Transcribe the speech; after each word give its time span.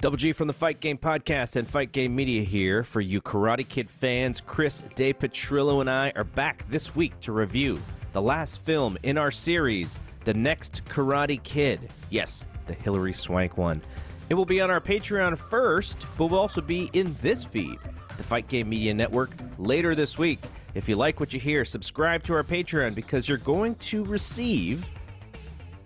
Double 0.00 0.16
G 0.16 0.32
from 0.32 0.46
the 0.46 0.52
Fight 0.52 0.78
Game 0.78 0.96
Podcast 0.96 1.56
and 1.56 1.66
Fight 1.66 1.90
Game 1.90 2.14
Media 2.14 2.44
here 2.44 2.84
for 2.84 3.00
you 3.00 3.20
Karate 3.20 3.68
Kid 3.68 3.90
fans. 3.90 4.40
Chris 4.40 4.82
De 4.94 5.12
Petrillo 5.12 5.80
and 5.80 5.90
I 5.90 6.12
are 6.14 6.22
back 6.22 6.64
this 6.68 6.94
week 6.94 7.18
to 7.18 7.32
review 7.32 7.82
the 8.12 8.22
last 8.22 8.60
film 8.60 8.96
in 9.02 9.18
our 9.18 9.32
series, 9.32 9.98
The 10.24 10.34
Next 10.34 10.84
Karate 10.84 11.42
Kid. 11.42 11.80
Yes, 12.10 12.46
the 12.68 12.74
Hilary 12.74 13.12
Swank 13.12 13.58
one. 13.58 13.82
It 14.30 14.34
will 14.34 14.44
be 14.44 14.60
on 14.60 14.70
our 14.70 14.80
Patreon 14.80 15.36
first, 15.36 16.06
but 16.16 16.28
will 16.28 16.38
also 16.38 16.60
be 16.60 16.88
in 16.92 17.16
this 17.20 17.42
feed, 17.42 17.80
the 18.16 18.22
Fight 18.22 18.46
Game 18.46 18.68
Media 18.68 18.94
Network, 18.94 19.32
later 19.58 19.96
this 19.96 20.16
week. 20.16 20.38
If 20.76 20.88
you 20.88 20.94
like 20.94 21.18
what 21.18 21.32
you 21.32 21.40
hear, 21.40 21.64
subscribe 21.64 22.22
to 22.22 22.34
our 22.34 22.44
Patreon 22.44 22.94
because 22.94 23.28
you're 23.28 23.38
going 23.38 23.74
to 23.74 24.04
receive 24.04 24.88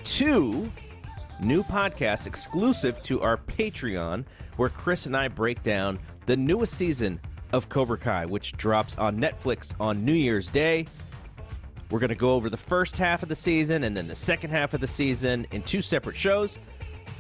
two 0.05 0.71
new 1.43 1.63
podcast 1.63 2.27
exclusive 2.27 3.03
to 3.03 3.21
our 3.21 3.37
Patreon, 3.37 4.25
where 4.57 4.69
Chris 4.69 5.07
and 5.07 5.17
I 5.17 5.29
break 5.29 5.63
down 5.63 5.99
the 6.27 6.37
newest 6.37 6.75
season 6.75 7.21
of 7.53 7.69
Cobra 7.69 7.99
Kai, 7.99 8.27
which 8.27 8.53
drops 8.53 8.97
on 8.97 9.19
Netflix 9.19 9.75
on 9.81 10.05
New 10.05 10.13
Year's 10.13 10.51
Day. 10.51 10.87
We're 11.91 11.99
going 11.99 12.09
to 12.09 12.15
go 12.15 12.33
over 12.33 12.49
the 12.49 12.57
first 12.57 12.97
half 12.97 13.23
of 13.23 13.29
the 13.29 13.35
season 13.35 13.85
and 13.85 13.97
then 13.97 14.09
the 14.09 14.15
second 14.15 14.51
half 14.51 14.73
of 14.73 14.81
the 14.81 14.87
season 14.87 15.47
in 15.51 15.63
two 15.63 15.83
separate 15.83 16.17
shows. 16.17 16.59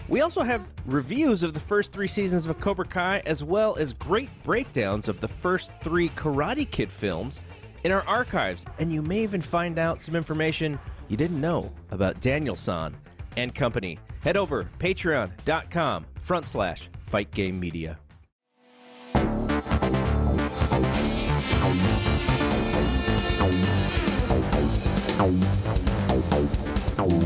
We 0.08 0.20
also 0.20 0.42
have 0.42 0.70
reviews 0.86 1.42
of 1.42 1.54
the 1.54 1.60
first 1.60 1.92
three 1.92 2.08
seasons 2.08 2.46
of 2.46 2.58
Cobra 2.58 2.86
Kai, 2.86 3.22
as 3.26 3.44
well 3.44 3.76
as 3.76 3.92
great 3.92 4.28
breakdowns 4.42 5.08
of 5.08 5.20
the 5.20 5.28
first 5.28 5.72
three 5.82 6.08
Karate 6.10 6.68
Kid 6.70 6.90
films 6.90 7.40
in 7.84 7.92
our 7.92 8.06
archives. 8.08 8.64
And 8.78 8.92
you 8.92 9.02
may 9.02 9.22
even 9.22 9.40
find 9.40 9.78
out 9.78 10.00
some 10.00 10.16
information 10.16 10.78
you 11.08 11.16
didn't 11.16 11.40
know 11.40 11.70
about 11.90 12.20
Daniel 12.20 12.56
San 12.56 12.96
and 13.36 13.54
company. 13.54 13.98
Head 14.22 14.36
over 14.36 14.64
patreon.com 14.78 16.06
front 16.20 16.46
slash 16.46 16.88
fight 17.06 17.30
game 17.32 17.58
media. 17.58 17.98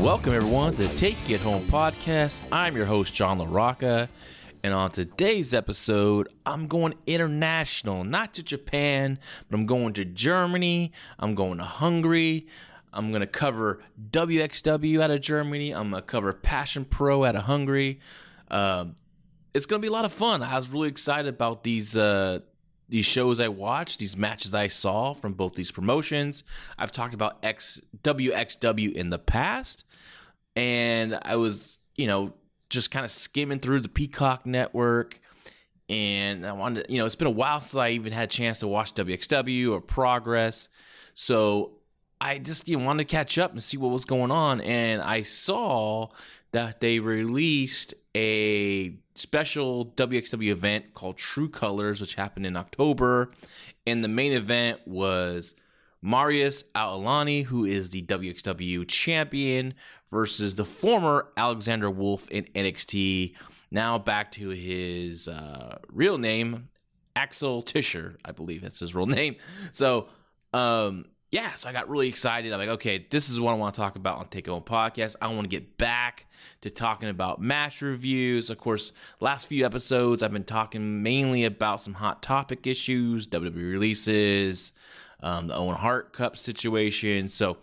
Welcome, 0.01 0.33
everyone, 0.33 0.73
to 0.73 0.87
the 0.87 0.95
Take 0.95 1.29
It 1.29 1.41
Home 1.41 1.67
podcast. 1.67 2.41
I'm 2.51 2.75
your 2.75 2.85
host, 2.85 3.13
John 3.13 3.39
LaRocca. 3.39 4.09
And 4.63 4.73
on 4.73 4.89
today's 4.89 5.53
episode, 5.53 6.27
I'm 6.47 6.65
going 6.65 6.95
international, 7.05 8.03
not 8.03 8.33
to 8.33 8.43
Japan, 8.43 9.19
but 9.47 9.55
I'm 9.59 9.67
going 9.67 9.93
to 9.93 10.05
Germany. 10.05 10.91
I'm 11.19 11.35
going 11.35 11.59
to 11.59 11.63
Hungary. 11.63 12.47
I'm 12.97 13.11
going 13.11 13.21
to 13.21 13.27
cover 13.27 13.79
WXW 14.09 15.01
out 15.01 15.11
of 15.11 15.21
Germany. 15.21 15.71
I'm 15.71 15.91
going 15.91 16.01
to 16.01 16.07
cover 16.07 16.33
Passion 16.33 16.83
Pro 16.83 17.23
out 17.23 17.35
of 17.35 17.43
Hungary. 17.43 17.99
Uh, 18.49 18.85
it's 19.53 19.67
going 19.67 19.79
to 19.79 19.85
be 19.85 19.87
a 19.87 19.93
lot 19.93 20.03
of 20.03 20.11
fun. 20.11 20.41
I 20.41 20.55
was 20.55 20.67
really 20.67 20.89
excited 20.89 21.29
about 21.29 21.63
these 21.63 21.95
uh, 21.95 22.39
these 22.89 23.05
shows 23.05 23.39
I 23.39 23.49
watched, 23.49 23.99
these 23.99 24.17
matches 24.17 24.53
I 24.55 24.67
saw 24.67 25.13
from 25.13 25.33
both 25.33 25.53
these 25.53 25.71
promotions. 25.71 26.43
I've 26.77 26.91
talked 26.91 27.13
about 27.13 27.37
X 27.43 27.79
WXW 28.03 28.93
in 28.93 29.11
the 29.11 29.19
past, 29.19 29.85
and 30.55 31.19
I 31.21 31.35
was, 31.35 31.77
you 31.97 32.07
know, 32.07 32.33
just 32.69 32.89
kind 32.89 33.05
of 33.05 33.11
skimming 33.11 33.59
through 33.59 33.81
the 33.81 33.89
Peacock 33.89 34.45
network. 34.47 35.19
And 35.87 36.45
I 36.45 36.53
wanted, 36.53 36.87
you 36.89 36.97
know, 36.97 37.05
it's 37.05 37.15
been 37.15 37.27
a 37.27 37.31
while 37.31 37.59
since 37.59 37.77
I 37.77 37.89
even 37.89 38.11
had 38.11 38.23
a 38.23 38.27
chance 38.27 38.59
to 38.59 38.67
watch 38.67 38.93
WXW 38.95 39.71
or 39.71 39.81
Progress. 39.81 40.67
So 41.13 41.76
I 42.19 42.39
just 42.39 42.67
you 42.67 42.77
know, 42.77 42.85
wanted 42.85 43.07
to 43.07 43.11
catch 43.11 43.37
up 43.37 43.51
and 43.51 43.61
see 43.61 43.77
what 43.77 43.91
was 43.91 44.05
going 44.05 44.31
on. 44.31 44.61
And 44.61 45.01
I 45.01 45.21
saw 45.21 46.09
that 46.51 46.79
they 46.79 46.99
released 46.99 47.93
a 48.15 48.95
special 49.15 49.85
WXW 49.85 50.49
event 50.49 50.93
called 50.93 51.17
True 51.17 51.49
Colors, 51.49 52.01
which 52.01 52.15
happened 52.15 52.45
in 52.45 52.55
October. 52.55 53.31
And 53.85 54.03
the 54.03 54.07
main 54.07 54.33
event 54.33 54.81
was 54.87 55.55
Marius 56.01 56.63
Al-Ani, 56.73 57.43
who 57.43 57.65
is 57.65 57.89
the 57.89 58.01
WXW 58.03 58.87
champion, 58.87 59.73
versus 60.09 60.55
the 60.55 60.65
former 60.65 61.27
Alexander 61.37 61.89
Wolfe 61.89 62.27
in 62.29 62.45
NXT. 62.55 63.33
Now 63.71 63.97
back 63.97 64.31
to 64.33 64.49
his 64.49 65.27
uh, 65.27 65.79
real 65.91 66.17
name, 66.17 66.69
Axel 67.15 67.61
Tischer, 67.61 68.17
I 68.23 68.31
believe 68.31 68.61
that's 68.61 68.79
his 68.79 68.95
real 68.95 69.05
name. 69.07 69.35
So, 69.71 70.07
um, 70.53 71.05
yeah, 71.29 71.53
so 71.55 71.67
I 71.67 71.73
got 71.73 71.89
really 71.89 72.07
excited. 72.07 72.53
I'm 72.53 72.59
like, 72.59 72.69
okay, 72.69 73.05
this 73.09 73.29
is 73.29 73.39
what 73.39 73.51
I 73.51 73.55
want 73.55 73.75
to 73.75 73.81
talk 73.81 73.97
about 73.97 74.19
on 74.19 74.27
Take 74.27 74.47
Home 74.47 74.63
Podcast. 74.63 75.15
I 75.21 75.27
want 75.27 75.43
to 75.43 75.49
get 75.49 75.77
back 75.77 76.25
to 76.61 76.69
talking 76.69 77.09
about 77.09 77.41
match 77.41 77.81
reviews. 77.81 78.49
Of 78.49 78.57
course, 78.57 78.93
last 79.19 79.47
few 79.47 79.65
episodes 79.65 80.23
I've 80.23 80.31
been 80.31 80.45
talking 80.45 81.03
mainly 81.03 81.43
about 81.43 81.81
some 81.81 81.95
hot 81.95 82.23
topic 82.23 82.65
issues, 82.65 83.27
WWE 83.27 83.71
releases, 83.71 84.71
um, 85.21 85.47
the 85.47 85.55
Owen 85.55 85.75
Hart 85.75 86.13
Cup 86.13 86.37
situation. 86.37 87.27
So 87.27 87.57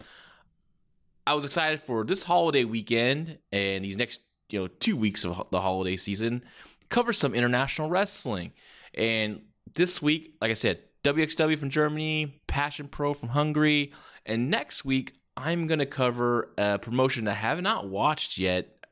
I 1.26 1.34
was 1.34 1.46
excited 1.46 1.80
for 1.80 2.04
this 2.04 2.22
holiday 2.22 2.64
weekend 2.64 3.38
and 3.50 3.82
these 3.82 3.96
next 3.96 4.20
you 4.50 4.60
know 4.60 4.66
two 4.66 4.96
weeks 4.96 5.24
of 5.24 5.48
the 5.50 5.60
holiday 5.60 5.96
season 5.96 6.44
cover 6.90 7.12
some 7.12 7.34
international 7.34 7.88
wrestling. 7.88 8.52
And 8.92 9.42
this 9.74 10.02
week, 10.02 10.34
like 10.40 10.50
I 10.50 10.54
said, 10.54 10.80
WXW 11.04 11.58
from 11.58 11.68
Germany, 11.68 12.40
Passion 12.46 12.88
Pro 12.88 13.12
from 13.12 13.28
Hungary, 13.28 13.92
and 14.24 14.50
next 14.50 14.84
week 14.84 15.12
I'm 15.36 15.66
going 15.66 15.78
to 15.78 15.86
cover 15.86 16.52
a 16.56 16.78
promotion 16.78 17.26
that 17.26 17.32
I 17.32 17.34
have 17.34 17.60
not 17.60 17.88
watched 17.88 18.38
yet. 18.38 18.86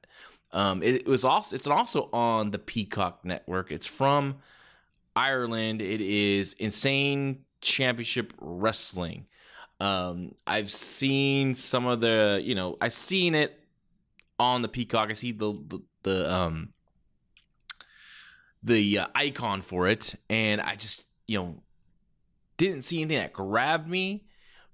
Um, 0.53 0.83
it, 0.83 0.97
it, 0.97 1.07
was 1.07 1.25
also 1.25 1.57
it's 1.57 1.67
also 1.67 2.11
on 2.13 2.51
the 2.51 2.59
Peacock 2.59 3.25
network. 3.25 3.73
It's 3.73 3.87
from 3.87 4.37
Ireland. 5.17 5.81
It 5.81 6.03
is 6.03 6.53
Insane 6.55 7.45
Championship 7.63 8.35
Wrestling. 8.39 9.27
Um, 9.81 10.35
I've 10.47 10.71
seen 10.71 11.55
some 11.55 11.87
of 11.87 12.01
the, 12.01 12.43
you 12.45 12.55
know, 12.55 12.77
I've 12.81 12.93
seen 12.93 13.35
it 13.35 13.59
on 14.39 14.61
the 14.61 14.69
Peacock. 14.69 15.09
I 15.09 15.15
see 15.15 15.33
the 15.33 15.53
the, 15.53 15.81
the 16.03 16.33
um 16.33 16.75
the 18.63 18.99
uh, 18.99 19.07
icon 19.15 19.63
for 19.63 19.89
it, 19.89 20.15
and 20.29 20.61
I 20.61 20.77
just 20.77 21.09
you 21.27 21.39
know 21.39 21.63
didn't 22.67 22.83
see 22.83 23.01
anything 23.03 23.19
that 23.19 23.33
grabbed 23.33 23.89
me, 23.89 24.25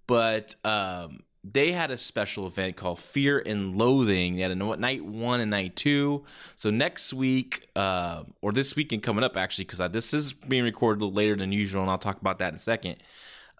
but 0.06 0.54
um, 0.64 1.20
they 1.42 1.72
had 1.72 1.90
a 1.90 1.96
special 1.96 2.46
event 2.46 2.76
called 2.76 2.98
Fear 2.98 3.42
and 3.46 3.76
Loathing. 3.76 4.36
They 4.36 4.42
had 4.42 4.50
a 4.50 4.54
night 4.54 5.04
one 5.04 5.40
and 5.40 5.50
night 5.50 5.74
two. 5.74 6.24
So 6.56 6.70
next 6.70 7.14
week, 7.14 7.68
uh, 7.74 8.24
or 8.42 8.52
this 8.52 8.76
weekend 8.76 9.02
coming 9.02 9.24
up, 9.24 9.36
actually, 9.36 9.64
because 9.64 9.90
this 9.90 10.12
is 10.12 10.32
being 10.32 10.64
recorded 10.64 11.04
later 11.04 11.36
than 11.36 11.50
usual, 11.50 11.82
and 11.82 11.90
I'll 11.90 11.98
talk 11.98 12.20
about 12.20 12.38
that 12.40 12.48
in 12.50 12.56
a 12.56 12.58
second. 12.58 12.96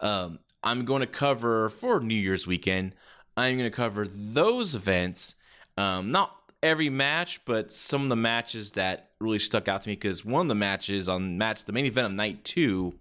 Um, 0.01 0.41
I'm 0.63 0.85
going 0.85 1.01
to 1.01 1.07
cover 1.07 1.71
for 1.71 2.01
New 2.01 2.15
Year's 2.15 2.47
weekend. 2.47 2.95
I'm 3.37 3.57
going 3.57 3.71
to 3.71 3.75
cover 3.75 4.07
those 4.07 4.75
events. 4.75 5.37
Um, 5.77 6.11
not 6.11 6.35
every 6.63 6.91
match, 6.91 7.45
but 7.47 7.73
some 7.73 8.03
of 8.03 8.09
the 8.09 8.17
matches 8.17 8.73
that 8.73 9.11
really 9.21 9.39
stuck 9.39 9.69
out 9.69 9.83
to 9.83 9.89
me 9.89 9.95
because 9.95 10.25
one 10.25 10.43
of 10.43 10.49
the 10.49 10.55
matches 10.55 11.09
on 11.09 11.39
match 11.39 11.65
the 11.65 11.73
main 11.73 11.87
event 11.87 12.07
of 12.07 12.13
night 12.13 12.45
two 12.45 12.93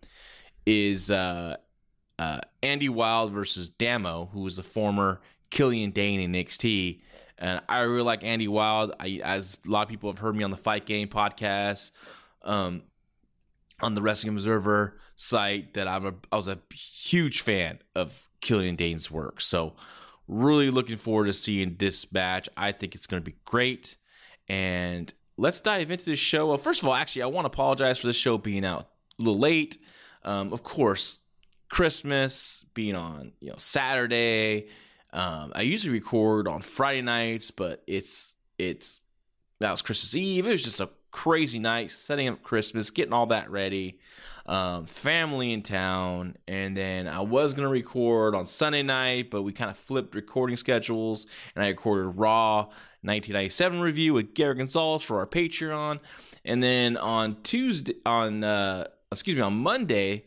is 0.68 1.10
uh, 1.10 1.56
uh, 2.20 2.42
Andy 2.62 2.90
Wild 2.90 3.32
versus 3.32 3.70
Damo, 3.70 4.30
who 4.34 4.42
was 4.42 4.58
the 4.58 4.64
former 4.64 5.22
Killian 5.50 5.92
Dain 5.92 6.20
in 6.20 6.34
NXT. 6.34 7.00
And 7.38 7.62
I 7.70 7.80
really 7.80 8.04
like 8.04 8.26
Andy 8.26 8.50
Wild. 8.50 8.94
I, 9.00 9.22
as 9.24 9.58
a 9.66 9.70
lot 9.72 9.84
of 9.84 9.90
people 9.90 10.12
have 10.12 10.20
heard 10.20 10.36
me 10.36 10.44
on 10.44 10.52
the 10.52 10.58
Fight 10.58 10.86
Game 10.86 11.08
podcast, 11.08 11.92
um, 12.44 12.84
on 13.82 13.96
the 13.96 14.02
Wrestling 14.02 14.34
Observer 14.34 15.00
site 15.16 15.74
that 15.76 15.88
I'm 15.88 16.06
a, 16.06 16.14
I 16.34 16.36
was 16.36 16.50
a 16.50 16.60
huge 16.74 17.42
fan 17.42 17.80
of 17.96 18.28
Killian 18.42 18.76
Dain's 18.76 19.10
work. 19.10 19.40
So 19.40 19.74
really 20.28 20.70
looking 20.70 20.98
forward 20.98 21.28
to 21.28 21.34
seeing 21.34 21.78
this 21.78 22.12
match. 22.12 22.50
I 22.58 22.74
think 22.74 22.94
it's 22.94 23.08
going 23.08 23.24
to 23.24 23.26
be 23.26 23.38
great. 23.46 23.96
And 24.50 25.14
let's 25.38 25.62
dive 25.62 25.92
into 25.92 26.06
the 26.06 26.18
show. 26.18 26.48
Well, 26.48 26.58
first 26.58 26.82
of 26.82 26.90
all, 26.90 26.96
actually, 26.96 27.22
I 27.22 27.28
want 27.28 27.46
to 27.46 27.54
apologize 27.54 28.00
for 28.00 28.08
the 28.08 28.14
show 28.14 28.38
being 28.38 28.66
out 28.66 28.90
a 29.18 29.24
little 29.24 29.40
late. 29.40 29.78
Um, 30.28 30.52
of 30.52 30.62
course, 30.62 31.22
Christmas 31.70 32.66
being 32.74 32.96
on 32.96 33.32
you 33.40 33.50
know 33.50 33.56
Saturday. 33.58 34.68
Um, 35.14 35.54
I 35.56 35.62
usually 35.62 35.94
record 35.94 36.50
on 36.50 36.62
Friday 36.62 37.02
nights, 37.02 37.50
but 37.50 37.82
it's 37.88 38.36
it's 38.58 39.04
that 39.60 39.72
was 39.72 39.82
Christmas 39.82 40.14
Eve. 40.16 40.46
It 40.46 40.52
was 40.52 40.64
just 40.64 40.82
a 40.82 40.90
crazy 41.12 41.60
night, 41.60 41.92
setting 41.92 42.28
up 42.28 42.44
Christmas, 42.44 42.90
getting 42.90 43.14
all 43.14 43.28
that 43.28 43.50
ready. 43.50 44.00
Um, 44.46 44.86
family 44.86 45.52
in 45.52 45.62
town, 45.62 46.38
and 46.48 46.76
then 46.76 47.08
I 47.08 47.22
was 47.22 47.54
gonna 47.54 47.68
record 47.70 48.36
on 48.36 48.46
Sunday 48.46 48.84
night, 48.84 49.30
but 49.30 49.44
we 49.44 49.54
kind 49.54 49.72
of 49.72 49.78
flipped 49.78 50.14
recording 50.14 50.56
schedules, 50.58 51.26
and 51.56 51.64
I 51.64 51.70
recorded 51.70 52.18
Raw 52.18 52.64
1997 53.02 53.80
review 53.80 54.14
with 54.14 54.34
Gary 54.34 54.56
Gonzalez 54.56 55.04
for 55.04 55.20
our 55.20 55.28
Patreon, 55.28 56.00
and 56.46 56.62
then 56.64 56.96
on 56.96 57.38
Tuesday, 57.44 57.96
on 58.06 58.44
uh, 58.46 58.88
excuse 59.12 59.36
me, 59.36 59.42
on 59.42 59.54
Monday, 59.54 60.26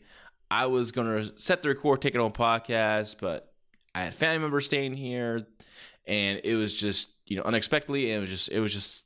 I 0.49 0.65
was 0.65 0.91
gonna 0.91 1.31
set 1.37 1.61
the 1.61 1.69
record, 1.69 2.01
take 2.01 2.15
it 2.15 2.21
on 2.21 2.31
podcast, 2.31 3.17
but 3.19 3.53
I 3.95 4.05
had 4.05 4.15
family 4.15 4.39
members 4.39 4.65
staying 4.65 4.93
here, 4.93 5.47
and 6.05 6.41
it 6.43 6.55
was 6.55 6.73
just 6.77 7.09
you 7.25 7.37
know 7.37 7.43
unexpectedly, 7.43 8.11
it 8.11 8.19
was 8.19 8.29
just 8.29 8.49
it 8.49 8.59
was 8.59 8.73
just 8.73 9.05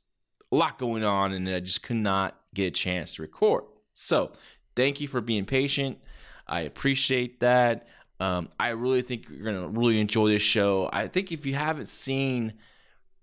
a 0.52 0.56
lot 0.56 0.78
going 0.78 1.04
on, 1.04 1.32
and 1.32 1.48
I 1.48 1.60
just 1.60 1.82
could 1.82 1.96
not 1.96 2.38
get 2.54 2.66
a 2.66 2.70
chance 2.70 3.14
to 3.14 3.22
record. 3.22 3.64
So 3.94 4.32
thank 4.74 5.00
you 5.00 5.08
for 5.08 5.20
being 5.20 5.44
patient. 5.44 5.98
I 6.46 6.60
appreciate 6.60 7.40
that. 7.40 7.86
Um, 8.18 8.48
I 8.58 8.70
really 8.70 9.02
think 9.02 9.28
you're 9.28 9.44
gonna 9.44 9.68
really 9.68 10.00
enjoy 10.00 10.28
this 10.28 10.42
show. 10.42 10.88
I 10.92 11.08
think 11.08 11.32
if 11.32 11.44
you 11.44 11.54
haven't 11.54 11.88
seen 11.88 12.54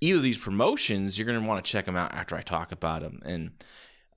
either 0.01 0.17
of 0.17 0.23
these 0.23 0.37
promotions, 0.37 1.17
you're 1.17 1.25
gonna 1.25 1.47
want 1.47 1.63
to 1.63 1.71
check 1.71 1.85
them 1.85 1.95
out 1.95 2.13
after 2.13 2.35
I 2.35 2.41
talk 2.41 2.71
about 2.71 3.01
them. 3.01 3.21
And 3.25 3.51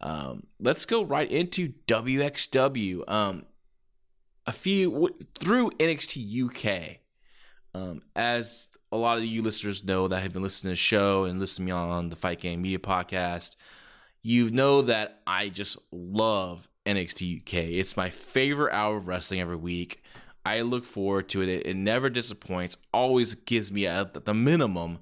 um, 0.01 0.47
let's 0.61 0.85
go 0.85 1.05
right 1.05 1.31
into 1.31 1.73
WXW. 1.87 3.09
Um, 3.09 3.47
a 4.47 4.53
few 4.53 5.11
through 5.39 5.71
NXT 5.71 6.45
UK. 6.47 6.99
Um, 7.75 8.03
as 8.15 8.69
a 8.93 8.97
lot 8.97 9.19
of 9.19 9.25
you 9.25 9.43
listeners 9.43 9.85
know 9.85 10.09
that 10.09 10.21
have 10.21 10.33
been 10.33 10.43
listening 10.43 10.71
to 10.71 10.73
the 10.73 10.77
show 10.77 11.25
and 11.25 11.39
listening 11.39 11.69
to 11.69 11.75
me 11.75 11.79
on 11.79 12.09
the 12.09 12.17
Fight 12.17 12.41
Game 12.41 12.63
Media 12.63 12.79
podcast, 12.79 13.57
you 14.23 14.51
know 14.51 14.83
that 14.83 15.21
I 15.27 15.49
just 15.49 15.77
love 15.91 16.69
NXT 16.87 17.43
UK. 17.43 17.55
It's 17.79 17.97
my 17.97 18.11
favorite 18.11 18.73
hour 18.73 18.97
of 18.97 19.09
wrestling 19.09 19.41
every 19.41 19.57
week. 19.57 20.03
I 20.45 20.61
look 20.61 20.85
forward 20.85 21.29
to 21.31 21.43
it. 21.43 21.49
It 21.49 21.77
never 21.77 22.09
disappoints. 22.09 22.77
Always 22.95 23.35
gives 23.35 23.73
me 23.73 23.87
at 23.87 24.25
the 24.25 24.35
minimum 24.35 25.01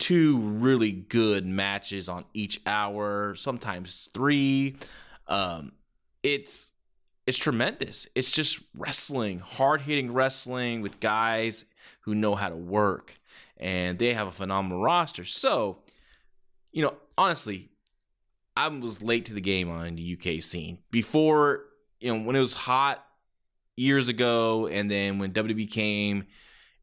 two 0.00 0.38
really 0.38 0.90
good 0.90 1.46
matches 1.46 2.08
on 2.08 2.24
each 2.34 2.60
hour, 2.66 3.34
sometimes 3.36 4.08
three. 4.12 4.74
Um, 5.28 5.72
it's 6.24 6.72
it's 7.26 7.38
tremendous. 7.38 8.08
It's 8.16 8.32
just 8.32 8.60
wrestling, 8.74 9.38
hard 9.38 9.82
hitting 9.82 10.12
wrestling 10.12 10.80
with 10.80 10.98
guys 10.98 11.64
who 12.00 12.14
know 12.14 12.34
how 12.34 12.48
to 12.48 12.56
work, 12.56 13.20
and 13.56 13.98
they 13.98 14.14
have 14.14 14.26
a 14.26 14.32
phenomenal 14.32 14.82
roster. 14.82 15.24
So, 15.24 15.78
you 16.72 16.82
know, 16.82 16.94
honestly, 17.16 17.68
I 18.56 18.66
was 18.66 19.02
late 19.02 19.26
to 19.26 19.34
the 19.34 19.40
game 19.40 19.70
on 19.70 19.94
the 19.94 20.18
UK 20.18 20.42
scene 20.42 20.78
before. 20.90 21.66
You 22.00 22.14
know, 22.14 22.24
when 22.24 22.34
it 22.34 22.40
was 22.40 22.54
hot 22.54 23.04
years 23.76 24.08
ago, 24.08 24.66
and 24.66 24.90
then 24.90 25.18
when 25.18 25.32
WWE 25.32 25.70
came 25.70 26.24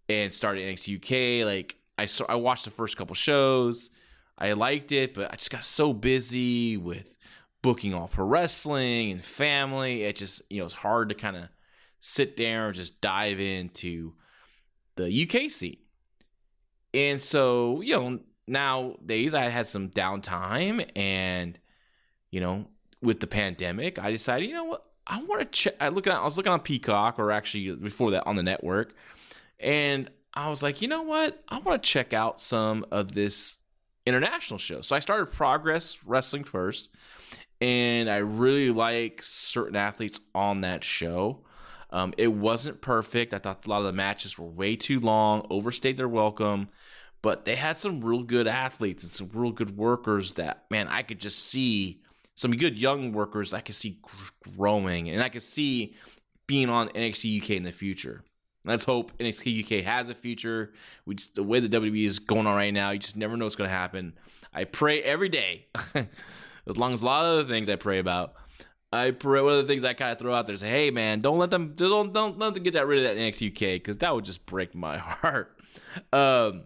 and 0.07 0.31
started 0.31 0.63
NXT 0.63 0.97
UK, 1.41 1.45
like 1.45 1.77
I 1.97 2.05
saw, 2.05 2.25
I 2.29 2.35
watched 2.35 2.65
the 2.65 2.71
first 2.71 2.97
couple 2.97 3.15
shows. 3.15 3.89
I 4.37 4.53
liked 4.53 4.91
it, 4.91 5.13
but 5.13 5.31
I 5.31 5.35
just 5.35 5.49
got 5.49 5.63
so 5.63 5.93
busy 5.93 6.77
with 6.77 7.17
booking 7.61 7.93
all 7.93 8.07
pro 8.07 8.25
wrestling 8.25 9.11
and 9.11 9.23
family. 9.23 10.03
It 10.03 10.15
just 10.15 10.41
you 10.49 10.59
know 10.59 10.65
it's 10.65 10.73
hard 10.73 11.09
to 11.09 11.15
kind 11.15 11.35
of 11.35 11.45
sit 11.99 12.37
down 12.37 12.67
and 12.67 12.75
just 12.75 13.01
dive 13.01 13.39
into 13.39 14.13
the 14.95 15.23
UK 15.23 15.49
scene. 15.49 15.77
And 16.93 17.19
so 17.19 17.81
you 17.81 17.99
know 17.99 18.19
nowadays 18.47 19.33
I 19.33 19.45
had 19.45 19.67
some 19.67 19.89
downtime, 19.89 20.87
and 20.95 21.59
you 22.29 22.39
know 22.39 22.67
with 23.01 23.19
the 23.19 23.27
pandemic, 23.27 23.99
I 23.99 24.11
decided 24.11 24.47
you 24.47 24.53
know 24.53 24.65
what 24.65 24.85
I 25.07 25.23
want 25.23 25.41
to 25.41 25.45
check. 25.45 25.75
I 25.79 25.89
look 25.89 26.05
at 26.05 26.15
I 26.15 26.23
was 26.23 26.37
looking 26.37 26.51
on 26.51 26.59
Peacock 26.59 27.17
or 27.17 27.31
actually 27.31 27.71
before 27.75 28.11
that 28.11 28.27
on 28.27 28.35
the 28.35 28.43
network, 28.43 28.93
and 29.59 30.11
I 30.37 30.49
was 30.49 30.61
like, 30.61 30.83
you 30.83 30.87
know 30.87 31.01
what? 31.01 31.43
I 31.49 31.57
want 31.57 31.81
to 31.81 31.89
check 31.89 32.13
out 32.13 32.39
some 32.39 32.85
of 32.91 33.13
this 33.13 33.57
international 34.05 34.59
show. 34.59 34.81
So 34.81 34.95
I 34.95 34.99
started 34.99 35.31
Progress 35.31 35.97
Wrestling 36.05 36.43
first, 36.43 36.91
and 37.59 38.07
I 38.07 38.17
really 38.17 38.69
like 38.69 39.23
certain 39.23 39.75
athletes 39.75 40.19
on 40.35 40.61
that 40.61 40.83
show. 40.83 41.39
Um, 41.89 42.13
it 42.19 42.27
wasn't 42.27 42.81
perfect. 42.81 43.33
I 43.33 43.39
thought 43.39 43.65
a 43.65 43.69
lot 43.69 43.79
of 43.79 43.85
the 43.85 43.93
matches 43.93 44.37
were 44.37 44.45
way 44.45 44.75
too 44.75 44.99
long, 44.99 45.47
overstayed 45.49 45.97
their 45.97 46.07
welcome, 46.07 46.69
but 47.23 47.45
they 47.45 47.55
had 47.55 47.79
some 47.79 48.05
real 48.05 48.21
good 48.21 48.47
athletes 48.47 49.01
and 49.01 49.11
some 49.11 49.31
real 49.33 49.51
good 49.51 49.75
workers 49.75 50.33
that, 50.33 50.65
man, 50.69 50.87
I 50.87 51.01
could 51.01 51.19
just 51.19 51.45
see 51.45 52.03
some 52.35 52.51
good 52.51 52.77
young 52.77 53.11
workers 53.11 53.55
I 53.55 53.61
could 53.61 53.73
see 53.73 53.99
growing, 54.55 55.09
and 55.09 55.23
I 55.23 55.29
could 55.29 55.41
see 55.41 55.95
being 56.45 56.69
on 56.69 56.89
NXT 56.89 57.41
UK 57.41 57.49
in 57.49 57.63
the 57.63 57.71
future. 57.71 58.23
Let's 58.67 58.83
hope 58.83 59.17
NXT 59.17 59.63
UK 59.63 59.85
has 59.85 60.09
a 60.09 60.13
future. 60.13 60.73
We 61.05 61.15
just 61.15 61.35
the 61.35 61.43
way 61.43 61.59
the 61.59 61.69
WWE 61.69 62.05
is 62.05 62.19
going 62.19 62.45
on 62.47 62.55
right 62.55 62.73
now, 62.73 62.91
you 62.91 62.99
just 62.99 63.15
never 63.15 63.37
know 63.37 63.45
what's 63.45 63.55
going 63.55 63.69
to 63.69 63.75
happen. 63.75 64.13
I 64.53 64.65
pray 64.65 65.01
every 65.01 65.29
day, 65.29 65.67
as 65.95 66.77
long 66.77 66.93
as 66.93 67.01
a 67.01 67.05
lot 67.05 67.25
of 67.25 67.31
other 67.31 67.47
things 67.47 67.69
I 67.69 67.75
pray 67.75 67.99
about. 67.99 68.33
I 68.91 69.11
pray 69.11 69.41
one 69.41 69.53
of 69.53 69.57
the 69.57 69.71
things 69.71 69.83
I 69.83 69.93
kind 69.93 70.11
of 70.11 70.19
throw 70.19 70.33
out 70.33 70.47
there 70.47 70.53
is, 70.53 70.61
hey 70.61 70.91
man, 70.91 71.21
don't 71.21 71.37
let 71.37 71.49
them 71.49 71.73
don't 71.75 72.13
don't 72.13 72.37
let 72.39 72.53
them 72.53 72.63
get 72.63 72.73
that 72.73 72.87
rid 72.87 72.99
of 72.99 73.03
that 73.05 73.17
NXT 73.17 73.51
UK 73.51 73.81
because 73.81 73.97
that 73.97 74.13
would 74.13 74.25
just 74.25 74.45
break 74.45 74.75
my 74.75 74.97
heart. 74.97 75.57
Um, 76.13 76.63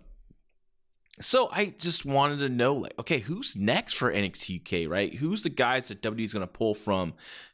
so 1.19 1.49
I 1.51 1.67
just 1.77 2.03
wanted 2.03 2.39
to 2.39 2.49
know, 2.49 2.73
like, 2.73 2.93
okay, 2.97 3.19
who's 3.19 3.55
next 3.55 3.93
for 3.93 4.11
NXT 4.11 4.85
UK, 4.85 4.89
right? 4.91 5.13
Who's 5.13 5.43
the 5.43 5.49
guys 5.49 5.89
that 5.89 6.01
WWE 6.01 6.23
is 6.23 6.33
going 6.33 6.41
to 6.41 6.51
pull 6.51 6.73
from 6.73 7.13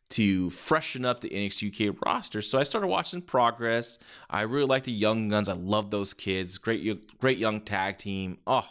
to 0.10 0.50
freshen 0.52 1.06
up 1.06 1.22
the 1.22 1.30
NXT 1.30 1.90
UK 1.90 1.96
roster. 2.06 2.42
So 2.42 2.58
I 2.58 2.64
started 2.64 2.88
watching 2.88 3.22
Progress. 3.22 4.00
I 4.30 4.42
really 4.42 4.66
like 4.66 4.84
the 4.84 4.92
Young 4.92 5.30
Guns. 5.30 5.50
I 5.50 5.54
love 5.54 5.92
those 5.92 6.14
kids. 6.14 6.58
Great, 6.58 7.20
great 7.20 7.38
young 7.38 7.62
tag 7.62 7.98
team. 7.98 8.38
Oh 8.48 8.68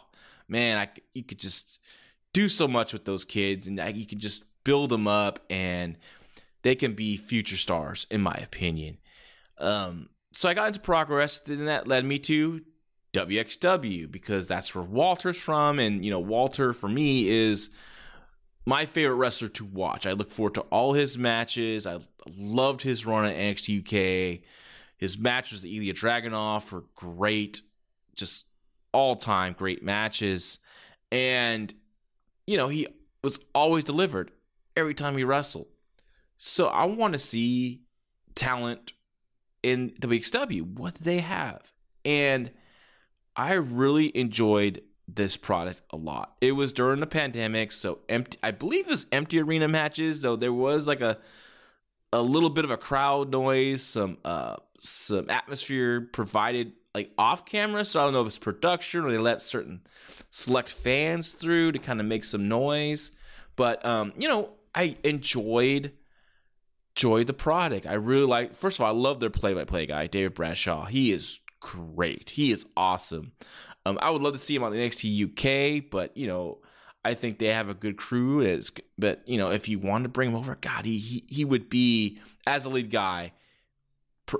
man, 0.48 0.78
I 0.78 0.88
you 1.12 1.22
could 1.22 1.38
just 1.38 1.80
do 2.32 2.48
so 2.48 2.66
much 2.68 2.92
with 2.92 3.04
those 3.04 3.24
kids, 3.24 3.66
and 3.66 3.80
you 3.96 4.06
can 4.06 4.18
just 4.18 4.44
build 4.64 4.90
them 4.90 5.06
up, 5.06 5.40
and 5.50 5.98
they 6.62 6.74
can 6.74 6.94
be 6.94 7.16
future 7.16 7.56
stars, 7.56 8.06
in 8.10 8.20
my 8.20 8.34
opinion. 8.34 8.98
Um, 9.58 10.08
so 10.32 10.48
I 10.48 10.54
got 10.54 10.68
into 10.68 10.80
Progress, 10.80 11.40
and 11.46 11.68
that 11.68 11.88
led 11.88 12.04
me 12.04 12.18
to 12.20 12.62
WXW 13.12 14.10
because 14.10 14.48
that's 14.48 14.74
where 14.74 14.84
Walter's 14.84 15.38
from, 15.38 15.78
and 15.78 16.04
you 16.04 16.10
know 16.10 16.20
Walter 16.20 16.72
for 16.72 16.88
me 16.88 17.28
is 17.28 17.70
my 18.66 18.84
favorite 18.84 19.14
wrestler 19.14 19.48
to 19.48 19.64
watch. 19.64 20.06
I 20.06 20.12
look 20.12 20.30
forward 20.30 20.54
to 20.54 20.62
all 20.62 20.92
his 20.92 21.16
matches. 21.16 21.86
I 21.86 22.00
loved 22.36 22.82
his 22.82 23.06
run 23.06 23.24
at 23.24 23.36
NXT 23.36 23.80
UK. 23.80 24.40
His 24.98 25.16
matches 25.16 25.62
with 25.62 25.72
Ilya 25.72 25.94
Dragunov 25.94 26.72
were 26.72 26.84
great, 26.96 27.62
just 28.16 28.46
all 28.92 29.14
time 29.14 29.54
great 29.56 29.82
matches. 29.82 30.58
And, 31.12 31.72
you 32.46 32.56
know, 32.56 32.68
he 32.68 32.88
was 33.22 33.38
always 33.54 33.84
delivered 33.84 34.32
every 34.74 34.94
time 34.94 35.16
he 35.16 35.24
wrestled. 35.24 35.68
So 36.36 36.66
I 36.66 36.86
want 36.86 37.12
to 37.12 37.18
see 37.18 37.82
talent 38.34 38.92
in 39.62 39.94
the 40.00 40.08
WXW. 40.08 40.62
What 40.62 40.94
do 40.94 41.04
they 41.04 41.20
have? 41.20 41.72
And 42.04 42.50
I 43.36 43.52
really 43.54 44.16
enjoyed 44.16 44.82
this 45.08 45.36
product 45.36 45.82
a 45.90 45.96
lot. 45.96 46.36
It 46.40 46.52
was 46.52 46.72
during 46.72 47.00
the 47.00 47.06
pandemic, 47.06 47.72
so 47.72 47.98
empty. 48.08 48.38
I 48.42 48.50
believe 48.50 48.86
it 48.86 48.90
was 48.90 49.06
empty 49.12 49.40
arena 49.40 49.68
matches, 49.68 50.20
though 50.20 50.36
there 50.36 50.52
was 50.52 50.88
like 50.88 51.00
a 51.00 51.18
a 52.12 52.22
little 52.22 52.50
bit 52.50 52.64
of 52.64 52.70
a 52.70 52.76
crowd 52.76 53.30
noise, 53.30 53.82
some 53.82 54.18
uh 54.24 54.56
some 54.80 55.30
atmosphere 55.30 56.00
provided 56.00 56.72
like 56.94 57.12
off 57.18 57.44
camera. 57.46 57.84
So 57.84 58.00
I 58.00 58.04
don't 58.04 58.14
know 58.14 58.22
if 58.22 58.26
it's 58.26 58.38
production 58.38 59.04
or 59.04 59.10
they 59.10 59.18
let 59.18 59.42
certain 59.42 59.82
select 60.30 60.70
fans 60.72 61.32
through 61.32 61.72
to 61.72 61.78
kind 61.78 62.00
of 62.00 62.06
make 62.06 62.24
some 62.24 62.48
noise. 62.48 63.12
But 63.54 63.84
um, 63.84 64.12
you 64.16 64.28
know, 64.28 64.50
I 64.74 64.96
enjoyed 65.04 65.92
enjoyed 66.96 67.26
the 67.26 67.32
product. 67.32 67.86
I 67.86 67.94
really 67.94 68.26
like. 68.26 68.54
First 68.54 68.78
of 68.78 68.84
all, 68.84 68.94
I 68.94 68.98
love 68.98 69.20
their 69.20 69.30
play 69.30 69.54
by 69.54 69.64
play 69.64 69.86
guy, 69.86 70.06
David 70.06 70.34
Bradshaw. 70.34 70.86
He 70.86 71.12
is 71.12 71.40
great. 71.60 72.30
He 72.30 72.50
is 72.50 72.66
awesome. 72.76 73.32
Um, 73.86 74.00
I 74.02 74.10
would 74.10 74.20
love 74.20 74.32
to 74.32 74.38
see 74.38 74.56
him 74.56 74.64
on 74.64 74.72
the 74.72 74.78
NXT 74.78 75.78
UK, 75.78 75.84
but 75.88 76.16
you 76.16 76.26
know, 76.26 76.58
I 77.04 77.14
think 77.14 77.38
they 77.38 77.52
have 77.52 77.68
a 77.68 77.74
good 77.74 77.96
crew. 77.96 78.40
It's, 78.40 78.72
but 78.98 79.22
you 79.26 79.38
know, 79.38 79.52
if 79.52 79.68
you 79.68 79.78
want 79.78 80.02
to 80.02 80.08
bring 80.08 80.30
him 80.30 80.34
over, 80.34 80.56
God, 80.60 80.84
he 80.84 80.98
he, 80.98 81.24
he 81.28 81.44
would 81.44 81.70
be 81.70 82.18
as 82.48 82.64
a 82.64 82.68
lead 82.68 82.90
guy. 82.90 83.32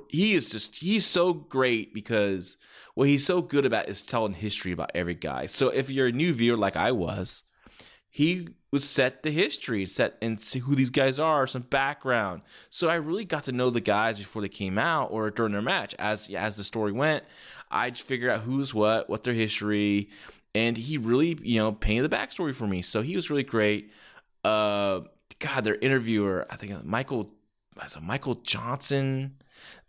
He 0.08 0.34
is 0.34 0.48
just 0.48 0.74
he's 0.74 1.06
so 1.06 1.32
great 1.32 1.94
because 1.94 2.56
what 2.94 3.06
he's 3.06 3.24
so 3.24 3.40
good 3.40 3.64
about 3.64 3.88
is 3.88 4.02
telling 4.02 4.32
history 4.32 4.72
about 4.72 4.90
every 4.96 5.14
guy. 5.14 5.46
So 5.46 5.68
if 5.68 5.90
you're 5.90 6.08
a 6.08 6.12
new 6.12 6.32
viewer 6.32 6.56
like 6.56 6.76
I 6.76 6.90
was, 6.90 7.44
he 8.10 8.48
was 8.70 8.88
set 8.88 9.22
the 9.22 9.30
history, 9.30 9.86
set 9.86 10.16
and 10.20 10.40
see 10.40 10.58
who 10.58 10.74
these 10.74 10.90
guys 10.90 11.18
are, 11.20 11.46
some 11.46 11.62
background. 11.62 12.42
So 12.70 12.88
I 12.88 12.96
really 12.96 13.24
got 13.24 13.44
to 13.44 13.52
know 13.52 13.70
the 13.70 13.80
guys 13.80 14.18
before 14.18 14.42
they 14.42 14.48
came 14.48 14.78
out 14.78 15.10
or 15.10 15.30
during 15.30 15.52
their 15.52 15.62
match. 15.62 15.94
As 15.98 16.28
as 16.30 16.56
the 16.56 16.64
story 16.64 16.92
went, 16.92 17.24
I'd 17.70 17.96
figure 17.96 18.30
out 18.30 18.40
who's 18.40 18.74
what, 18.74 19.08
what 19.08 19.24
their 19.24 19.34
history, 19.34 20.10
and 20.54 20.76
he 20.76 20.98
really, 20.98 21.38
you 21.42 21.60
know, 21.60 21.72
painted 21.72 22.10
the 22.10 22.16
backstory 22.16 22.54
for 22.54 22.66
me. 22.66 22.82
So 22.82 23.02
he 23.02 23.16
was 23.16 23.30
really 23.30 23.44
great. 23.44 23.92
Uh, 24.44 25.00
God, 25.38 25.64
their 25.64 25.76
interviewer, 25.76 26.46
I 26.50 26.56
think 26.56 26.84
Michael, 26.84 27.30
as 27.80 27.94
a 27.94 28.00
Michael 28.00 28.36
Johnson, 28.36 29.36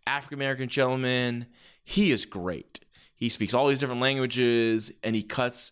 African 0.05 0.37
American 0.37 0.69
gentleman. 0.69 1.47
He 1.83 2.11
is 2.11 2.25
great. 2.25 2.79
He 3.15 3.29
speaks 3.29 3.53
all 3.53 3.67
these 3.67 3.79
different 3.79 4.01
languages, 4.01 4.91
and 5.03 5.15
he 5.15 5.23
cuts 5.23 5.71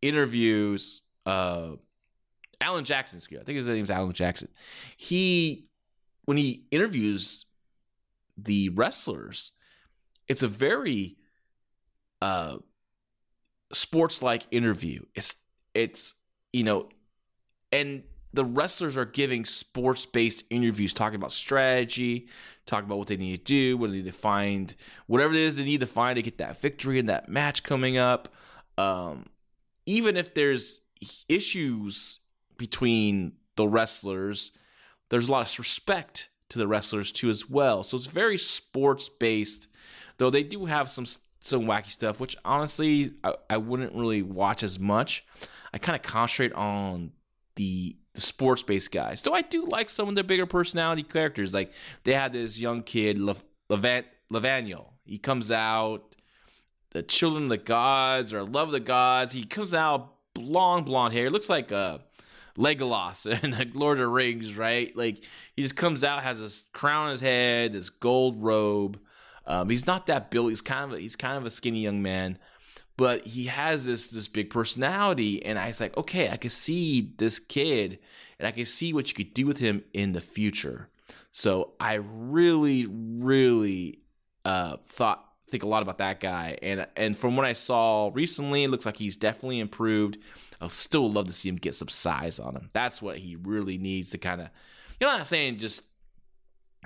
interviews. 0.00 1.02
Uh, 1.24 1.72
Alan 2.62 2.84
Jackson, 2.84 3.20
I 3.32 3.42
think 3.42 3.56
his 3.56 3.66
name's 3.66 3.90
Alan 3.90 4.12
Jackson. 4.12 4.48
He, 4.96 5.66
when 6.24 6.36
he 6.36 6.64
interviews 6.70 7.44
the 8.36 8.70
wrestlers, 8.70 9.52
it's 10.28 10.42
a 10.42 10.48
very 10.48 11.16
uh, 12.20 12.58
sports 13.72 14.22
like 14.22 14.46
interview. 14.50 15.02
It's 15.14 15.36
it's 15.74 16.14
you 16.52 16.64
know, 16.64 16.88
and 17.70 18.04
the 18.32 18.44
wrestlers 18.44 18.96
are 18.96 19.04
giving 19.04 19.44
sports 19.44 20.06
based 20.06 20.44
interviews, 20.50 20.92
talking 20.92 21.16
about 21.16 21.32
strategy, 21.32 22.28
talking 22.66 22.86
about 22.86 22.98
what 22.98 23.08
they 23.08 23.16
need 23.16 23.36
to 23.38 23.44
do, 23.44 23.76
what 23.76 23.90
they 23.90 23.96
need 23.96 24.06
to 24.06 24.12
find, 24.12 24.74
whatever 25.06 25.34
it 25.34 25.40
is 25.40 25.56
they 25.56 25.64
need 25.64 25.80
to 25.80 25.86
find 25.86 26.16
to 26.16 26.22
get 26.22 26.38
that 26.38 26.60
victory 26.60 26.98
in 26.98 27.06
that 27.06 27.28
match 27.28 27.62
coming 27.62 27.98
up. 27.98 28.28
Um, 28.78 29.26
even 29.84 30.16
if 30.16 30.34
there's 30.34 30.80
issues 31.28 32.20
between 32.56 33.32
the 33.56 33.66
wrestlers, 33.66 34.52
there's 35.08 35.28
a 35.28 35.32
lot 35.32 35.50
of 35.50 35.58
respect 35.58 36.30
to 36.48 36.58
the 36.58 36.66
wrestlers 36.66 37.12
too 37.12 37.30
as 37.30 37.48
well. 37.48 37.82
So 37.82 37.96
it's 37.96 38.06
very 38.06 38.38
sports 38.38 39.08
based, 39.08 39.68
though 40.18 40.30
they 40.30 40.42
do 40.42 40.66
have 40.66 40.88
some 40.88 41.06
some 41.40 41.62
wacky 41.62 41.90
stuff, 41.90 42.20
which 42.20 42.36
honestly 42.44 43.14
I, 43.24 43.34
I 43.50 43.56
wouldn't 43.56 43.94
really 43.94 44.22
watch 44.22 44.62
as 44.62 44.78
much. 44.78 45.24
I 45.74 45.78
kind 45.78 45.96
of 45.96 46.02
concentrate 46.02 46.52
on 46.52 47.12
the 47.56 47.96
the 48.14 48.20
sports 48.20 48.62
based 48.62 48.92
guys. 48.92 49.22
Though 49.22 49.32
I 49.32 49.42
do 49.42 49.64
like 49.66 49.88
some 49.88 50.08
of 50.08 50.14
the 50.14 50.24
bigger 50.24 50.46
personality 50.46 51.02
characters. 51.02 51.54
Like 51.54 51.72
they 52.04 52.14
had 52.14 52.32
this 52.32 52.58
young 52.58 52.82
kid, 52.82 53.18
Levant 53.18 54.06
Levaniel. 54.30 54.90
He 55.04 55.18
comes 55.18 55.50
out, 55.50 56.16
the 56.90 57.02
children 57.02 57.44
of 57.44 57.50
the 57.50 57.58
gods 57.58 58.32
or 58.32 58.44
love 58.44 58.68
of 58.68 58.72
the 58.72 58.80
gods. 58.80 59.32
He 59.32 59.44
comes 59.44 59.74
out 59.74 60.14
long 60.36 60.84
blonde 60.84 61.14
hair. 61.14 61.30
Looks 61.30 61.48
like 61.48 61.72
uh 61.72 61.98
Legolas 62.56 63.26
and 63.42 63.74
Lord 63.76 63.98
of 63.98 64.02
the 64.02 64.08
Rings, 64.08 64.56
right? 64.56 64.94
Like 64.96 65.24
he 65.54 65.62
just 65.62 65.76
comes 65.76 66.04
out, 66.04 66.22
has 66.22 66.40
this 66.40 66.64
crown 66.72 67.06
on 67.06 67.10
his 67.10 67.20
head, 67.20 67.72
this 67.72 67.90
gold 67.90 68.42
robe. 68.42 69.00
Um, 69.46 69.68
he's 69.68 69.86
not 69.86 70.06
that 70.06 70.30
built. 70.30 70.50
He's 70.50 70.60
kind 70.60 70.92
of 70.92 70.98
a, 70.98 71.00
he's 71.00 71.16
kind 71.16 71.36
of 71.36 71.44
a 71.44 71.50
skinny 71.50 71.80
young 71.80 72.02
man, 72.02 72.38
but 72.96 73.26
he 73.26 73.46
has 73.46 73.86
this 73.86 74.08
this 74.08 74.28
big 74.28 74.50
personality. 74.50 75.44
And 75.44 75.58
I 75.58 75.68
was 75.68 75.80
like, 75.80 75.96
okay, 75.96 76.28
I 76.30 76.36
can 76.36 76.50
see 76.50 77.12
this 77.18 77.38
kid, 77.38 77.98
and 78.38 78.46
I 78.46 78.52
can 78.52 78.64
see 78.64 78.92
what 78.92 79.08
you 79.08 79.14
could 79.14 79.34
do 79.34 79.46
with 79.46 79.58
him 79.58 79.82
in 79.92 80.12
the 80.12 80.20
future. 80.20 80.88
So 81.32 81.72
I 81.80 81.94
really, 81.94 82.86
really 82.86 84.00
uh, 84.44 84.76
thought 84.76 85.31
think 85.52 85.62
a 85.62 85.68
lot 85.68 85.82
about 85.82 85.98
that 85.98 86.18
guy. 86.18 86.58
And 86.62 86.86
and 86.96 87.16
from 87.16 87.36
what 87.36 87.46
I 87.46 87.52
saw 87.52 88.10
recently, 88.12 88.64
it 88.64 88.70
looks 88.70 88.84
like 88.84 88.96
he's 88.96 89.16
definitely 89.16 89.60
improved. 89.60 90.18
I'll 90.60 90.68
still 90.68 91.08
love 91.08 91.26
to 91.28 91.32
see 91.32 91.48
him 91.48 91.56
get 91.56 91.74
some 91.74 91.88
size 91.88 92.40
on 92.40 92.56
him. 92.56 92.70
That's 92.72 93.00
what 93.00 93.18
he 93.18 93.36
really 93.36 93.78
needs 93.78 94.10
to 94.10 94.18
kind 94.18 94.40
of. 94.40 94.48
You 94.98 95.06
know, 95.06 95.12
I'm 95.12 95.18
not 95.18 95.26
saying 95.26 95.58
just 95.58 95.82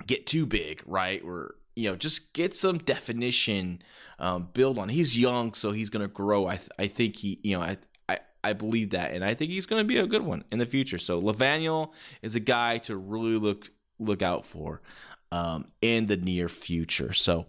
get 0.05 0.27
too 0.27 0.45
big, 0.45 0.83
right? 0.85 1.23
Or 1.23 1.55
you 1.75 1.89
know, 1.89 1.95
just 1.95 2.33
get 2.33 2.55
some 2.55 2.77
definition, 2.79 3.81
um, 4.19 4.49
build 4.53 4.77
on. 4.77 4.89
He's 4.89 5.17
young, 5.17 5.53
so 5.53 5.71
he's 5.71 5.89
gonna 5.89 6.07
grow. 6.07 6.45
I 6.45 6.57
th- 6.57 6.69
I 6.77 6.87
think 6.87 7.15
he, 7.15 7.39
you 7.43 7.57
know, 7.57 7.63
I. 7.63 7.77
I, 8.09 8.19
I 8.41 8.53
believe 8.53 8.91
that, 8.91 9.11
and 9.11 9.25
I 9.25 9.33
think 9.33 9.51
he's 9.51 9.65
going 9.65 9.81
to 9.81 9.83
be 9.83 9.97
a 9.97 10.07
good 10.07 10.21
one 10.21 10.45
in 10.49 10.59
the 10.59 10.65
future. 10.65 10.97
So 10.97 11.19
Levaniel 11.21 11.91
is 12.21 12.35
a 12.35 12.39
guy 12.39 12.77
to 12.77 12.95
really 12.95 13.35
look 13.35 13.69
look 13.99 14.21
out 14.21 14.45
for 14.45 14.81
um, 15.31 15.65
in 15.81 16.05
the 16.05 16.17
near 16.17 16.47
future. 16.47 17.13
So 17.13 17.47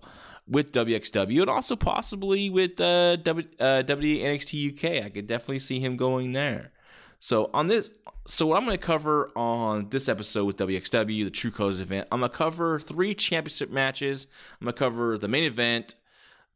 with 0.48 0.72
WXW 0.72 1.42
and 1.42 1.50
also 1.50 1.76
possibly 1.76 2.48
with 2.50 2.80
uh, 2.80 3.16
w, 3.16 3.46
uh, 3.60 3.82
WNXT 3.82 4.72
UK. 4.72 5.04
I 5.04 5.10
could 5.10 5.26
definitely 5.26 5.58
see 5.58 5.80
him 5.80 5.96
going 5.96 6.32
there. 6.32 6.72
So 7.18 7.50
on 7.52 7.66
this, 7.66 7.90
so 8.26 8.46
what 8.46 8.58
I'm 8.58 8.64
going 8.64 8.78
to 8.78 8.84
cover 8.84 9.30
on 9.34 9.88
this 9.90 10.08
episode 10.08 10.44
with 10.44 10.56
WXW, 10.56 11.24
the 11.24 11.30
True 11.30 11.50
Colors 11.50 11.80
event, 11.80 12.08
I'm 12.12 12.20
going 12.20 12.30
to 12.30 12.36
cover 12.36 12.78
three 12.78 13.14
championship 13.14 13.70
matches. 13.70 14.26
I'm 14.60 14.66
going 14.66 14.74
to 14.74 14.78
cover 14.78 15.18
the 15.18 15.28
main 15.28 15.44
event 15.44 15.96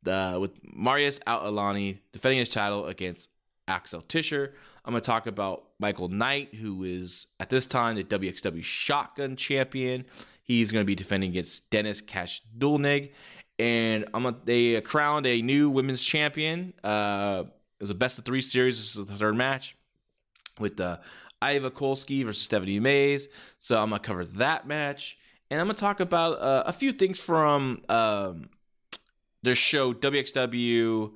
the, 0.02 0.38
with 0.40 0.52
Marius 0.62 1.20
Al-Ani 1.26 2.00
defending 2.12 2.38
his 2.38 2.48
title 2.48 2.86
against 2.86 3.28
Axel 3.68 4.02
Tischer. 4.02 4.54
I'm 4.84 4.92
going 4.92 5.00
to 5.00 5.06
talk 5.06 5.26
about 5.26 5.64
Michael 5.78 6.08
Knight, 6.08 6.54
who 6.54 6.84
is 6.84 7.26
at 7.40 7.50
this 7.50 7.66
time 7.66 7.96
the 7.96 8.04
WXW 8.04 8.62
Shotgun 8.62 9.36
Champion. 9.36 10.04
He's 10.44 10.72
going 10.72 10.82
to 10.82 10.86
be 10.86 10.96
defending 10.96 11.30
against 11.30 11.70
Dennis 11.70 12.00
Cash 12.00 12.42
Dullnig 12.58 13.12
and 13.62 14.06
I'm 14.12 14.26
a, 14.26 14.34
they 14.44 14.80
crowned 14.80 15.24
a 15.24 15.40
new 15.40 15.70
women's 15.70 16.02
champion. 16.02 16.74
Uh, 16.82 17.44
it 17.46 17.82
was 17.82 17.90
a 17.90 17.94
best 17.94 18.18
of 18.18 18.24
three 18.24 18.42
series. 18.42 18.76
This 18.76 18.96
is 18.96 19.06
the 19.06 19.16
third 19.16 19.36
match 19.36 19.76
with 20.58 20.80
uh, 20.80 20.98
Iva 21.40 21.70
Kolasky 21.70 22.24
versus 22.24 22.42
Stephanie 22.42 22.80
Maze. 22.80 23.28
So 23.58 23.80
I'm 23.80 23.90
gonna 23.90 24.00
cover 24.00 24.24
that 24.24 24.66
match, 24.66 25.16
and 25.48 25.60
I'm 25.60 25.66
gonna 25.66 25.78
talk 25.78 26.00
about 26.00 26.40
uh, 26.40 26.64
a 26.66 26.72
few 26.72 26.90
things 26.90 27.20
from 27.20 27.82
um, 27.88 28.50
their 29.44 29.54
show 29.54 29.94
WXW 29.94 31.12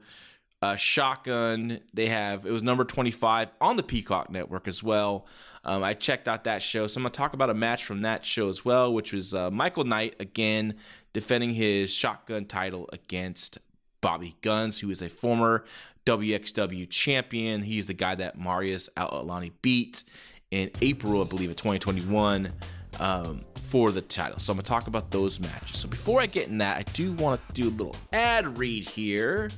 uh, 0.63 0.77
Shotgun. 0.77 1.81
They 1.95 2.07
have 2.07 2.47
it 2.47 2.53
was 2.53 2.63
number 2.63 2.85
25 2.85 3.51
on 3.61 3.77
the 3.77 3.83
Peacock 3.83 4.31
Network 4.31 4.69
as 4.69 4.85
well. 4.85 5.27
Um, 5.67 5.83
I 5.83 5.95
checked 5.95 6.29
out 6.29 6.45
that 6.45 6.63
show, 6.63 6.87
so 6.87 6.99
I'm 6.99 7.03
gonna 7.03 7.13
talk 7.13 7.35
about 7.35 7.51
a 7.51 7.55
match 7.55 7.85
from 7.85 8.03
that 8.03 8.25
show 8.25 8.49
as 8.49 8.65
well, 8.65 8.95
which 8.95 9.13
was 9.13 9.35
uh, 9.35 9.51
Michael 9.51 9.85
Knight 9.85 10.15
again 10.21 10.77
defending 11.13 11.53
his 11.53 11.91
shotgun 11.91 12.47
title 12.47 12.89
against 12.93 13.59
Bobby 14.01 14.37
Guns, 14.43 14.79
who 14.79 14.91
is 14.91 15.03
a 15.03 15.09
former 15.09 15.65
WXW 16.07 16.89
champion. 16.89 17.63
He's 17.63 17.89
the 17.89 17.95
guy 17.95 18.15
that 18.15 18.39
Marius 18.39 18.89
Al-Ani 18.97 19.51
beat 19.61 20.05
in 20.53 20.71
April, 20.81 21.23
I 21.23 21.27
believe, 21.27 21.51
of 21.51 21.57
2021 21.57 22.53
um, 23.01 23.41
for 23.55 23.91
the 23.91 24.01
title. 24.01 24.39
So 24.39 24.53
I'm 24.53 24.59
going 24.59 24.65
to 24.65 24.69
talk 24.69 24.87
about 24.87 25.11
those 25.11 25.41
matches. 25.41 25.79
So 25.79 25.89
before 25.89 26.21
I 26.21 26.27
get 26.27 26.49
in 26.49 26.59
that, 26.59 26.77
I 26.77 26.83
do 26.93 27.13
want 27.15 27.41
to 27.49 27.53
do 27.61 27.69
a 27.69 27.71
little 27.71 27.97
ad 28.13 28.59
read 28.59 28.89
here 28.89 29.49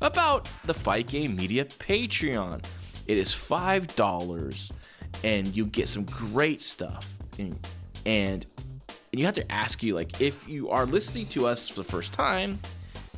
about 0.00 0.50
the 0.64 0.74
Fight 0.74 1.08
Game 1.08 1.36
Media 1.36 1.64
Patreon. 1.66 2.64
It 3.06 3.18
is 3.18 3.32
$5 3.32 4.72
and 5.24 5.46
you 5.56 5.66
get 5.66 5.88
some 5.88 6.04
great 6.04 6.62
stuff. 6.62 7.08
And, 7.38 7.58
and 8.06 8.46
and 9.12 9.20
you 9.20 9.26
have 9.26 9.34
to 9.36 9.52
ask 9.52 9.82
you 9.82 9.94
like 9.94 10.20
if 10.20 10.48
you 10.48 10.68
are 10.70 10.86
listening 10.86 11.26
to 11.26 11.46
us 11.46 11.68
for 11.68 11.76
the 11.76 11.90
first 11.90 12.12
time 12.12 12.58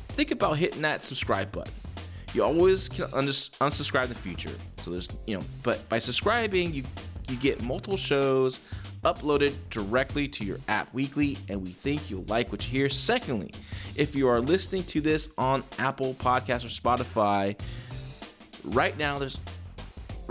think 0.09 0.31
about 0.31 0.57
hitting 0.57 0.81
that 0.81 1.01
subscribe 1.01 1.51
button. 1.51 1.73
You 2.33 2.43
always 2.43 2.87
can 2.87 3.05
unsubscribe 3.05 4.03
in 4.03 4.09
the 4.09 4.15
future. 4.15 4.51
So 4.77 4.91
there's 4.91 5.07
you 5.25 5.37
know 5.37 5.43
but 5.63 5.87
by 5.89 5.99
subscribing 5.99 6.73
you 6.73 6.83
you 7.29 7.37
get 7.37 7.63
multiple 7.63 7.97
shows 7.97 8.61
uploaded 9.03 9.55
directly 9.69 10.27
to 10.27 10.45
your 10.45 10.59
app 10.67 10.93
weekly 10.93 11.37
and 11.49 11.61
we 11.61 11.71
think 11.71 12.09
you'll 12.09 12.25
like 12.27 12.51
what 12.51 12.63
you 12.65 12.71
hear. 12.71 12.89
Secondly 12.89 13.51
if 13.95 14.15
you 14.15 14.27
are 14.27 14.39
listening 14.39 14.83
to 14.83 15.01
this 15.01 15.29
on 15.37 15.63
apple 15.79 16.13
podcast 16.15 16.63
or 16.63 16.67
spotify 16.67 17.59
right 18.65 18.97
now 18.97 19.17
there's 19.17 19.37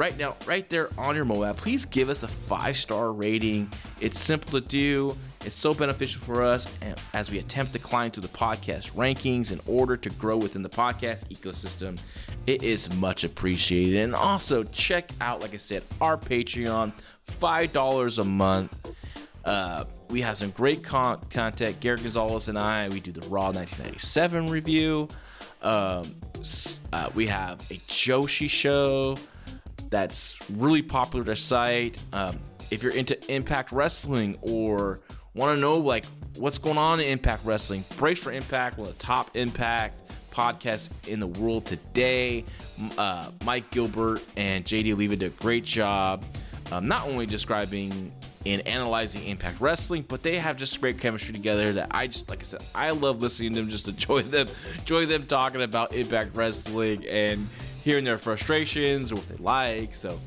right 0.01 0.17
now 0.17 0.35
right 0.47 0.71
there 0.71 0.89
on 0.97 1.15
your 1.15 1.27
mobile 1.27 1.53
please 1.53 1.85
give 1.85 2.09
us 2.09 2.23
a 2.23 2.29
five 2.29 2.75
star 2.75 3.13
rating 3.13 3.71
it's 4.01 4.19
simple 4.19 4.59
to 4.59 4.67
do 4.67 5.15
it's 5.45 5.55
so 5.55 5.75
beneficial 5.75 6.23
for 6.23 6.43
us 6.43 6.75
as 7.13 7.31
we 7.31 7.39
attempt 7.39 7.75
to 7.75 7.79
climb 7.79 8.11
through 8.11 8.23
the 8.23 8.29
podcast 8.29 8.93
rankings 8.93 9.53
in 9.53 9.61
order 9.67 9.99
to 9.99 10.09
grow 10.11 10.39
within 10.39 10.63
the 10.63 10.69
podcast 10.69 11.27
ecosystem. 11.29 11.99
It 12.47 12.63
is 12.63 12.95
much 12.97 13.25
appreciated. 13.25 14.03
And 14.03 14.15
also, 14.15 14.65
check 14.65 15.11
out, 15.23 15.41
like 15.41 15.55
I 15.55 15.57
said, 15.57 15.83
our 16.03 16.19
Patreon, 16.19 16.93
$5 17.27 18.19
a 18.19 18.25
month. 18.25 18.95
Uh, 19.47 19.85
we 20.11 20.21
have 20.21 20.37
some 20.37 20.51
great 20.51 20.85
con- 20.85 21.25
content. 21.31 21.81
Garrett 21.81 22.03
Gonzalez 22.03 22.51
and 22.51 22.59
I, 22.59 22.91
we 22.91 23.01
do 23.01 23.11
the 23.11 23.27
Raw 23.29 23.47
1997 23.47 24.45
review. 24.45 25.09
Um, 25.63 26.03
uh, 26.93 27.09
we 27.15 27.27
have 27.29 27.61
a 27.71 27.79
Joshi 27.89 28.49
show. 28.49 29.17
That's 29.91 30.39
really 30.51 30.83
popular 30.83 31.25
to 31.27 31.37
cite. 31.37 32.03
Um, 32.13 32.39
if 32.71 32.83
you're 32.83 32.95
into 32.95 33.19
Impact 33.33 33.73
Wrestling 33.73 34.39
or 34.43 35.01
want 35.35 35.55
to 35.57 35.61
know 35.61 35.77
like 35.77 36.07
what's 36.39 36.59
going 36.59 36.79
on 36.79 37.01
in 37.01 37.07
Impact 37.07 37.45
Wrestling, 37.45 37.85
Brace 37.97 38.23
for 38.23 38.33
Impact, 38.33 38.79
one 38.79 38.89
of 38.89 38.97
the 38.97 39.03
top 39.05 39.37
Impact 39.37 39.97
podcasts 40.31 40.89
in 41.09 41.21
the 41.21 41.27
world 41.27 41.67
today. 41.67 42.45
Uh, 42.97 43.31
Mike 43.45 43.69
Gilbert 43.71 44.25
and 44.37 44.65
JD 44.65 44.95
Oliva 44.95 45.17
did 45.17 45.33
a 45.33 45.43
great 45.43 45.65
job, 45.65 46.25
um, 46.73 46.87
not 46.87 47.07
only 47.07 47.27
describing 47.27 48.13
and 48.47 48.67
analyzing 48.67 49.23
Impact 49.25 49.61
Wrestling, 49.61 50.05
but 50.09 50.23
they 50.23 50.39
have 50.39 50.57
just 50.57 50.81
great 50.81 50.99
chemistry 50.99 51.35
together. 51.35 51.73
That 51.73 51.89
I 51.91 52.07
just, 52.07 52.31
like 52.31 52.41
I 52.41 52.45
said, 52.45 52.65
I 52.75 52.91
love 52.91 53.21
listening 53.21 53.53
to 53.55 53.61
them, 53.61 53.69
just 53.69 53.89
enjoy 53.89 54.23
them, 54.23 54.47
enjoy 54.79 55.07
them 55.07 55.27
talking 55.27 55.63
about 55.63 55.93
Impact 55.93 56.37
Wrestling 56.37 57.07
and 57.07 57.49
hearing 57.83 58.05
their 58.05 58.19
frustrations 58.19 59.13
or 59.13 59.17
what 59.17 59.29
they 59.29 59.37
like. 59.37 59.95
So 59.95 60.19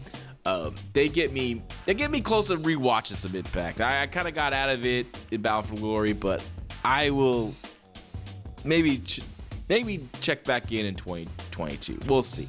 um, 0.46 0.76
they 0.94 1.08
get 1.08 1.32
me 1.32 1.62
they 1.86 1.94
get 1.94 2.12
me 2.12 2.22
close 2.22 2.48
to 2.48 2.58
rewatching 2.58 3.16
some 3.16 3.36
Impact. 3.36 3.82
I, 3.82 4.04
I 4.04 4.08
kind 4.08 4.28
of 4.28 4.36
got 4.36 4.54
out 4.54 4.70
of 4.70 4.86
it 4.86 5.08
in 5.32 5.42
Bound 5.42 5.66
for 5.66 5.76
Glory, 5.76 6.14
but 6.14 6.48
I 6.84 7.10
will 7.10 7.54
maybe 8.66 8.98
ch- 9.00 9.22
maybe 9.70 10.08
check 10.22 10.44
back 10.44 10.72
in 10.72 10.86
in 10.86 10.96
2022. 10.96 12.00
We'll 12.08 12.24
see. 12.24 12.48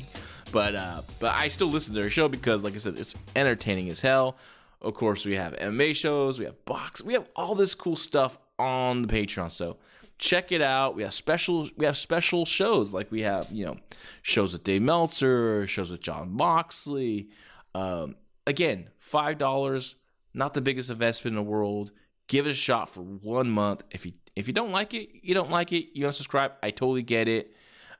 But 0.52 0.74
uh, 0.74 1.02
but 1.18 1.34
I 1.34 1.48
still 1.48 1.68
listen 1.68 1.94
to 1.94 2.00
their 2.00 2.10
show 2.10 2.28
because, 2.28 2.62
like 2.62 2.74
I 2.74 2.78
said, 2.78 2.98
it's 2.98 3.14
entertaining 3.34 3.90
as 3.90 4.00
hell. 4.00 4.36
Of 4.80 4.94
course, 4.94 5.24
we 5.24 5.34
have 5.36 5.54
MMA 5.54 5.96
shows, 5.96 6.38
we 6.38 6.44
have 6.44 6.62
box, 6.64 7.02
we 7.02 7.14
have 7.14 7.26
all 7.34 7.54
this 7.54 7.74
cool 7.74 7.96
stuff 7.96 8.38
on 8.58 9.02
the 9.02 9.08
Patreon. 9.08 9.50
So 9.50 9.78
check 10.24 10.52
it 10.52 10.62
out. 10.62 10.96
We 10.96 11.02
have 11.02 11.12
special 11.12 11.68
we 11.76 11.84
have 11.84 11.96
special 11.96 12.46
shows 12.46 12.94
like 12.94 13.12
we 13.12 13.22
have 13.22 13.52
you 13.52 13.66
know 13.66 13.76
shows 14.22 14.52
with 14.52 14.64
Dave 14.64 14.82
Meltzer, 14.82 15.66
shows 15.66 15.90
with 15.90 16.00
Jon 16.00 16.32
Moxley. 16.32 17.28
Um, 17.74 18.16
again, 18.46 18.88
five 18.98 19.38
dollars, 19.38 19.96
not 20.32 20.54
the 20.54 20.62
biggest 20.62 20.90
investment 20.90 21.36
in 21.36 21.44
the 21.44 21.48
world. 21.48 21.92
Give 22.26 22.46
it 22.46 22.50
a 22.50 22.54
shot 22.54 22.88
for 22.88 23.02
one 23.02 23.50
month. 23.50 23.84
If 23.90 24.06
you 24.06 24.12
if 24.34 24.48
you 24.48 24.54
don't 24.54 24.72
like 24.72 24.94
it, 24.94 25.10
you 25.22 25.34
don't 25.34 25.50
like 25.50 25.72
it. 25.72 25.90
You 25.92 26.06
unsubscribe. 26.06 26.52
I 26.62 26.70
totally 26.70 27.02
get 27.02 27.28
it. 27.28 27.54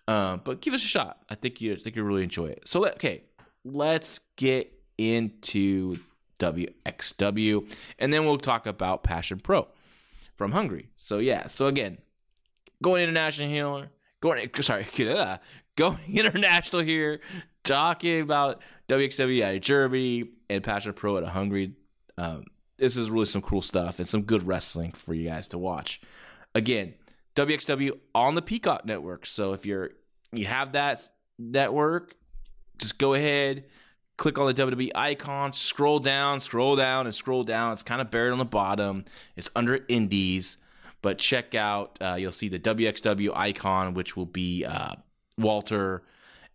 Um, 0.09 0.40
but 0.45 0.61
give 0.61 0.75
us 0.75 0.83
a 0.83 0.88
shot. 0.88 1.19
I 1.28 1.35
think 1.35 1.61
you 1.61 1.75
I 1.75 1.76
think 1.76 1.95
you 1.95 2.02
really 2.02 2.25
enjoy 2.25 2.47
it. 2.47 2.62
So 2.64 2.81
let, 2.81 2.95
okay, 2.95 3.25
let's 3.64 4.21
get 4.37 4.73
into 4.97 5.97
WXW, 6.38 7.71
and 7.99 8.12
then 8.12 8.25
we'll 8.25 8.38
talk 8.38 8.66
about 8.66 9.02
Passion 9.02 9.40
Pro 9.40 9.69
from 10.35 10.52
Hungary. 10.52 10.88
So 10.97 11.19
yeah, 11.19 11.49
so 11.49 11.66
again, 11.66 11.99
going 12.83 13.02
international 13.02 13.49
here, 13.49 13.90
going 14.21 14.50
sorry, 14.61 14.87
going 15.76 15.99
international 16.09 16.83
here, 16.83 17.21
talking 17.62 18.21
about 18.21 18.62
WXW 18.88 19.57
out 19.57 19.61
Germany 19.62 20.25
and 20.50 20.62
Passion 20.62 20.93
Pro 20.93 21.16
at 21.19 21.25
Hungary. 21.25 21.73
Um, 22.16 22.45
this 22.76 22.97
is 22.97 23.11
really 23.11 23.26
some 23.26 23.43
cool 23.43 23.62
stuff 23.62 23.99
and 23.99 24.09
some 24.09 24.23
good 24.23 24.47
wrestling 24.47 24.93
for 24.93 25.14
you 25.14 25.28
guys 25.28 25.49
to 25.49 25.59
watch. 25.59 26.00
Again, 26.54 26.95
WXW 27.37 27.99
on 28.14 28.35
the 28.35 28.43
Peacock 28.43 28.85
network. 28.85 29.26
So 29.26 29.52
if 29.52 29.66
you're 29.66 29.90
you 30.33 30.47
have 30.47 30.73
that 30.73 31.00
network, 31.38 32.14
just 32.78 32.99
go 32.99 33.14
ahead, 33.14 33.64
click 34.16 34.38
on 34.38 34.47
the 34.47 34.54
WWE 34.54 34.90
icon, 34.95 35.52
scroll 35.52 35.99
down, 35.99 36.40
scroll 36.40 36.76
down, 36.76 37.07
and 37.07 37.14
scroll 37.14 37.45
down. 37.45 37.73
It's 37.73 37.83
kind 37.83 38.00
of 38.00 38.11
buried 38.11 38.33
on 38.33 38.38
the 38.38 38.45
bottom. 38.45 39.04
It's 39.37 39.50
under 39.57 39.85
Indies, 39.88 40.57
but 41.04 41.18
check 41.18 41.54
out. 41.54 41.99
Uh, 42.00 42.16
you'll 42.18 42.32
see 42.32 42.49
the 42.49 42.58
WXW 42.58 43.37
icon, 43.37 43.92
which 43.92 44.16
will 44.16 44.25
be 44.25 44.64
uh, 44.64 44.94
Walter. 45.37 46.02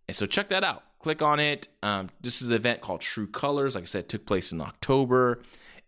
And 0.08 0.16
so 0.16 0.26
check 0.26 0.50
that 0.50 0.64
out. 0.64 0.82
Click 0.98 1.22
on 1.22 1.40
it. 1.40 1.68
Um, 1.84 2.10
this 2.20 2.42
is 2.42 2.50
an 2.50 2.56
event 2.56 2.82
called 2.82 3.02
True 3.02 3.28
Colors. 3.28 3.76
Like 3.76 3.84
I 3.84 3.86
said, 3.86 4.10
took 4.10 4.26
place 4.26 4.52
in 4.52 4.60
October. 4.60 5.44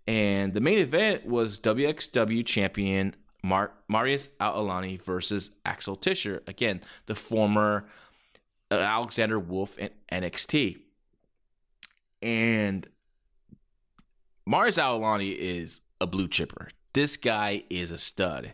And 0.07 0.53
the 0.53 0.61
main 0.61 0.77
event 0.77 1.25
was 1.25 1.59
WXW 1.59 2.45
champion 2.45 3.15
Mar- 3.43 3.71
Marius 3.89 4.29
Al-Ani 4.39 4.97
versus 4.97 5.49
Axel 5.65 5.95
Tischer. 5.95 6.43
Again, 6.45 6.81
the 7.07 7.15
former 7.15 7.87
uh, 8.69 8.75
Alexander 8.75 9.39
Wolfe 9.39 9.79
in 9.79 9.89
NXT. 10.11 10.77
And 12.21 12.87
Marius 14.45 14.77
Al-Ani 14.77 15.31
is 15.31 15.81
a 15.99 16.05
blue 16.05 16.27
chipper. 16.27 16.69
This 16.93 17.17
guy 17.17 17.63
is 17.69 17.91
a 17.91 17.97
stud. 17.97 18.53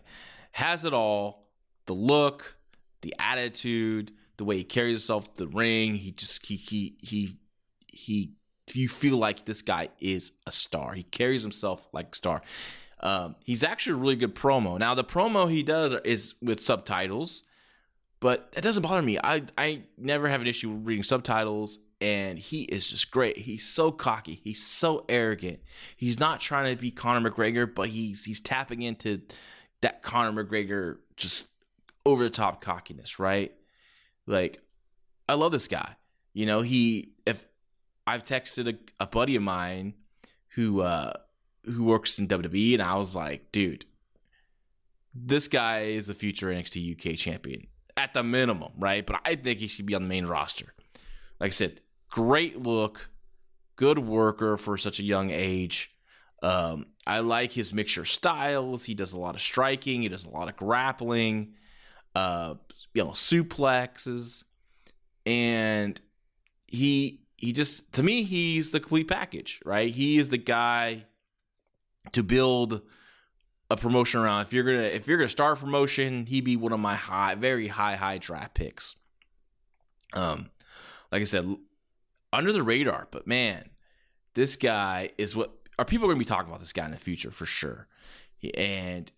Has 0.52 0.84
it 0.84 0.92
all. 0.92 1.46
The 1.86 1.94
look, 1.94 2.56
the 3.00 3.14
attitude, 3.18 4.12
the 4.36 4.44
way 4.44 4.58
he 4.58 4.64
carries 4.64 4.96
himself 4.96 5.34
the 5.36 5.48
ring. 5.48 5.94
He 5.94 6.12
just 6.12 6.44
he 6.44 6.56
he 6.56 6.96
he 7.00 7.36
he 7.86 8.32
you 8.74 8.88
feel 8.88 9.16
like 9.16 9.44
this 9.44 9.62
guy 9.62 9.88
is 10.00 10.32
a 10.46 10.52
star. 10.52 10.94
He 10.94 11.02
carries 11.02 11.42
himself 11.42 11.86
like 11.92 12.08
a 12.12 12.16
star. 12.16 12.42
Um, 13.00 13.36
he's 13.44 13.62
actually 13.62 13.94
a 13.94 14.02
really 14.02 14.16
good 14.16 14.34
promo. 14.34 14.78
Now 14.78 14.94
the 14.94 15.04
promo 15.04 15.50
he 15.50 15.62
does 15.62 15.92
is 16.04 16.34
with 16.42 16.60
subtitles, 16.60 17.42
but 18.20 18.52
that 18.52 18.62
doesn't 18.62 18.82
bother 18.82 19.02
me. 19.02 19.18
I 19.18 19.42
I 19.56 19.82
never 19.96 20.28
have 20.28 20.40
an 20.40 20.46
issue 20.46 20.70
reading 20.70 21.02
subtitles, 21.02 21.78
and 22.00 22.38
he 22.38 22.62
is 22.62 22.88
just 22.88 23.10
great. 23.10 23.36
He's 23.38 23.66
so 23.66 23.90
cocky. 23.90 24.40
He's 24.44 24.62
so 24.62 25.04
arrogant. 25.08 25.60
He's 25.96 26.20
not 26.20 26.40
trying 26.40 26.74
to 26.74 26.80
be 26.80 26.90
Conor 26.90 27.30
McGregor, 27.30 27.72
but 27.72 27.88
he's 27.88 28.24
he's 28.24 28.40
tapping 28.40 28.82
into 28.82 29.22
that 29.80 30.02
Conor 30.02 30.44
McGregor 30.44 30.98
just 31.16 31.46
over 32.06 32.24
the 32.24 32.30
top 32.30 32.60
cockiness, 32.60 33.18
right? 33.18 33.52
Like, 34.26 34.62
I 35.28 35.34
love 35.34 35.52
this 35.52 35.68
guy. 35.68 35.96
You 36.34 36.46
know, 36.46 36.60
he 36.60 37.12
if 37.26 37.46
I've 38.06 38.24
texted 38.24 38.74
a, 38.74 39.04
a 39.04 39.06
buddy 39.06 39.36
of 39.36 39.42
mine 39.42 39.94
who 40.50 40.80
uh 40.80 41.14
who 41.64 41.84
works 41.84 42.18
in 42.18 42.28
WWE, 42.28 42.74
and 42.74 42.82
I 42.82 42.96
was 42.96 43.16
like, 43.16 43.50
dude, 43.50 43.86
this 45.14 45.48
guy 45.48 45.80
is 45.80 46.08
a 46.08 46.14
future 46.14 46.46
NXT 46.46 46.92
UK 46.92 47.16
champion 47.18 47.66
at 47.96 48.14
the 48.14 48.22
minimum, 48.22 48.72
right? 48.78 49.04
But 49.04 49.20
I 49.24 49.34
think 49.34 49.58
he 49.58 49.66
should 49.66 49.86
be 49.86 49.94
on 49.94 50.02
the 50.02 50.08
main 50.08 50.26
roster. 50.26 50.72
Like 51.40 51.48
I 51.48 51.50
said, 51.50 51.80
great 52.10 52.60
look, 52.60 53.10
good 53.76 53.98
worker 53.98 54.56
for 54.56 54.76
such 54.76 54.98
a 54.98 55.02
young 55.02 55.30
age. 55.30 55.90
Um, 56.42 56.86
I 57.06 57.20
like 57.20 57.52
his 57.52 57.72
mixture 57.72 58.04
styles. 58.04 58.84
He 58.84 58.94
does 58.94 59.12
a 59.12 59.18
lot 59.18 59.34
of 59.34 59.40
striking. 59.40 60.02
He 60.02 60.08
does 60.08 60.24
a 60.24 60.30
lot 60.30 60.48
of 60.48 60.56
grappling. 60.56 61.54
Uh, 62.14 62.54
you 62.94 63.04
know, 63.04 63.10
suplexes, 63.10 64.44
and 65.26 66.00
he 66.66 67.20
he 67.36 67.52
just 67.52 67.92
to 67.92 68.02
me 68.02 68.24
he's 68.24 68.72
the 68.72 68.80
complete 68.80 69.08
package, 69.08 69.60
right? 69.64 69.90
He 69.90 70.18
is 70.18 70.28
the 70.28 70.38
guy 70.38 71.04
to 72.12 72.22
build 72.22 72.82
a 73.70 73.76
promotion 73.76 74.20
around. 74.20 74.42
If 74.42 74.52
you're 74.52 74.64
gonna 74.64 74.82
if 74.82 75.06
you're 75.06 75.18
gonna 75.18 75.28
start 75.28 75.58
a 75.58 75.60
promotion, 75.60 76.26
he'd 76.26 76.44
be 76.44 76.56
one 76.56 76.72
of 76.72 76.80
my 76.80 76.94
high, 76.94 77.34
very 77.34 77.68
high, 77.68 77.96
high 77.96 78.18
draft 78.18 78.54
picks. 78.54 78.96
Um, 80.14 80.50
like 81.12 81.20
I 81.22 81.24
said, 81.24 81.56
under 82.32 82.52
the 82.52 82.62
radar, 82.62 83.08
but 83.10 83.26
man, 83.26 83.70
this 84.34 84.56
guy 84.56 85.10
is 85.18 85.34
what 85.34 85.52
are 85.78 85.84
people 85.84 86.08
going 86.08 86.16
to 86.18 86.24
be 86.24 86.28
talking 86.28 86.48
about 86.48 86.60
this 86.60 86.72
guy 86.72 86.84
in 86.84 86.90
the 86.90 86.96
future 86.96 87.30
for 87.30 87.46
sure. 87.46 87.86
And 88.54 89.10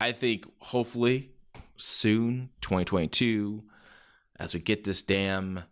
I 0.00 0.12
think 0.12 0.46
hopefully 0.58 1.30
soon, 1.76 2.50
2022, 2.60 3.62
as 4.38 4.54
we 4.54 4.60
get 4.60 4.84
this 4.84 5.02
damn 5.02 5.62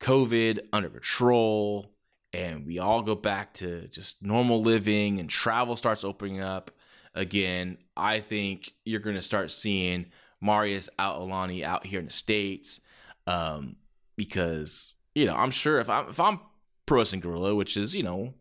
COVID 0.00 0.60
under 0.72 0.88
control 0.88 1.92
and 2.32 2.66
we 2.66 2.78
all 2.78 3.02
go 3.02 3.14
back 3.14 3.54
to 3.54 3.88
just 3.88 4.22
normal 4.22 4.60
living 4.60 5.20
and 5.20 5.30
travel 5.30 5.76
starts 5.76 6.04
opening 6.04 6.40
up 6.40 6.70
again, 7.14 7.78
I 7.96 8.20
think 8.20 8.72
you're 8.84 9.00
going 9.00 9.16
to 9.16 9.22
start 9.22 9.50
seeing 9.50 10.06
Marius 10.40 10.90
Al-Ani 10.98 11.64
out 11.64 11.86
here 11.86 12.00
in 12.00 12.06
the 12.06 12.12
States 12.12 12.80
um, 13.26 13.76
because, 14.16 14.94
you 15.14 15.26
know, 15.26 15.34
I'm 15.34 15.50
sure 15.50 15.78
if 15.78 15.88
I'm, 15.88 16.08
if 16.08 16.20
I'm 16.20 16.40
Pro 16.86 16.98
Wrestling 16.98 17.20
Guerrilla, 17.20 17.54
which 17.54 17.76
is, 17.76 17.94
you 17.94 18.02
know, 18.02 18.34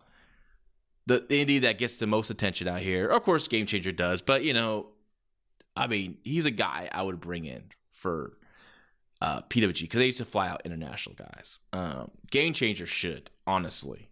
the 1.06 1.22
indie 1.22 1.62
that 1.62 1.78
gets 1.78 1.98
the 1.98 2.08
most 2.08 2.30
attention 2.30 2.68
out 2.68 2.82
here, 2.82 3.08
of 3.08 3.24
course, 3.24 3.48
Game 3.48 3.66
Changer 3.66 3.92
does, 3.92 4.22
but, 4.22 4.44
you 4.44 4.54
know, 4.54 4.88
I 5.76 5.88
mean, 5.88 6.18
he's 6.24 6.46
a 6.46 6.52
guy 6.52 6.90
I 6.92 7.02
would 7.04 7.20
bring 7.20 7.46
in 7.46 7.64
for 7.90 8.38
uh, 9.22 9.42
PWG 9.44 9.82
because 9.82 10.00
they 10.00 10.06
used 10.06 10.18
to 10.20 10.26
fly 10.26 10.50
out 10.50 10.62
international 10.66 11.16
guys. 11.16 11.60
Um, 11.72 12.12
Game 12.30 12.54
Changer 12.54 12.86
should 12.86 13.32
honestly. 13.48 14.10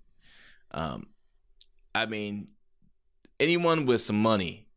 Um, 0.73 1.07
I 1.93 2.05
mean, 2.05 2.47
anyone 3.39 3.85
with 3.85 4.01
some 4.01 4.21
money 4.21 4.67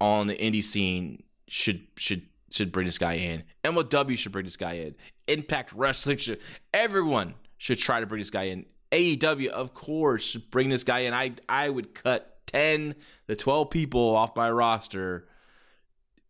on 0.00 0.26
the 0.26 0.34
indie 0.34 0.64
scene 0.64 1.22
should 1.46 1.86
should 1.96 2.22
should 2.50 2.72
bring 2.72 2.86
this 2.86 2.98
guy 2.98 3.14
in. 3.14 3.44
MLW 3.64 4.16
should 4.16 4.32
bring 4.32 4.44
this 4.44 4.56
guy 4.56 4.74
in. 4.74 4.94
Impact 5.26 5.72
Wrestling 5.72 6.18
should. 6.18 6.40
Everyone 6.72 7.34
should 7.58 7.78
try 7.78 8.00
to 8.00 8.06
bring 8.06 8.20
this 8.20 8.30
guy 8.30 8.44
in. 8.44 8.66
AEW, 8.92 9.48
of 9.48 9.74
course, 9.74 10.22
should 10.22 10.50
bring 10.50 10.68
this 10.70 10.84
guy 10.84 11.00
in. 11.00 11.12
I 11.12 11.32
I 11.48 11.68
would 11.68 11.94
cut 11.94 12.40
ten 12.46 12.94
to 13.28 13.36
twelve 13.36 13.70
people 13.70 14.16
off 14.16 14.34
my 14.34 14.50
roster 14.50 15.28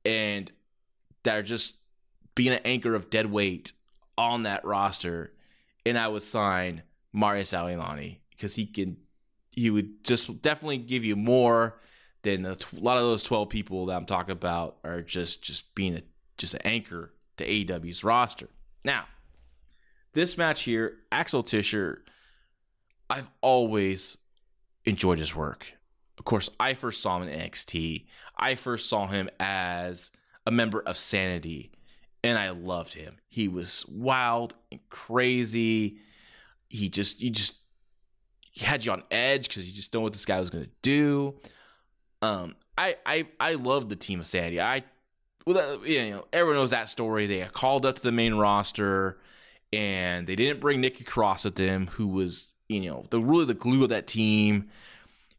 and 0.05 0.51
that 1.23 1.37
are 1.37 1.43
just 1.43 1.77
being 2.35 2.53
an 2.53 2.61
anchor 2.65 2.95
of 2.95 3.11
dead 3.11 3.27
weight 3.27 3.73
on 4.17 4.45
that 4.45 4.65
roster 4.65 5.33
and 5.89 5.99
I 5.99 6.09
would 6.09 6.23
sign 6.23 6.83
Marius 7.13 7.55
Al-Ani 7.55 8.21
because 8.31 8.55
he 8.55 8.67
can, 8.67 8.99
he 9.51 9.71
would 9.71 10.05
just 10.05 10.43
definitely 10.43 10.79
give 10.79 11.05
you 11.05 11.17
more 11.17 11.81
than 12.37 12.47
a, 12.47 12.55
t- 12.57 12.77
a 12.77 12.81
lot 12.81 12.97
of 12.97 13.05
those 13.05 13.25
twelve 13.25 13.49
people 13.49 13.87
that 13.87 13.97
I'm 13.97 14.07
talking 14.07 14.33
about 14.33 14.77
are 14.85 15.03
just 15.03 15.43
just 15.43 15.75
being 15.75 15.97
a 15.97 16.03
just 16.37 16.55
an 16.55 16.61
anchor 16.65 17.13
to 17.37 17.47
AEW's 17.47 18.05
roster. 18.05 18.49
Now, 18.85 19.05
this 20.13 20.39
match 20.39 20.63
here, 20.63 20.99
Axel 21.13 21.43
Tischer, 21.43 22.05
I've 23.11 23.31
always 23.41 24.17
enjoyed 24.85 25.19
his 25.19 25.35
work. 25.35 25.75
Of 26.19 26.25
course, 26.25 26.51
I 26.59 26.75
first 26.75 27.01
saw 27.01 27.21
him 27.21 27.29
in 27.29 27.39
NXT. 27.39 28.07
I 28.37 28.55
first 28.55 28.89
saw 28.89 29.07
him 29.07 29.31
as 29.39 30.11
a 30.47 30.51
member 30.51 30.81
of 30.81 30.99
Sanity, 30.99 31.71
and 32.25 32.37
I 32.37 32.51
loved 32.51 32.95
him. 32.95 33.19
He 33.29 33.47
was 33.49 33.87
wild 33.89 34.55
and 34.73 34.81
crazy. 34.91 35.99
He 36.69 36.89
just, 36.89 37.23
you 37.23 37.31
just, 37.31 37.55
he 38.51 38.65
had 38.65 38.85
you 38.85 38.93
on 38.93 39.05
edge 39.11 39.49
because 39.49 39.69
you 39.69 39.73
just 39.73 39.95
know 39.95 40.01
what 40.01 40.13
this 40.13 40.25
guy 40.25 40.41
was 40.41 40.51
going 40.51 40.65
to 40.65 40.71
do. 40.83 41.35
Um, 42.23 42.57
I, 42.77 42.97
I, 43.05 43.27
I 43.41 43.55
love 43.55 43.89
the 43.89 43.97
team 43.97 44.21
of 44.21 44.27
Sanity. 44.27 44.61
I, 44.61 44.85
well, 45.47 45.85
you 45.87 46.11
know, 46.11 46.25
everyone 46.33 46.57
knows 46.57 46.71
that 46.71 46.89
story. 46.89 47.27
They 47.27 47.41
called 47.53 47.87
up 47.87 47.97
to 47.97 48.03
the 48.03 48.13
main 48.13 48.35
roster, 48.35 49.19
and 49.73 50.27
they 50.27 50.37
didn't 50.37 50.61
bring 50.61 50.81
Nikki 50.81 51.05
Cross 51.05 51.45
with 51.45 51.57
them, 51.57 51.89
who 51.89 52.07
was, 52.07 52.53
you 52.69 52.81
know, 52.81 53.05
the 53.11 53.21
really 53.21 53.47
the 53.47 53.55
glue 53.55 53.83
of 53.83 53.89
that 53.91 54.07
team. 54.07 54.69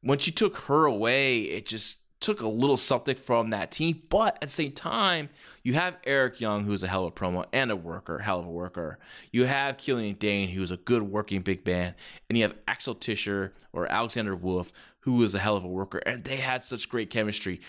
Once 0.03 0.25
you 0.25 0.33
took 0.33 0.57
her 0.57 0.85
away, 0.85 1.41
it 1.41 1.65
just 1.65 1.99
took 2.19 2.41
a 2.41 2.47
little 2.47 2.77
something 2.77 3.15
from 3.15 3.51
that 3.51 3.71
team. 3.71 4.01
But 4.09 4.35
at 4.35 4.41
the 4.41 4.49
same 4.49 4.73
time, 4.73 5.29
you 5.63 5.73
have 5.73 5.97
Eric 6.05 6.41
Young, 6.41 6.65
who's 6.65 6.83
a 6.83 6.87
hell 6.87 7.05
of 7.05 7.13
a 7.13 7.15
promo 7.15 7.45
and 7.53 7.71
a 7.71 7.75
worker, 7.75 8.19
hell 8.19 8.39
of 8.39 8.45
a 8.45 8.51
worker. 8.51 8.99
You 9.31 9.45
have 9.45 9.77
Killian 9.77 10.15
Dain, 10.15 10.49
who's 10.49 10.71
a 10.71 10.77
good 10.77 11.03
working 11.03 11.41
big 11.41 11.65
man. 11.65 11.95
And 12.27 12.37
you 12.37 12.43
have 12.43 12.55
Axel 12.67 12.95
Tischer 12.95 13.53
or 13.71 13.89
Alexander 13.91 14.35
Wolfe, 14.35 14.71
who 15.01 15.23
is 15.23 15.33
a 15.33 15.39
hell 15.39 15.55
of 15.55 15.63
a 15.63 15.69
worker. 15.69 15.99
And 15.99 16.23
they 16.23 16.37
had 16.37 16.63
such 16.63 16.89
great 16.89 17.09
chemistry. 17.09 17.61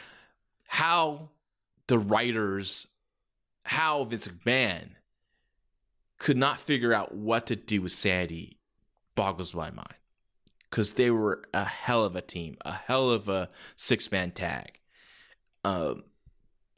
How 0.67 1.31
the 1.87 1.99
writers, 1.99 2.87
how 3.65 4.05
Vince 4.05 4.29
McMahon 4.29 4.91
could 6.19 6.37
not 6.37 6.59
figure 6.59 6.93
out 6.93 7.15
what 7.15 7.47
to 7.47 7.57
do 7.57 7.83
with 7.83 7.93
Sanity 7.93 8.59
boggles 9.15 9.55
my 9.55 9.71
mind. 9.71 9.95
Because 10.71 10.93
they 10.93 11.11
were 11.11 11.43
a 11.53 11.65
hell 11.65 12.05
of 12.05 12.15
a 12.15 12.21
team, 12.21 12.57
a 12.65 12.73
hell 12.73 13.11
of 13.11 13.29
a 13.29 13.51
six 13.77 14.11
man 14.13 14.31
tag. 14.31 14.79
Um, 15.65 16.05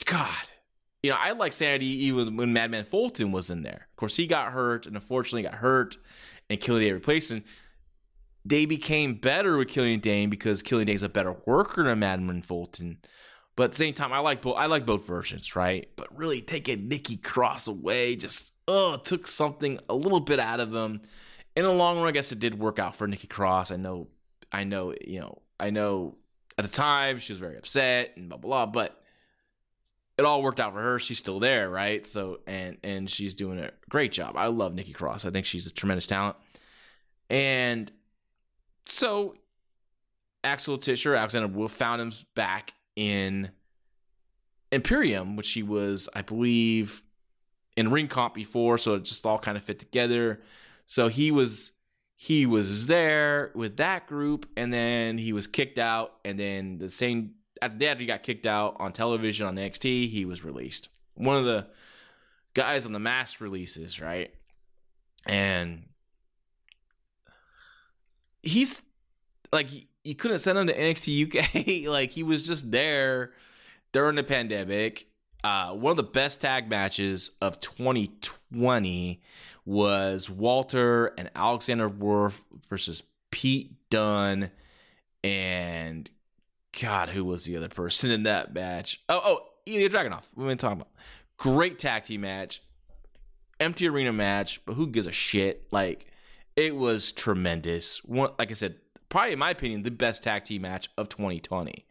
God, 0.07 0.49
you 1.03 1.11
know, 1.11 1.17
I 1.19 1.33
like 1.33 1.53
Sanity 1.53 2.05
even 2.07 2.37
when 2.37 2.53
Madman 2.53 2.85
Fulton 2.85 3.33
was 3.33 3.51
in 3.51 3.63
there. 3.63 3.89
Of 3.91 3.97
course, 3.97 4.17
he 4.17 4.27
got 4.27 4.53
hurt 4.53 4.87
and 4.87 4.95
unfortunately 4.97 5.43
got 5.43 5.55
hurt, 5.55 5.97
and 6.49 6.61
Killian 6.61 6.89
Dain 6.89 6.95
replaced 6.95 7.33
him. 7.33 7.45
They 8.45 8.67
became 8.67 9.15
better 9.15 9.57
with 9.57 9.69
Killian 9.69 10.01
Dain 10.01 10.31
because 10.31 10.63
Killian 10.63 10.87
Dain's 10.87 11.03
a 11.03 11.09
better 11.09 11.37
worker 11.47 11.85
than 11.85 12.01
Madman 12.01 12.43
Fulton. 12.43 12.99
But 13.55 13.65
at 13.65 13.71
the 13.73 13.77
same 13.77 13.95
time, 13.95 14.13
I 14.13 14.19
like 14.19 14.43
both. 14.43 14.57
I 14.57 14.67
like 14.67 14.87
both 14.87 15.07
versions, 15.07 15.55
right? 15.55 15.89
But 15.97 16.17
really, 16.17 16.41
taking 16.41 16.89
Nikki 16.89 17.17
Cross 17.17 17.69
away 17.69 18.17
just 18.17 18.53
oh 18.67 18.97
took 18.97 19.27
something 19.27 19.79
a 19.89 19.95
little 19.95 20.21
bit 20.21 20.41
out 20.41 20.61
of 20.61 20.75
him. 20.75 21.03
In 21.55 21.65
the 21.65 21.73
long 21.73 21.99
run, 21.99 22.09
I 22.09 22.13
guess 22.13 22.33
it 22.33 22.39
did 22.39 22.59
work 22.59 22.79
out 22.79 22.95
for 22.95 23.07
Nikki 23.07 23.27
Cross. 23.27 23.71
I 23.71 23.77
know, 23.77 24.09
I 24.51 24.65
know, 24.65 24.95
you 25.01 25.21
know, 25.21 25.43
I 25.61 25.71
know. 25.71 26.17
At 26.59 26.65
the 26.65 26.71
time, 26.71 27.19
she 27.19 27.33
was 27.33 27.41
very 27.41 27.57
upset 27.57 28.13
and 28.17 28.29
blah 28.29 28.39
blah. 28.39 28.67
blah 28.67 28.73
but 28.73 29.03
it 30.19 30.25
all 30.25 30.43
worked 30.43 30.61
out 30.61 30.73
for 30.73 30.81
her. 30.81 30.99
She's 30.99 31.19
still 31.19 31.41
there, 31.41 31.71
right? 31.71 32.07
So 32.07 32.41
and 32.47 32.77
and 32.83 33.11
she's 33.11 33.35
doing 33.35 33.59
a 33.59 33.71
great 33.89 34.13
job. 34.13 34.37
I 34.37 34.47
love 34.47 34.75
Nikki 34.75 34.93
Cross. 34.93 35.25
I 35.25 35.31
think 35.31 35.47
she's 35.47 35.67
a 35.67 35.71
tremendous 35.71 36.07
talent. 36.07 36.37
And 37.31 37.91
so 38.87 39.35
Axel 40.45 40.77
Tischer, 40.77 41.15
Alexander 41.15 41.49
Wolfe 41.49 41.73
found 41.73 42.03
him 42.03 42.13
back 42.35 42.75
in 42.97 43.51
Imperium, 44.71 45.37
which 45.37 45.53
he 45.53 45.63
was, 45.63 46.09
I 46.15 46.23
believe, 46.23 47.03
in 47.77 47.91
ring 47.91 48.09
comp 48.09 48.35
before, 48.35 48.77
so 48.79 48.95
it 48.95 49.05
just 49.05 49.25
all 49.25 49.39
kind 49.39 49.57
of 49.57 49.63
fit 49.63 49.79
together. 49.79 50.41
So 50.87 51.09
he 51.09 51.31
was 51.31 51.73
he 52.17 52.47
was 52.47 52.87
there 52.87 53.51
with 53.55 53.77
that 53.79 54.07
group, 54.07 54.49
and 54.57 54.73
then 54.73 55.19
he 55.19 55.33
was 55.33 55.47
kicked 55.47 55.79
out, 55.79 56.15
and 56.25 56.39
then 56.39 56.79
the 56.79 56.89
same 56.89 57.33
at 57.61 57.73
the 57.73 57.79
day 57.79 57.89
after 57.89 58.03
he 58.03 58.07
got 58.07 58.23
kicked 58.23 58.47
out 58.47 58.77
on 58.79 58.93
television 58.93 59.47
on 59.47 59.57
NXT, 59.57 60.09
he 60.09 60.25
was 60.25 60.45
released. 60.45 60.89
One 61.15 61.37
of 61.37 61.45
the 61.45 61.67
guys 62.55 62.87
on 62.87 62.93
the 62.93 62.99
mass 62.99 63.41
releases, 63.41 64.01
right? 64.01 64.33
And 65.27 65.85
he's 68.43 68.83
like 69.53 69.69
you 70.05 70.15
couldn't 70.15 70.39
send 70.39 70.59
him 70.59 70.67
to 70.67 70.77
NXT 70.77 71.85
UK. 71.85 71.87
like 71.91 72.11
he 72.11 72.23
was 72.23 72.47
just 72.47 72.71
there 72.71 73.33
during 73.93 74.17
the 74.17 74.25
pandemic. 74.25 75.07
Uh, 75.45 75.73
one 75.73 75.93
of 75.93 75.97
the 75.97 76.03
best 76.05 76.41
tag 76.41 76.71
matches 76.71 77.33
of 77.41 77.59
2020 77.59 79.21
was 79.65 80.29
Walter 80.29 81.13
and 81.19 81.31
Alexander 81.35 81.89
Wolfe 81.89 82.45
versus 82.69 83.03
Pete 83.31 83.73
Dunne 83.91 84.51
and 85.23 86.11
God, 86.81 87.11
who 87.11 87.25
was 87.25 87.45
the 87.45 87.57
other 87.57 87.69
person 87.69 88.11
in 88.11 88.25
that 88.25 88.55
match? 88.55 89.01
Oh, 89.09 89.21
oh, 89.25 89.41
Ilya 89.67 89.91
Dragunov. 89.91 90.23
We've 90.35 90.49
been 90.49 90.59
talking 90.59 90.79
about 90.81 90.93
great 91.37 91.79
tag 91.79 92.05
team 92.05 92.23
match, 92.23 92.63
empty 93.61 93.89
arena 93.89 94.13
match, 94.13 94.65
but 94.65 94.75
who 94.75 94.87
gives 94.87 95.07
a 95.07 95.13
shit? 95.13 95.67
Like 95.71 96.07
it 96.57 96.75
was 96.75 97.13
tremendous. 97.13 98.03
One, 98.05 98.31
like 98.39 98.51
I 98.51 98.55
said, 98.55 98.77
probably 99.09 99.33
in 99.33 99.39
my 99.39 99.51
opinion, 99.51 99.83
the 99.83 99.91
best 99.91 100.23
tag 100.23 100.45
team 100.45 100.63
match 100.63 100.89
of 100.97 101.09
2020. 101.09 101.85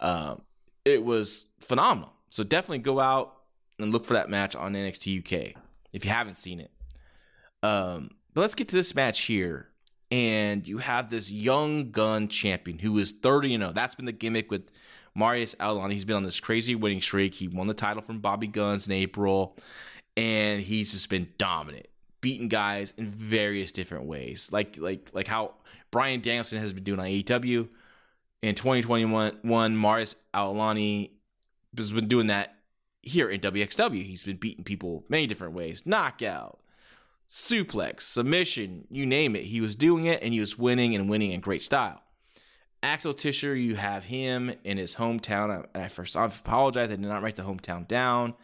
Um, 0.00 0.42
it 0.84 1.04
was 1.04 1.46
phenomenal. 1.60 2.12
So 2.30 2.44
definitely 2.44 2.78
go 2.78 3.00
out 3.00 3.36
and 3.78 3.92
look 3.92 4.04
for 4.04 4.14
that 4.14 4.30
match 4.30 4.54
on 4.54 4.74
NXT 4.74 5.20
UK 5.20 5.62
if 5.92 6.04
you 6.04 6.10
haven't 6.10 6.34
seen 6.34 6.60
it. 6.60 6.70
Um, 7.62 8.10
but 8.34 8.42
let's 8.42 8.54
get 8.54 8.68
to 8.68 8.76
this 8.76 8.94
match 8.94 9.20
here. 9.22 9.68
And 10.10 10.66
you 10.66 10.78
have 10.78 11.08
this 11.08 11.30
young 11.30 11.92
gun 11.92 12.28
champion 12.28 12.78
who 12.78 12.98
is 12.98 13.12
30 13.12 13.54
and 13.54 13.62
0. 13.62 13.72
That's 13.72 13.94
been 13.94 14.06
the 14.06 14.12
gimmick 14.12 14.50
with 14.50 14.70
Marius 15.14 15.54
Al-Ani. 15.60 15.94
He's 15.94 16.04
been 16.04 16.16
on 16.16 16.22
this 16.22 16.40
crazy 16.40 16.74
winning 16.74 17.00
streak. 17.00 17.34
He 17.34 17.48
won 17.48 17.66
the 17.66 17.74
title 17.74 18.02
from 18.02 18.20
Bobby 18.20 18.46
Guns 18.48 18.86
in 18.86 18.92
April, 18.92 19.56
and 20.16 20.60
he's 20.60 20.92
just 20.92 21.08
been 21.08 21.28
dominant, 21.38 21.86
beating 22.20 22.48
guys 22.48 22.92
in 22.96 23.08
various 23.08 23.70
different 23.70 24.06
ways. 24.06 24.50
Like 24.52 24.78
like 24.78 25.10
like 25.12 25.28
how 25.28 25.54
Bryan 25.90 26.20
Danielson 26.20 26.58
has 26.58 26.72
been 26.72 26.84
doing 26.84 27.00
on 27.00 27.06
AEW. 27.06 27.68
In 28.42 28.54
2021, 28.54 29.76
Marius 29.76 30.16
Al-Ani 30.32 31.12
has 31.76 31.92
been 31.92 32.08
doing 32.08 32.28
that 32.28 32.54
here 33.02 33.28
in 33.28 33.40
WXW. 33.40 34.02
He's 34.02 34.24
been 34.24 34.38
beating 34.38 34.64
people 34.64 35.04
many 35.10 35.26
different 35.26 35.52
ways. 35.52 35.84
Knockout, 35.84 36.58
suplex, 37.30 38.00
submission, 38.00 38.86
you 38.90 39.06
name 39.06 39.36
it. 39.36 39.44
He 39.44 39.60
was 39.60 39.76
doing 39.76 40.06
it 40.06 40.20
and 40.22 40.34
he 40.34 40.40
was 40.40 40.58
winning 40.58 40.96
and 40.96 41.08
winning 41.08 41.30
in 41.30 41.40
great 41.40 41.62
style. 41.62 42.02
Axel 42.82 43.12
Tischer, 43.12 43.54
you 43.54 43.76
have 43.76 44.04
him 44.04 44.52
in 44.64 44.78
his 44.78 44.96
hometown. 44.96 45.66
I, 45.74 45.84
I 45.84 45.88
first 45.88 46.16
I 46.16 46.24
apologize, 46.24 46.90
I 46.90 46.96
did 46.96 47.00
not 47.00 47.22
write 47.22 47.36
the 47.36 47.44
hometown 47.44 47.86
down, 47.86 48.34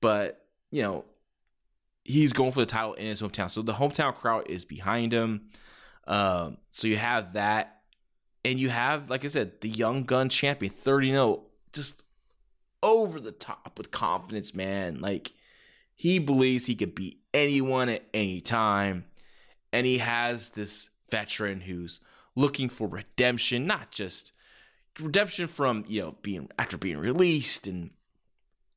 but 0.00 0.46
you 0.70 0.82
know, 0.82 1.04
he's 2.04 2.32
going 2.32 2.52
for 2.52 2.60
the 2.60 2.66
title 2.66 2.94
in 2.94 3.06
his 3.06 3.20
hometown. 3.20 3.50
So 3.50 3.60
the 3.62 3.74
hometown 3.74 4.14
crowd 4.14 4.48
is 4.48 4.64
behind 4.64 5.12
him. 5.12 5.50
Um, 6.06 6.56
so 6.70 6.86
you 6.86 6.96
have 6.96 7.34
that, 7.34 7.82
and 8.44 8.58
you 8.58 8.70
have, 8.70 9.10
like 9.10 9.24
I 9.24 9.28
said, 9.28 9.60
the 9.60 9.68
young 9.68 10.04
gun 10.04 10.28
champion, 10.28 10.72
30 10.72 11.10
0, 11.10 11.42
just 11.72 12.02
over 12.82 13.20
the 13.20 13.32
top 13.32 13.76
with 13.76 13.90
confidence, 13.90 14.54
man. 14.54 15.00
Like 15.00 15.32
he 16.00 16.18
believes 16.18 16.64
he 16.64 16.74
could 16.74 16.94
beat 16.94 17.20
anyone 17.34 17.90
at 17.90 18.02
any 18.14 18.40
time. 18.40 19.04
And 19.70 19.86
he 19.86 19.98
has 19.98 20.48
this 20.52 20.88
veteran 21.10 21.60
who's 21.60 22.00
looking 22.34 22.70
for 22.70 22.88
redemption, 22.88 23.66
not 23.66 23.90
just 23.90 24.32
redemption 24.98 25.46
from, 25.46 25.84
you 25.88 26.00
know, 26.00 26.16
being 26.22 26.48
after 26.58 26.78
being 26.78 26.96
released 26.96 27.66
and 27.66 27.90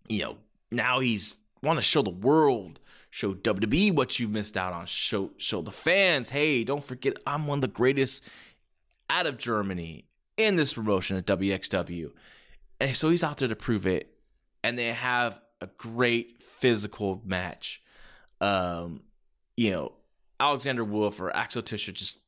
you 0.10 0.22
know, 0.22 0.38
now 0.70 1.00
he's 1.00 1.38
want 1.62 1.78
to 1.78 1.82
show 1.82 2.02
the 2.02 2.10
world, 2.10 2.82
show 3.10 3.34
WWE 3.34 3.96
what 3.96 4.20
you 4.20 4.28
missed 4.28 4.58
out 4.58 4.74
on, 4.74 4.86
show 4.86 5.32
show 5.38 5.62
the 5.62 5.72
fans, 5.72 6.32
hey, 6.32 6.66
don't 6.66 6.84
forget 6.84 7.16
I'm 7.26 7.48
one 7.48 7.60
of 7.60 7.62
the 7.62 7.68
greatest 7.70 8.28
out 9.10 9.28
of 9.28 9.38
Germany 9.38 10.04
in 10.36 10.58
this 10.58 10.74
promotion 10.74 11.16
at 11.16 11.26
WXW. 11.26 12.12
And 12.82 12.98
so 12.98 13.10
he's 13.10 13.24
out 13.24 13.38
there 13.38 13.48
to 13.48 13.56
prove 13.56 13.88
it. 13.88 14.10
And 14.62 14.78
they 14.78 14.92
have 14.92 15.40
a 15.64 15.70
great 15.78 16.44
physical 16.44 17.22
match. 17.26 17.82
Um, 18.42 19.02
you 19.56 19.72
know, 19.72 19.94
Alexander 20.40 20.84
Wolfe 20.84 21.22
or 21.22 21.36
Axel 21.36 21.62
Tischer 21.62 21.92
just 21.92 22.20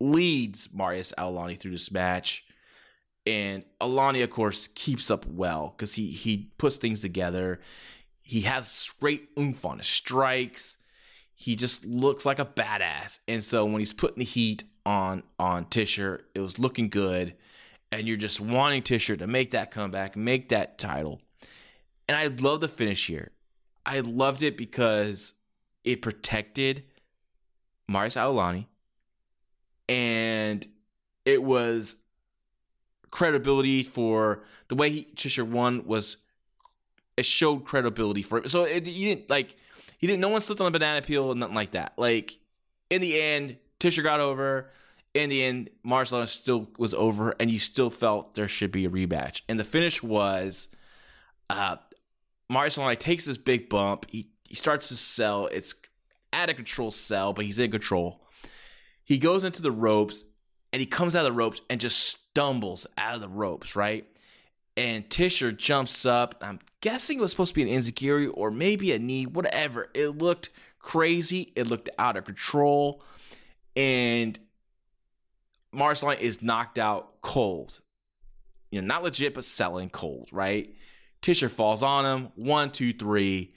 leads 0.00 0.68
Marius 0.72 1.12
Al-Ani 1.18 1.56
through 1.56 1.72
this 1.72 1.90
match. 1.90 2.44
And 3.26 3.64
Al-Ani, 3.80 4.22
of 4.22 4.30
course, 4.30 4.68
keeps 4.68 5.10
up 5.10 5.26
well 5.26 5.74
because 5.76 5.94
he 5.94 6.06
he 6.08 6.50
puts 6.58 6.76
things 6.76 7.00
together. 7.00 7.60
He 8.20 8.42
has 8.42 8.90
great 9.00 9.28
oomph 9.38 9.64
on 9.64 9.78
his 9.78 9.86
strikes. 9.86 10.78
he 11.34 11.56
just 11.56 11.84
looks 11.84 12.24
like 12.24 12.38
a 12.38 12.44
badass. 12.44 13.20
And 13.28 13.42
so 13.42 13.64
when 13.64 13.80
he's 13.80 13.92
putting 13.92 14.18
the 14.18 14.24
heat 14.24 14.64
on 14.86 15.22
on 15.38 15.66
Tischer, 15.66 16.22
it 16.34 16.40
was 16.40 16.58
looking 16.58 16.88
good. 16.88 17.34
And 17.92 18.06
you're 18.08 18.16
just 18.16 18.40
wanting 18.40 18.82
Tischer 18.82 19.16
to 19.16 19.26
make 19.26 19.50
that 19.50 19.70
comeback, 19.70 20.16
make 20.16 20.48
that 20.50 20.78
title. 20.78 21.20
And 22.08 22.16
I 22.16 22.26
love 22.26 22.60
the 22.60 22.68
finish 22.68 23.06
here. 23.06 23.30
I 23.86 24.00
loved 24.00 24.42
it 24.42 24.56
because 24.56 25.34
it 25.84 26.02
protected 26.02 26.84
Marius 27.88 28.16
Al-Ani 28.16 28.68
and 29.88 30.66
it 31.24 31.42
was 31.42 31.96
credibility 33.10 33.82
for 33.82 34.42
the 34.68 34.74
way 34.74 34.90
he 34.90 35.04
Tischer 35.04 35.44
won 35.44 35.86
was 35.86 36.16
it 37.16 37.24
showed 37.24 37.64
credibility 37.64 38.22
for 38.22 38.38
him. 38.38 38.48
So 38.48 38.64
it, 38.64 38.86
you 38.86 39.14
didn't 39.14 39.30
like 39.30 39.56
he 39.98 40.06
didn't. 40.06 40.20
No 40.20 40.28
one 40.28 40.40
slipped 40.40 40.60
on 40.60 40.66
a 40.66 40.70
banana 40.70 41.02
peel 41.02 41.30
and 41.30 41.40
nothing 41.40 41.54
like 41.54 41.72
that. 41.72 41.92
Like 41.96 42.38
in 42.90 43.00
the 43.00 43.20
end, 43.20 43.56
Tischer 43.78 44.02
got 44.02 44.20
over. 44.20 44.70
In 45.14 45.30
the 45.30 45.44
end, 45.44 45.70
Marcelo 45.84 46.24
still 46.24 46.68
was 46.76 46.92
over, 46.92 47.36
and 47.38 47.48
you 47.48 47.60
still 47.60 47.88
felt 47.88 48.34
there 48.34 48.48
should 48.48 48.72
be 48.72 48.84
a 48.84 48.90
rematch. 48.90 49.42
And 49.48 49.60
the 49.60 49.64
finish 49.64 50.02
was, 50.02 50.68
uh, 51.48 51.76
Marcelo 52.48 52.94
takes 52.94 53.24
this 53.24 53.38
big 53.38 53.68
bump. 53.68 54.06
He 54.08 54.30
he 54.44 54.54
starts 54.54 54.88
to 54.88 54.96
sell. 54.96 55.46
It's 55.46 55.74
out 56.32 56.50
of 56.50 56.56
control 56.56 56.90
sell, 56.90 57.32
but 57.32 57.44
he's 57.44 57.58
in 57.58 57.70
control. 57.70 58.20
He 59.04 59.18
goes 59.18 59.44
into 59.44 59.62
the 59.62 59.72
ropes 59.72 60.24
and 60.72 60.80
he 60.80 60.86
comes 60.86 61.14
out 61.14 61.20
of 61.20 61.32
the 61.32 61.38
ropes 61.38 61.60
and 61.70 61.80
just 61.80 61.98
stumbles 61.98 62.86
out 62.98 63.14
of 63.14 63.20
the 63.20 63.28
ropes, 63.28 63.76
right? 63.76 64.06
And 64.76 65.08
Tischer 65.08 65.52
jumps 65.52 66.04
up. 66.04 66.34
I'm 66.40 66.58
guessing 66.80 67.18
it 67.18 67.20
was 67.20 67.30
supposed 67.30 67.54
to 67.54 67.64
be 67.64 67.70
an 67.70 67.78
enziguri 67.78 68.30
or 68.32 68.50
maybe 68.50 68.92
a 68.92 68.98
knee, 68.98 69.26
whatever. 69.26 69.88
It 69.94 70.08
looked 70.18 70.50
crazy. 70.80 71.52
It 71.54 71.68
looked 71.68 71.90
out 71.98 72.16
of 72.16 72.24
control. 72.24 73.02
And 73.76 74.38
Marceline 75.72 76.18
is 76.18 76.42
knocked 76.42 76.78
out 76.78 77.20
cold. 77.20 77.80
You 78.70 78.80
know, 78.80 78.86
not 78.88 79.04
legit, 79.04 79.34
but 79.34 79.44
selling 79.44 79.90
cold, 79.90 80.28
right? 80.32 80.74
Tischer 81.24 81.48
falls 81.48 81.82
on 81.82 82.04
him. 82.04 82.32
One, 82.34 82.70
two, 82.70 82.92
three. 82.92 83.54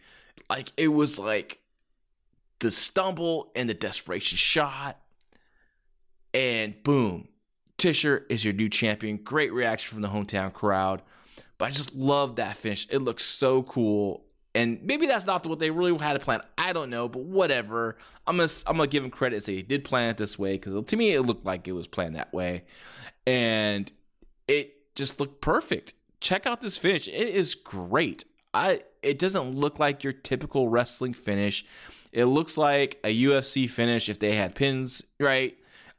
Like 0.50 0.72
it 0.78 0.88
was 0.88 1.20
like 1.20 1.60
the 2.60 2.72
stumble 2.72 3.52
and 3.58 3.68
the 3.68 3.74
desperation 3.74 4.38
shot. 4.38 4.98
And 6.34 6.82
boom, 6.82 7.28
Tischer 7.78 8.26
is 8.30 8.46
your 8.46 8.54
new 8.54 8.70
champion. 8.70 9.18
Great 9.18 9.52
reaction 9.52 9.94
from 9.94 10.02
the 10.02 10.08
hometown 10.08 10.54
crowd. 10.54 11.02
But 11.58 11.66
I 11.66 11.72
just 11.72 11.94
love 11.94 12.38
that 12.38 12.56
finish. 12.56 12.88
It 12.90 13.00
looks 13.00 13.26
so 13.26 13.64
cool. 13.64 14.24
And 14.56 14.82
maybe 14.84 15.06
that's 15.06 15.26
not 15.26 15.46
what 15.46 15.60
they 15.60 15.70
really 15.70 15.98
had 15.98 16.14
to 16.14 16.20
plan. 16.20 16.40
I 16.58 16.72
don't 16.72 16.90
know, 16.90 17.10
but 17.10 17.24
whatever. 17.24 17.98
I'm 18.26 18.38
gonna 18.38 18.48
I'm 18.66 18.78
gonna 18.78 18.88
give 18.88 19.04
him 19.04 19.12
credit 19.12 19.36
and 19.36 19.44
say 19.44 19.56
he 19.56 19.62
did 19.62 19.84
plan 19.84 20.12
it 20.12 20.16
this 20.16 20.40
way 20.40 20.54
because 20.54 20.86
to 20.86 20.96
me 20.96 21.12
it 21.12 21.24
looked 21.24 21.46
like 21.46 21.68
it 21.68 21.74
was 21.74 21.86
planned 21.86 22.16
that 22.16 22.34
way, 22.34 22.64
and 23.26 23.92
it 24.48 24.96
just 24.96 25.20
looked 25.20 25.42
perfect. 25.42 25.96
Check 26.20 26.46
out 26.46 26.62
this 26.62 26.78
finish; 26.78 27.08
it 27.08 27.14
is 27.14 27.56
great. 27.56 28.26
I 28.54 28.82
it 29.04 29.20
doesn't 29.20 29.56
look 29.56 29.80
like 29.80 30.04
your 30.04 30.14
typical 30.14 30.70
wrestling 30.70 31.14
finish. 31.14 31.66
It 32.12 32.26
looks 32.26 32.58
like 32.58 33.00
a 33.04 33.24
UFC 33.24 33.70
finish 33.70 34.10
if 34.10 34.20
they 34.20 34.36
had 34.36 34.56
pins, 34.56 35.04
right? 35.20 35.58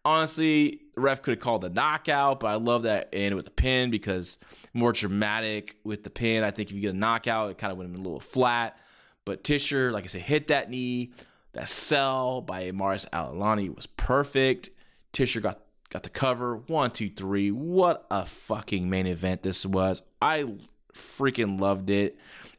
honestly, 0.08 0.80
the 0.94 1.00
ref 1.00 1.22
could 1.22 1.32
have 1.32 1.40
called 1.40 1.64
a 1.64 1.68
knockout, 1.68 2.40
but 2.40 2.48
I 2.48 2.54
love 2.54 2.82
that 2.82 3.10
it 3.12 3.18
ended 3.18 3.34
with 3.34 3.46
a 3.46 3.50
pin 3.50 3.90
because 3.90 4.38
more 4.72 4.92
dramatic 4.92 5.76
with 5.84 6.02
the 6.02 6.10
pin. 6.10 6.42
I 6.42 6.50
think 6.50 6.70
if 6.70 6.74
you 6.74 6.80
get 6.80 6.94
a 6.94 6.98
knockout, 6.98 7.50
it 7.50 7.58
kind 7.58 7.70
of 7.70 7.78
would 7.78 7.84
have 7.84 7.92
been 7.92 8.04
a 8.04 8.04
little 8.04 8.20
flat. 8.20 8.78
But 9.24 9.44
Tischer, 9.44 9.92
like 9.92 10.04
I 10.04 10.06
said, 10.06 10.22
hit 10.22 10.48
that 10.48 10.70
knee. 10.70 11.12
That 11.52 11.68
sell 11.68 12.40
by 12.40 12.70
Marius 12.72 13.06
Al-Ani 13.12 13.70
was 13.70 13.86
perfect. 13.86 14.70
Tischer 15.12 15.40
got 15.40 15.60
got 15.90 16.02
the 16.02 16.10
cover. 16.10 16.56
One, 16.56 16.90
two, 16.90 17.10
three. 17.10 17.50
What 17.50 18.06
a 18.10 18.26
fucking 18.26 18.88
main 18.88 19.06
event 19.06 19.42
this 19.42 19.64
was. 19.64 20.02
I 20.20 20.46
freaking 20.94 21.60
loved 21.60 21.90
it 21.90 22.18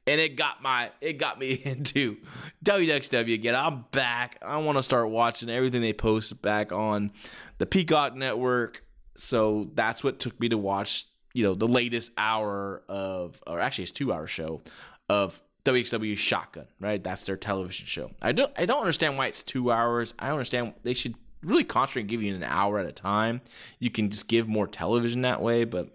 and 0.09 0.19
it 0.19 0.35
got 0.35 0.61
my 0.61 0.89
it 1.01 1.13
got 1.13 1.39
me 1.39 1.61
into 1.65 2.17
WXW 2.65 3.33
again. 3.33 3.55
I'm 3.55 3.85
back. 3.91 4.39
I 4.41 4.57
want 4.57 4.77
to 4.77 4.83
start 4.83 5.09
watching 5.09 5.49
everything 5.49 5.81
they 5.81 5.93
post 5.93 6.41
back 6.41 6.71
on 6.71 7.11
the 7.59 7.65
Peacock 7.65 8.15
network. 8.15 8.83
So 9.17 9.69
that's 9.75 10.03
what 10.03 10.19
took 10.19 10.39
me 10.39 10.49
to 10.49 10.57
watch, 10.57 11.07
you 11.33 11.43
know, 11.43 11.53
the 11.53 11.67
latest 11.67 12.11
hour 12.17 12.83
of 12.89 13.41
or 13.45 13.59
actually 13.59 13.83
it's 13.83 13.91
2 13.91 14.11
hour 14.11 14.25
show 14.25 14.61
of 15.09 15.39
WXW 15.65 16.17
Shotgun, 16.17 16.65
right? 16.79 17.03
That's 17.03 17.25
their 17.25 17.37
television 17.37 17.85
show. 17.85 18.11
I 18.21 18.31
don't 18.31 18.51
I 18.57 18.65
don't 18.65 18.79
understand 18.79 19.17
why 19.17 19.27
it's 19.27 19.43
2 19.43 19.71
hours. 19.71 20.15
I 20.17 20.31
understand 20.31 20.73
they 20.83 20.95
should 20.95 21.15
really 21.41 21.63
concentrate 21.63 22.03
and 22.03 22.09
give 22.09 22.23
you 22.23 22.35
an 22.35 22.43
hour 22.43 22.79
at 22.79 22.85
a 22.85 22.91
time. 22.91 23.41
You 23.79 23.89
can 23.89 24.09
just 24.09 24.27
give 24.27 24.47
more 24.47 24.67
television 24.67 25.21
that 25.21 25.41
way, 25.41 25.63
but 25.63 25.89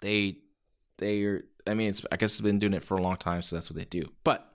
they 0.00 0.38
they're 0.98 1.44
I 1.66 1.74
mean, 1.74 1.92
I 2.10 2.16
guess 2.16 2.32
it's 2.32 2.40
been 2.40 2.58
doing 2.58 2.74
it 2.74 2.82
for 2.82 2.96
a 2.96 3.02
long 3.02 3.16
time, 3.16 3.42
so 3.42 3.56
that's 3.56 3.70
what 3.70 3.76
they 3.76 3.84
do. 3.84 4.10
But 4.24 4.52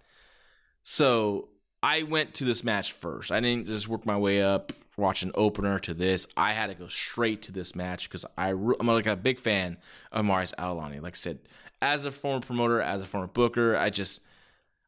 so 0.84 1.50
I 1.82 2.04
went 2.04 2.34
to 2.36 2.46
this 2.46 2.64
match 2.64 2.94
first. 2.94 3.32
I 3.32 3.40
didn't 3.40 3.68
just 3.68 3.88
work 3.88 4.06
my 4.06 4.18
way 4.18 4.42
up, 4.42 4.74
watch 4.98 5.24
an 5.24 5.32
opener 5.36 5.80
to 5.80 5.94
this. 5.94 6.28
I 6.36 6.54
had 6.54 6.68
to 6.68 6.76
go 6.76 6.88
straight 6.88 7.44
to 7.44 7.52
this 7.52 7.76
match 7.76 8.10
because 8.10 8.26
I 8.38 8.50
I'm 8.50 8.88
like 8.88 9.08
a 9.08 9.16
big 9.16 9.40
fan 9.40 9.78
of 10.12 10.26
Marius 10.26 10.54
Al-Ani. 10.58 11.00
Like 11.00 11.14
I 11.14 11.18
said, 11.18 11.40
as 11.82 12.06
a 12.06 12.12
former 12.12 12.42
promoter, 12.42 12.82
as 12.82 13.02
a 13.02 13.06
former 13.06 13.28
booker, 13.28 13.78
I 13.78 13.90
just 13.90 14.22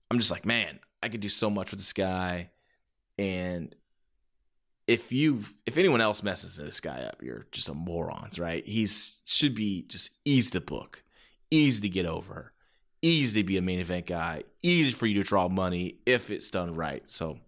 I'm 0.10 0.20
just 0.20 0.32
like, 0.32 0.46
man, 0.46 0.80
I 1.04 1.10
could 1.10 1.22
do 1.22 1.30
so 1.30 1.50
much 1.50 1.72
with 1.72 1.80
this 1.80 1.93
guy. 1.93 2.50
And 3.17 3.76
if 4.88 5.12
you 5.12 5.41
if 5.65 5.78
anyone 5.78 6.02
else 6.02 6.23
messes 6.23 6.56
this 6.56 6.80
guy 6.80 7.02
up, 7.02 7.21
you're 7.21 7.45
just 7.52 7.69
a 7.69 7.73
morons, 7.73 8.39
right? 8.39 8.65
He's 8.65 9.17
should 9.26 9.54
be 9.54 9.84
just 9.84 10.12
easy 10.26 10.52
to 10.52 10.62
book 10.62 11.04
easy 11.52 11.82
to 11.82 11.89
get 11.89 12.06
over, 12.06 12.52
easy 13.02 13.41
to 13.41 13.47
be 13.47 13.58
a 13.58 13.62
main 13.62 13.80
event 13.80 14.06
guy, 14.06 14.43
easy 14.62 14.91
for 14.91 15.06
you 15.06 15.21
to 15.21 15.28
draw 15.28 15.47
money 15.47 16.00
if 16.06 16.30
it's 16.30 16.50
done 16.50 16.73
right. 16.76 17.08
So 17.08 17.39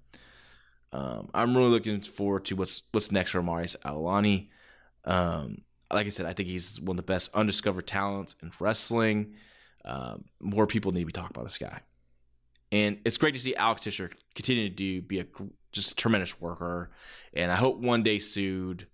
um, 0.93 1.30
I'm 1.34 1.56
really 1.56 1.69
looking 1.69 2.02
forward 2.02 2.45
to 2.45 2.56
what's 2.56 2.84
what's 2.91 3.12
next 3.12 3.32
for 3.32 3.43
Marius 3.43 3.75
Al-Ani. 3.84 4.49
Um, 5.06 5.62
like 5.91 6.06
I 6.06 6.10
said, 6.10 6.25
I 6.25 6.34
think 6.34 6.49
he's 6.49 6.80
one 6.80 6.95
of 6.95 7.06
the 7.06 7.12
best 7.12 7.32
undiscovered 7.34 7.88
talents 7.88 8.36
in 8.41 8.52
wrestling. 8.60 9.34
Um, 9.86 10.25
more 10.39 10.67
people 10.67 10.91
need 10.91 11.02
to 11.02 11.06
be 11.06 11.12
talking 11.12 11.32
about 11.34 11.45
this 11.45 11.58
guy, 11.58 11.82
and 12.71 12.99
it's 13.05 13.17
great 13.17 13.34
to 13.34 13.39
see 13.39 13.55
Alex 13.55 13.82
Tischer 13.82 14.12
continue 14.36 14.69
to 14.69 14.75
do 14.75 15.01
be 15.01 15.19
a 15.19 15.25
just 15.71 15.91
a 15.91 15.95
tremendous 15.95 16.39
worker. 16.39 16.91
And 17.34 17.51
I 17.51 17.55
hope 17.55 17.79
one 17.79 18.03
day 18.03 18.17
Sood 18.17 18.86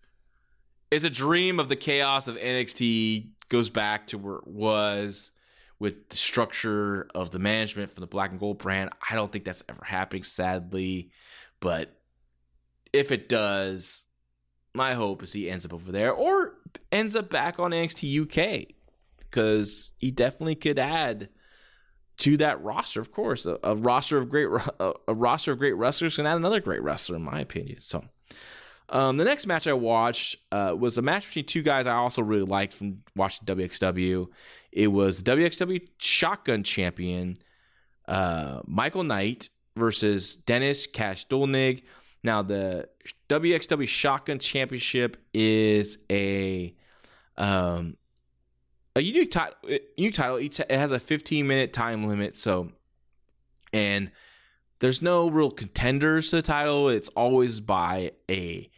is 0.91 1.03
a 1.03 1.09
dream 1.09 1.59
of 1.59 1.69
the 1.69 1.75
chaos 1.75 2.27
of 2.27 2.35
NXT 2.35 3.29
goes 3.49 3.69
back 3.69 4.07
to 4.07 4.17
where 4.17 4.35
it 4.35 4.47
was 4.47 5.31
with 5.79 6.09
the 6.09 6.17
structure 6.17 7.07
of 7.13 7.31
the 7.31 7.39
management 7.39 7.91
for 7.91 7.99
the 7.99 8.07
black 8.07 8.31
and 8.31 8.39
gold 8.39 8.59
brand. 8.59 8.91
I 9.09 9.15
don't 9.15 9.31
think 9.31 9.45
that's 9.45 9.63
ever 9.67 9.83
happening, 9.83 10.23
sadly. 10.23 11.11
But 11.59 11.97
if 12.93 13.11
it 13.11 13.27
does, 13.27 14.05
my 14.73 14.93
hope 14.93 15.23
is 15.23 15.33
he 15.33 15.49
ends 15.49 15.65
up 15.65 15.73
over 15.73 15.91
there 15.91 16.13
or 16.13 16.55
ends 16.91 17.15
up 17.15 17.29
back 17.29 17.59
on 17.59 17.71
NXT 17.71 18.23
UK 18.23 18.75
because 19.19 19.91
he 19.97 20.11
definitely 20.11 20.55
could 20.55 20.79
add 20.79 21.29
to 22.17 22.37
that 22.37 22.61
roster. 22.63 23.01
Of 23.01 23.11
course, 23.11 23.45
a, 23.45 23.57
a 23.63 23.75
roster 23.75 24.17
of 24.17 24.29
great 24.29 24.47
a, 24.79 24.93
a, 25.07 25.13
roster 25.13 25.51
of 25.51 25.59
great 25.59 25.73
wrestlers 25.73 26.15
can 26.15 26.25
add 26.25 26.37
another 26.37 26.59
great 26.59 26.81
wrestler, 26.81 27.15
in 27.15 27.23
my 27.23 27.39
opinion. 27.39 27.79
So 27.81 28.03
um, 28.89 29.17
the 29.17 29.25
next 29.25 29.45
match 29.47 29.67
I 29.67 29.73
watched 29.73 30.37
uh, 30.51 30.75
was 30.77 30.97
a 30.97 31.01
match 31.01 31.27
between 31.27 31.45
two 31.45 31.63
guys 31.63 31.87
I 31.87 31.95
also 31.95 32.21
really 32.21 32.45
liked 32.45 32.73
from 32.73 33.01
watching 33.15 33.45
WXW. 33.45 34.27
It 34.71 34.87
was 34.87 35.23
the 35.23 35.31
WXW 35.31 35.87
Shotgun 35.97 36.63
Champion 36.63 37.35
uh, 38.07 38.61
Michael 38.65 39.03
Knight 39.03 39.49
versus 39.75 40.35
Dennis 40.35 40.87
Cash 40.87 41.27
Dullnig. 41.27 41.83
Now 42.23 42.41
the 42.41 42.89
WXW 43.29 43.87
Shotgun 43.87 44.39
Championship 44.39 45.17
is 45.33 45.97
a 46.11 46.75
um, 47.37 47.97
a 48.95 49.01
unique 49.01 49.31
title. 49.31 49.55
Unique 49.97 50.15
title. 50.15 50.37
It 50.37 50.71
has 50.71 50.91
a 50.91 50.99
15 50.99 51.45
minute 51.45 51.73
time 51.73 52.07
limit. 52.07 52.35
So, 52.35 52.71
and 53.73 54.11
there's 54.79 55.01
no 55.01 55.29
real 55.29 55.51
contenders 55.51 56.29
to 56.29 56.37
the 56.37 56.41
title. 56.41 56.89
It's 56.89 57.09
always 57.09 57.59
by 57.59 58.11
a 58.29 58.69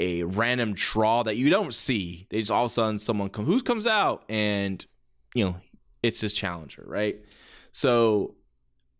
a 0.00 0.22
random 0.22 0.74
draw 0.74 1.24
that 1.24 1.36
you 1.36 1.50
don't 1.50 1.74
see. 1.74 2.26
They 2.30 2.40
just 2.40 2.52
all 2.52 2.64
of 2.64 2.70
a 2.70 2.74
sudden 2.74 2.98
someone 2.98 3.30
come 3.30 3.46
who 3.46 3.60
comes 3.60 3.86
out 3.86 4.24
and 4.28 4.84
you 5.34 5.44
know 5.44 5.56
it's 6.02 6.20
his 6.20 6.34
challenger, 6.34 6.84
right? 6.86 7.18
So 7.72 8.36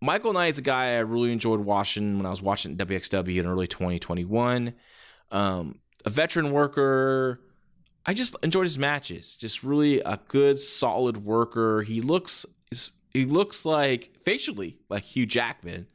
Michael 0.00 0.32
Knight 0.32 0.52
is 0.52 0.58
a 0.58 0.62
guy 0.62 0.94
I 0.94 0.98
really 0.98 1.32
enjoyed 1.32 1.60
watching 1.60 2.16
when 2.16 2.26
I 2.26 2.30
was 2.30 2.42
watching 2.42 2.76
WXW 2.76 3.38
in 3.38 3.46
early 3.46 3.66
2021. 3.66 4.74
Um, 5.30 5.80
a 6.04 6.10
veteran 6.10 6.52
worker. 6.52 7.40
I 8.08 8.14
just 8.14 8.34
enjoyed 8.42 8.64
his 8.64 8.78
matches. 8.78 9.34
Just 9.34 9.62
really 9.62 10.00
a 10.00 10.18
good, 10.28 10.58
solid 10.58 11.26
worker. 11.26 11.82
He 11.82 12.00
looks 12.00 12.46
he 13.10 13.26
looks 13.26 13.66
like 13.66 14.16
facially 14.22 14.78
like 14.88 15.02
Hugh 15.02 15.26
Jackman. 15.26 15.88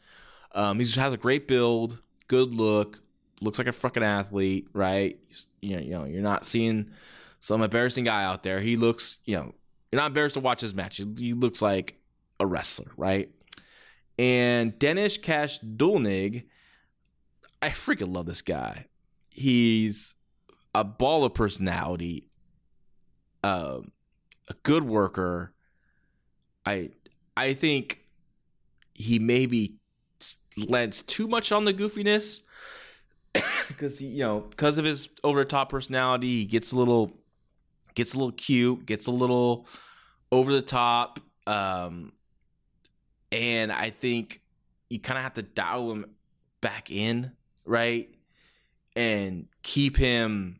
Um, 0.51 0.79
he 0.79 0.85
has 0.99 1.11
a 1.11 1.17
great 1.17 1.47
build, 1.47 2.03
good 2.27 2.53
look, 2.53 3.01
looks 3.41 3.57
like 3.57 3.65
a 3.65 3.71
fucking 3.71 4.03
athlete, 4.03 4.67
right? 4.73 5.17
You 5.59 5.77
know, 5.77 5.81
you 5.81 5.89
know, 5.89 6.05
you're 6.05 6.21
not 6.21 6.45
seeing 6.45 6.91
some 7.39 7.63
embarrassing 7.63 8.03
guy 8.03 8.23
out 8.23 8.43
there. 8.43 8.61
He 8.61 8.77
looks, 8.77 9.17
you 9.25 9.35
know, 9.35 9.55
you're 9.91 9.99
not 9.99 10.07
embarrassed 10.07 10.35
to 10.35 10.39
watch 10.39 10.61
his 10.61 10.75
match. 10.75 11.01
He, 11.17 11.33
looks 11.33 11.63
like 11.63 11.95
a 12.39 12.45
wrestler, 12.45 12.91
right? 12.95 13.31
And 14.19 14.77
Denis 14.77 15.17
Cash 15.17 15.61
Dullnig, 15.61 16.43
I 17.59 17.69
freaking 17.69 18.13
love 18.13 18.27
this 18.27 18.43
guy. 18.43 18.85
He's 19.29 20.13
a 20.75 20.83
ball 20.83 21.23
of 21.23 21.33
personality, 21.33 22.29
um, 23.43 23.91
a 24.47 24.53
good 24.63 24.83
worker. 24.83 25.53
I 26.65 26.91
I 27.35 27.53
think 27.53 27.99
he 28.93 29.19
maybe 29.19 29.75
lends 30.57 31.01
too 31.01 31.27
much 31.27 31.51
on 31.51 31.65
the 31.65 31.73
goofiness 31.73 32.41
because 33.67 33.99
he, 33.99 34.07
you 34.07 34.23
know, 34.23 34.41
because 34.41 34.77
of 34.77 34.85
his 34.85 35.09
over 35.23 35.39
the 35.39 35.45
top 35.45 35.69
personality, 35.69 36.27
he 36.27 36.45
gets 36.45 36.71
a 36.71 36.77
little 36.77 37.11
gets 37.95 38.13
a 38.13 38.17
little 38.17 38.31
cute, 38.31 38.85
gets 38.85 39.07
a 39.07 39.11
little 39.11 39.67
over 40.31 40.51
the 40.51 40.61
top. 40.61 41.19
Um, 41.45 42.13
and 43.31 43.71
I 43.71 43.89
think 43.89 44.41
you 44.89 44.99
kind 44.99 45.17
of 45.17 45.23
have 45.23 45.33
to 45.35 45.43
dial 45.43 45.91
him 45.91 46.05
back 46.61 46.91
in, 46.91 47.31
right? 47.65 48.09
And 48.95 49.47
keep 49.63 49.97
him 49.97 50.59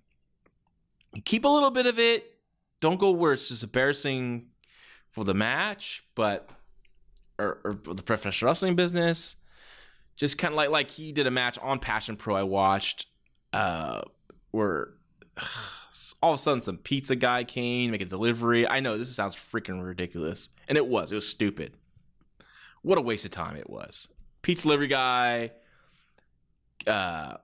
keep 1.22 1.46
a 1.46 1.48
little 1.48 1.72
bit 1.72 1.86
of 1.86 2.00
it. 2.00 2.38
Don't 2.82 3.00
go 3.00 3.12
where 3.12 3.34
it's 3.34 3.50
just 3.50 3.64
embarrassing 3.64 4.48
for 5.12 5.24
the 5.24 5.34
match, 5.34 6.06
but 6.16 6.50
or, 7.40 7.60
or 7.64 7.94
the 7.94 8.04
professional 8.04 8.50
wrestling 8.50 8.76
business. 8.76 9.36
Just 10.16 10.38
kind 10.38 10.54
of 10.54 10.58
like 10.58 10.70
like 10.70 10.92
he 10.92 11.12
did 11.12 11.28
a 11.28 11.32
match 11.32 11.58
on 11.62 11.80
Passion 11.80 12.16
Pro 12.16 12.36
I 12.36 12.44
watched, 12.44 13.08
uh, 13.52 14.02
where 14.52 14.90
all 16.22 16.34
of 16.34 16.40
a 16.40 16.42
sudden 16.42 16.62
some 16.62 16.78
pizza 16.78 17.16
guy 17.16 17.44
came 17.44 17.92
make 17.92 18.02
a 18.02 18.06
delivery. 18.06 18.68
I 18.68 18.80
know 18.80 18.98
this 18.98 19.16
sounds 19.16 19.36
freaking 19.36 19.84
ridiculous, 19.84 20.50
and 20.68 20.78
it 20.78 20.86
was. 20.86 21.12
It 21.12 21.16
was 21.16 21.28
stupid. 21.28 21.78
What 22.82 22.98
a 22.98 23.02
waste 23.02 23.26
of 23.26 23.32
time 23.32 23.56
it 23.56 23.70
was. 23.70 24.08
Pizza 24.42 24.64
delivery 24.64 24.88
guy, 24.88 25.52
uh, 26.86 27.38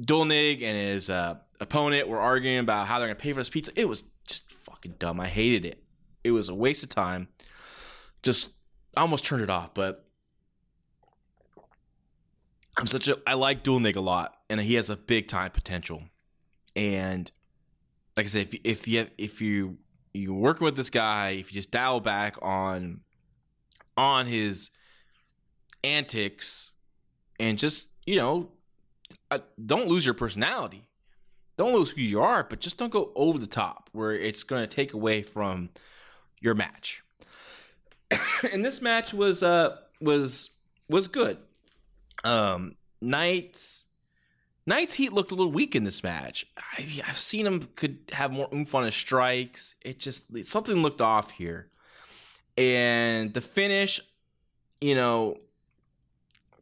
Dullnig 0.00 0.62
and 0.62 0.76
his 0.76 1.10
uh, 1.10 1.36
opponent 1.60 2.08
were 2.08 2.20
arguing 2.20 2.58
about 2.58 2.86
how 2.86 2.98
they're 2.98 3.08
gonna 3.08 3.18
pay 3.18 3.32
for 3.32 3.40
this 3.40 3.50
pizza. 3.50 3.72
It 3.74 3.88
was 3.88 4.04
just 4.26 4.50
fucking 4.52 4.94
dumb. 4.98 5.20
I 5.20 5.28
hated 5.28 5.64
it. 5.64 5.82
It 6.24 6.30
was 6.30 6.48
a 6.48 6.54
waste 6.54 6.82
of 6.82 6.88
time. 6.88 7.28
Just 8.22 8.50
I 8.96 9.00
almost 9.00 9.24
turned 9.24 9.42
it 9.42 9.50
off, 9.50 9.74
but 9.74 10.04
I'm 12.76 12.86
such 12.86 13.08
a 13.08 13.18
I 13.26 13.34
like 13.34 13.64
Dullnig 13.64 13.96
a 13.96 14.00
lot, 14.00 14.36
and 14.48 14.60
he 14.60 14.74
has 14.74 14.90
a 14.90 14.96
big 14.96 15.28
time 15.28 15.50
potential. 15.50 16.02
And 16.76 17.30
like 18.16 18.26
I 18.26 18.28
said, 18.28 18.48
if 18.52 18.60
if 18.64 18.88
you 18.88 19.08
if 19.18 19.40
you 19.40 19.78
you're 20.14 20.34
working 20.34 20.64
with 20.64 20.76
this 20.76 20.90
guy, 20.90 21.30
if 21.30 21.52
you 21.52 21.58
just 21.58 21.70
dial 21.70 22.00
back 22.00 22.36
on 22.42 23.00
on 23.96 24.26
his 24.26 24.70
antics 25.84 26.72
and 27.38 27.58
just 27.58 27.90
you 28.06 28.16
know 28.16 28.50
uh, 29.30 29.38
don't 29.64 29.88
lose 29.88 30.04
your 30.04 30.14
personality 30.14 30.87
don't 31.58 31.74
lose 31.74 31.90
who 31.90 32.00
you 32.00 32.22
are, 32.22 32.44
but 32.44 32.60
just 32.60 32.78
don't 32.78 32.92
go 32.92 33.10
over 33.16 33.38
the 33.38 33.46
top 33.46 33.90
where 33.92 34.12
it's 34.12 34.44
going 34.44 34.62
to 34.62 34.68
take 34.68 34.94
away 34.94 35.22
from 35.22 35.70
your 36.40 36.54
match. 36.54 37.02
and 38.52 38.64
this 38.64 38.80
match 38.80 39.12
was 39.12 39.42
uh 39.42 39.76
was 40.00 40.50
was 40.88 41.08
good. 41.08 41.36
Um 42.24 42.76
Knights 43.00 43.84
Knights 44.66 44.94
Heat 44.94 45.12
looked 45.12 45.32
a 45.32 45.34
little 45.34 45.52
weak 45.52 45.74
in 45.74 45.82
this 45.82 46.02
match. 46.02 46.46
I, 46.56 46.82
have 47.04 47.18
seen 47.18 47.46
him 47.46 47.68
could 47.74 47.98
have 48.12 48.30
more 48.30 48.48
oomph 48.54 48.74
on 48.74 48.84
his 48.84 48.94
strikes. 48.94 49.74
It 49.82 49.98
just 49.98 50.46
something 50.46 50.76
looked 50.76 51.00
off 51.00 51.32
here, 51.32 51.70
and 52.56 53.34
the 53.34 53.40
finish, 53.40 54.00
you 54.80 54.94
know, 54.94 55.38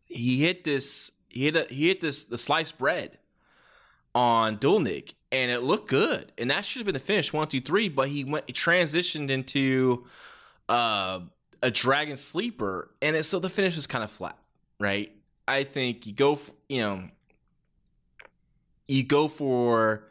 he 0.07 0.41
hit 0.41 0.65
this. 0.65 1.11
He 1.29 1.45
hit 1.45 1.57
a, 1.57 1.67
he 1.69 1.89
hit 1.89 2.01
this 2.01 2.25
the 2.25 2.39
sliced 2.39 2.79
bread 2.79 3.19
on 4.16 4.57
Dullnig, 4.57 5.12
and 5.31 5.50
it 5.50 5.62
looked 5.62 5.90
good. 5.90 6.33
And 6.38 6.50
that 6.50 6.64
should 6.64 6.81
have 6.81 6.87
been 6.87 6.94
the 6.94 6.98
finish 6.98 7.33
one, 7.33 7.46
two, 7.48 7.61
three. 7.61 7.90
But 7.90 8.09
he 8.09 8.24
went 8.24 8.46
transitioned 8.46 9.29
into 9.29 10.07
uh, 10.70 11.20
a 11.62 11.70
dragon 11.70 12.16
sleeper, 12.16 12.90
and 13.02 13.14
it, 13.14 13.24
so 13.24 13.38
the 13.38 13.50
finish 13.50 13.76
was 13.76 13.87
kind 13.87 14.02
of 14.02 14.11
flat, 14.11 14.38
right? 14.81 15.12
I 15.46 15.64
think 15.64 16.07
you 16.07 16.14
go, 16.14 16.40
you 16.68 16.81
know, 16.81 17.05
you 18.88 19.05
go 19.05 19.29
for 19.29 20.09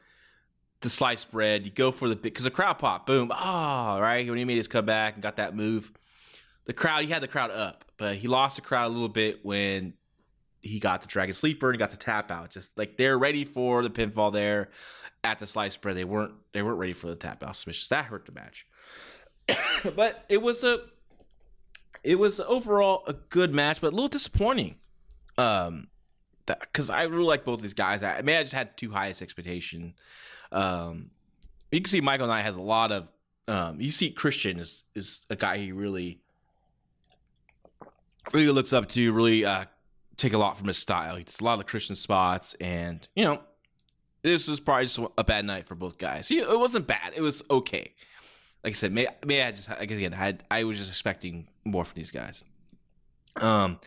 the 0.81 0.89
sliced 0.89 1.31
bread. 1.31 1.65
You 1.65 1.71
go 1.71 1.91
for 1.91 2.07
the 2.07 2.15
because 2.15 2.45
the 2.45 2.51
crowd 2.51 2.77
pop, 2.77 3.07
boom, 3.07 3.31
ah, 3.33 3.97
oh, 3.97 3.99
right 3.99 4.27
when 4.29 4.37
he 4.37 4.45
made 4.45 4.57
his 4.57 4.67
comeback 4.67 5.15
and 5.15 5.23
got 5.23 5.37
that 5.37 5.55
move. 5.55 5.91
The 6.65 6.73
crowd, 6.73 7.03
he 7.03 7.11
had 7.11 7.23
the 7.23 7.27
crowd 7.27 7.49
up, 7.49 7.85
but 7.97 8.15
he 8.15 8.27
lost 8.27 8.55
the 8.57 8.61
crowd 8.61 8.87
a 8.87 8.93
little 8.93 9.09
bit 9.09 9.43
when 9.43 9.93
he 10.65 10.79
got 10.79 11.01
the 11.01 11.07
Dragon 11.07 11.33
Sleeper 11.33 11.69
and 11.69 11.77
got 11.77 11.91
the 11.91 11.97
tap 11.97 12.31
out. 12.31 12.49
Just 12.49 12.77
like 12.77 12.97
they're 12.97 13.17
ready 13.17 13.45
for 13.45 13.83
the 13.83 13.89
pinfall 13.89 14.33
there 14.33 14.69
at 15.23 15.39
the 15.39 15.45
slice 15.45 15.73
spread. 15.73 15.95
They 15.95 16.03
weren't 16.03 16.33
they 16.53 16.61
weren't 16.61 16.79
ready 16.79 16.93
for 16.93 17.07
the 17.07 17.15
tap 17.15 17.43
out 17.43 17.55
submissions. 17.55 17.89
That 17.89 18.05
hurt 18.05 18.25
the 18.25 18.31
match. 18.31 18.65
but 19.95 20.25
it 20.27 20.41
was 20.41 20.63
a 20.63 20.79
it 22.03 22.15
was 22.15 22.39
overall 22.39 23.03
a 23.07 23.13
good 23.13 23.53
match, 23.53 23.79
but 23.81 23.87
a 23.87 23.95
little 23.95 24.07
disappointing. 24.07 24.75
Um 25.37 25.87
because 26.45 26.89
I 26.89 27.03
really 27.03 27.23
like 27.23 27.43
both 27.43 27.61
these 27.61 27.73
guys. 27.73 28.03
I, 28.03 28.21
mean, 28.21 28.35
I 28.35 28.43
just 28.43 28.53
had 28.53 28.77
too 28.77 28.91
highest 28.91 29.23
expectation. 29.23 29.95
Um, 30.51 31.09
you 31.71 31.81
can 31.81 31.89
see 31.89 32.01
Michael 32.01 32.27
Knight 32.27 32.43
has 32.43 32.55
a 32.55 32.61
lot 32.61 32.91
of. 32.91 33.07
Um, 33.47 33.81
you 33.81 33.91
see 33.91 34.11
Christian 34.11 34.59
is 34.59 34.83
is 34.93 35.25
a 35.29 35.35
guy 35.35 35.57
he 35.57 35.71
really 35.71 36.19
really 38.31 38.51
looks 38.51 38.73
up 38.73 38.89
to. 38.89 39.11
Really 39.11 39.45
uh, 39.45 39.65
take 40.17 40.33
a 40.33 40.37
lot 40.37 40.57
from 40.57 40.67
his 40.67 40.77
style. 40.77 41.15
He 41.15 41.23
does 41.23 41.39
a 41.39 41.43
lot 41.43 41.59
of 41.59 41.65
Christian 41.65 41.95
spots, 41.95 42.55
and 42.59 43.07
you 43.15 43.23
know, 43.23 43.41
this 44.23 44.47
was 44.47 44.59
probably 44.59 44.85
just 44.85 44.99
a 45.17 45.23
bad 45.23 45.45
night 45.45 45.67
for 45.67 45.75
both 45.75 45.97
guys. 45.97 46.31
it 46.31 46.59
wasn't 46.59 46.87
bad. 46.87 47.13
It 47.15 47.21
was 47.21 47.43
okay. 47.49 47.93
Like 48.63 48.71
I 48.71 48.73
said, 48.73 48.91
may, 48.91 49.07
may 49.25 49.43
I 49.43 49.51
just 49.51 49.69
I 49.69 49.75
again, 49.75 50.13
I, 50.13 50.37
I 50.49 50.63
was 50.63 50.77
just 50.77 50.89
expecting 50.89 51.47
more 51.63 51.85
from 51.85 51.95
these 51.95 52.11
guys. 52.11 52.43
Um, 53.35 53.79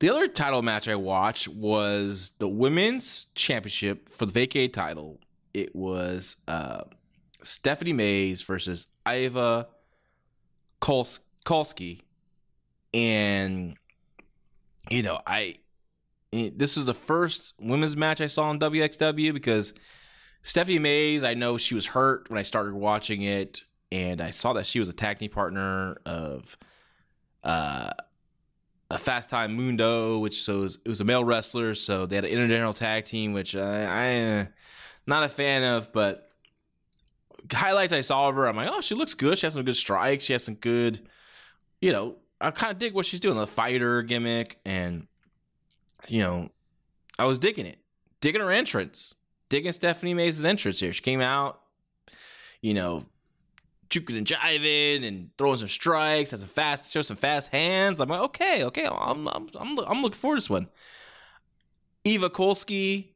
the 0.00 0.10
other 0.10 0.26
title 0.28 0.62
match 0.62 0.88
I 0.88 0.94
watched 0.94 1.48
was 1.48 2.32
the 2.38 2.48
women's 2.48 3.26
championship 3.34 4.08
for 4.08 4.26
the 4.26 4.32
vacate 4.32 4.72
title. 4.72 5.20
It 5.54 5.74
was 5.74 6.36
uh, 6.46 6.82
Stephanie 7.42 7.92
Maze 7.92 8.42
versus 8.42 8.86
Iva 9.08 9.68
Kolasky, 10.80 12.00
and 12.94 13.76
you 14.90 15.02
know, 15.02 15.20
I 15.26 15.58
this 16.30 16.76
was 16.76 16.86
the 16.86 16.94
first 16.94 17.54
women's 17.58 17.96
match 17.96 18.20
I 18.20 18.26
saw 18.26 18.44
on 18.44 18.58
WXW 18.58 19.32
because 19.32 19.72
Stephanie 20.42 20.78
Maze, 20.78 21.24
I 21.24 21.34
know 21.34 21.56
she 21.56 21.74
was 21.74 21.86
hurt 21.86 22.28
when 22.28 22.38
I 22.38 22.42
started 22.42 22.74
watching 22.74 23.22
it, 23.22 23.64
and 23.90 24.20
I 24.20 24.30
saw 24.30 24.52
that 24.54 24.66
she 24.66 24.78
was 24.78 24.88
a 24.88 24.92
tag 24.92 25.18
team 25.18 25.30
partner 25.30 25.96
of 26.04 26.56
uh, 27.44 27.90
a 28.90 28.98
Fast 28.98 29.30
Time 29.30 29.56
Moodo, 29.58 30.20
which 30.20 30.42
so 30.42 30.58
it 30.58 30.60
was, 30.60 30.78
it 30.84 30.88
was, 30.88 31.00
a 31.00 31.04
male 31.04 31.24
wrestler, 31.24 31.74
so 31.74 32.06
they 32.06 32.16
had 32.16 32.24
an 32.24 32.30
intergender 32.30 32.74
tag 32.74 33.04
team, 33.04 33.32
which 33.32 33.56
I, 33.56 34.42
I 34.42 34.48
not 35.06 35.24
a 35.24 35.28
fan 35.28 35.64
of, 35.64 35.92
but 35.92 36.30
highlights 37.52 37.92
I 37.92 38.02
saw 38.02 38.28
of 38.28 38.36
her, 38.36 38.46
I'm 38.46 38.56
like, 38.56 38.68
oh, 38.70 38.80
she 38.80 38.94
looks 38.94 39.14
good. 39.14 39.38
She 39.38 39.46
has 39.46 39.54
some 39.54 39.64
good 39.64 39.76
strikes. 39.76 40.24
She 40.24 40.34
has 40.34 40.44
some 40.44 40.54
good, 40.54 41.08
you 41.80 41.92
know, 41.92 42.16
I 42.40 42.50
kind 42.50 42.72
of 42.72 42.78
dig 42.78 42.94
what 42.94 43.06
she's 43.06 43.20
doing, 43.20 43.36
the 43.36 43.46
fighter 43.46 44.02
gimmick, 44.02 44.58
and 44.64 45.06
you 46.06 46.20
know, 46.20 46.50
I 47.18 47.24
was 47.24 47.38
digging 47.38 47.66
it, 47.66 47.78
digging 48.20 48.40
her 48.40 48.50
entrance, 48.50 49.14
digging 49.48 49.72
Stephanie 49.72 50.14
Maze' 50.14 50.44
entrance 50.44 50.78
here. 50.78 50.92
She 50.92 51.02
came 51.02 51.20
out, 51.20 51.60
you 52.60 52.74
know, 52.74 53.06
juking 53.90 54.16
and 54.18 54.26
jiving 54.26 55.06
and 55.06 55.30
throwing 55.36 55.56
some 55.56 55.68
strikes, 55.68 56.30
has 56.30 56.40
some 56.40 56.48
fast, 56.48 56.92
show 56.92 57.02
some 57.02 57.16
fast 57.16 57.50
hands. 57.50 58.00
I'm 58.00 58.08
like, 58.08 58.20
okay, 58.20 58.64
okay, 58.64 58.86
I'm 58.86 59.26
I'm 59.28 59.48
I'm, 59.58 59.78
I'm 59.80 60.02
looking 60.02 60.18
forward 60.18 60.36
to 60.36 60.40
this 60.40 60.50
one. 60.50 60.68
Iva 62.04 62.30
Kolasky, 62.30 63.08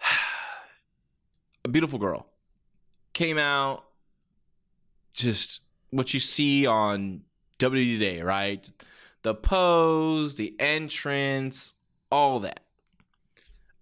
a 1.64 1.68
beautiful 1.68 1.98
girl, 1.98 2.26
came 3.12 3.38
out. 3.38 3.84
Just 5.14 5.60
what 5.90 6.12
you 6.12 6.20
see 6.20 6.66
on 6.66 7.22
WWE 7.58 7.98
Day, 7.98 8.22
right? 8.22 8.70
The 9.22 9.34
pose, 9.34 10.36
the 10.36 10.54
entrance, 10.58 11.74
all 12.10 12.40
that. 12.40 12.60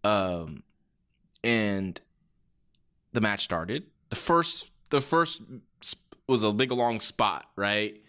Um, 0.03 0.62
and 1.43 2.01
the 3.12 3.20
match 3.20 3.45
started. 3.45 3.85
The 4.11 4.16
first, 4.16 4.70
the 4.91 5.01
first 5.01 5.43
was 6.27 6.43
a 6.43 6.53
big 6.53 6.72
long 6.72 7.01
spot, 7.01 7.47
right? 7.57 8.01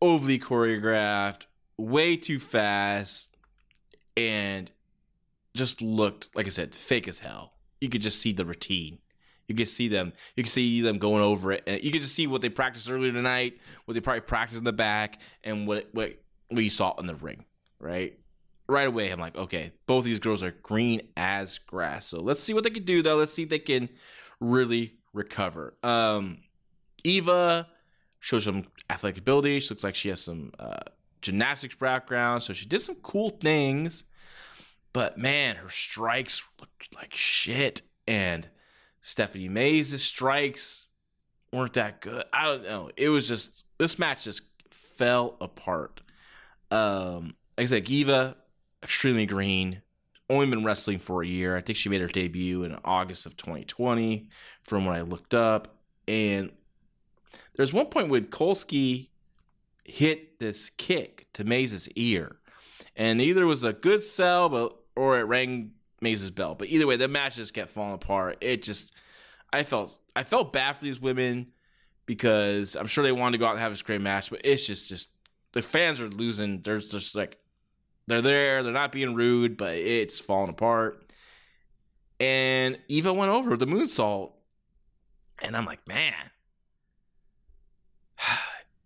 Overly 0.00 0.38
choreographed, 0.38 1.46
way 1.76 2.16
too 2.16 2.38
fast. 2.40 3.36
and 4.16 4.70
just 5.54 5.80
looked 5.80 6.34
like 6.34 6.46
I 6.46 6.50
said, 6.50 6.74
fake 6.74 7.06
as 7.08 7.20
hell. 7.20 7.52
You 7.80 7.88
could 7.88 8.02
just 8.02 8.20
see 8.20 8.32
the 8.32 8.44
routine. 8.44 8.98
You 9.46 9.54
can 9.54 9.66
see 9.66 9.88
them. 9.88 10.12
You 10.36 10.42
can 10.42 10.50
see 10.50 10.80
them 10.80 10.98
going 10.98 11.22
over 11.22 11.52
it, 11.52 11.64
and 11.66 11.82
you 11.82 11.90
can 11.90 12.00
just 12.00 12.14
see 12.14 12.26
what 12.26 12.40
they 12.40 12.48
practiced 12.48 12.90
earlier 12.90 13.12
tonight, 13.12 13.58
what 13.84 13.94
they 13.94 14.00
probably 14.00 14.22
practiced 14.22 14.58
in 14.58 14.64
the 14.64 14.72
back, 14.72 15.20
and 15.42 15.66
what 15.66 15.88
what 15.92 16.14
what 16.48 16.64
you 16.64 16.70
saw 16.70 16.94
in 16.98 17.06
the 17.06 17.14
ring. 17.14 17.44
Right, 17.78 18.18
right 18.68 18.86
away, 18.86 19.10
I'm 19.10 19.20
like, 19.20 19.36
okay, 19.36 19.72
both 19.86 20.04
these 20.04 20.20
girls 20.20 20.42
are 20.42 20.52
green 20.62 21.02
as 21.16 21.58
grass. 21.58 22.06
So 22.06 22.20
let's 22.20 22.40
see 22.40 22.54
what 22.54 22.64
they 22.64 22.70
can 22.70 22.84
do, 22.84 23.02
though. 23.02 23.16
Let's 23.16 23.32
see 23.32 23.42
if 23.42 23.50
they 23.50 23.58
can 23.58 23.90
really 24.40 24.94
recover. 25.12 25.74
Um, 25.82 26.38
Iva 27.04 27.68
shows 28.20 28.44
some 28.44 28.64
athletic 28.88 29.18
ability. 29.18 29.60
She 29.60 29.68
looks 29.70 29.84
like 29.84 29.94
she 29.94 30.08
has 30.08 30.22
some 30.22 30.52
uh, 30.58 30.80
gymnastics 31.20 31.74
background, 31.76 32.42
so 32.42 32.52
she 32.52 32.64
did 32.66 32.80
some 32.80 32.96
cool 32.96 33.28
things. 33.28 34.04
But 34.94 35.18
man, 35.18 35.56
her 35.56 35.68
strikes 35.68 36.42
looked 36.60 36.94
like 36.94 37.14
shit, 37.14 37.82
and 38.06 38.48
Stephanie 39.06 39.50
Maze' 39.50 40.02
strikes 40.02 40.86
weren't 41.52 41.74
that 41.74 42.00
good. 42.00 42.24
I 42.32 42.46
don't 42.46 42.64
know. 42.64 42.90
It 42.96 43.10
was 43.10 43.28
just 43.28 43.66
this 43.76 43.98
match 43.98 44.24
just 44.24 44.40
fell 44.70 45.36
apart. 45.42 46.00
Um, 46.70 47.34
like 47.58 47.64
I 47.64 47.66
said, 47.66 47.90
Iva, 47.90 48.34
extremely 48.82 49.26
green, 49.26 49.82
only 50.30 50.46
been 50.46 50.64
wrestling 50.64 51.00
for 51.00 51.22
a 51.22 51.26
year. 51.26 51.54
I 51.54 51.60
think 51.60 51.76
she 51.76 51.90
made 51.90 52.00
her 52.00 52.06
debut 52.06 52.64
in 52.64 52.78
August 52.82 53.26
of 53.26 53.36
2020, 53.36 54.30
from 54.62 54.86
what 54.86 54.96
I 54.96 55.02
looked 55.02 55.34
up. 55.34 55.76
And 56.08 56.50
there's 57.56 57.74
one 57.74 57.86
point 57.86 58.08
when 58.08 58.24
Kolasky 58.24 59.10
hit 59.84 60.38
this 60.38 60.70
kick 60.70 61.26
to 61.34 61.44
Maze' 61.44 61.90
ear, 61.94 62.36
and 62.96 63.20
either 63.20 63.44
was 63.44 63.64
a 63.64 63.74
good 63.74 64.02
sell, 64.02 64.48
but 64.48 64.74
or 64.96 65.18
it 65.18 65.24
rang 65.24 65.72
Maze' 66.04 66.30
belt. 66.30 66.58
But 66.58 66.68
either 66.68 66.86
way, 66.86 66.96
the 66.96 67.08
match 67.08 67.36
just 67.36 67.52
kept 67.52 67.70
falling 67.70 67.94
apart. 67.94 68.38
It 68.40 68.62
just, 68.62 68.94
I 69.52 69.64
felt, 69.64 69.98
I 70.14 70.22
felt 70.22 70.52
bad 70.52 70.76
for 70.76 70.84
these 70.84 71.00
women 71.00 71.48
because 72.06 72.76
I'm 72.76 72.86
sure 72.86 73.02
they 73.02 73.10
wanted 73.10 73.32
to 73.32 73.38
go 73.38 73.46
out 73.46 73.52
and 73.52 73.60
have 73.60 73.72
this 73.72 73.82
great 73.82 74.00
match, 74.00 74.30
but 74.30 74.42
it's 74.44 74.66
just, 74.66 74.88
just 74.88 75.10
the 75.52 75.62
fans 75.62 76.00
are 76.00 76.08
losing. 76.08 76.62
They're 76.62 76.78
just 76.78 77.16
like, 77.16 77.38
they're 78.06 78.22
there, 78.22 78.62
they're 78.62 78.72
not 78.72 78.92
being 78.92 79.14
rude, 79.14 79.56
but 79.56 79.74
it's 79.74 80.20
falling 80.20 80.50
apart. 80.50 81.04
And 82.20 82.78
Iva 82.88 83.12
went 83.12 83.30
over 83.30 83.56
the 83.56 83.66
moonsault, 83.66 84.32
and 85.42 85.56
I'm 85.56 85.64
like, 85.64 85.86
man, 85.88 86.14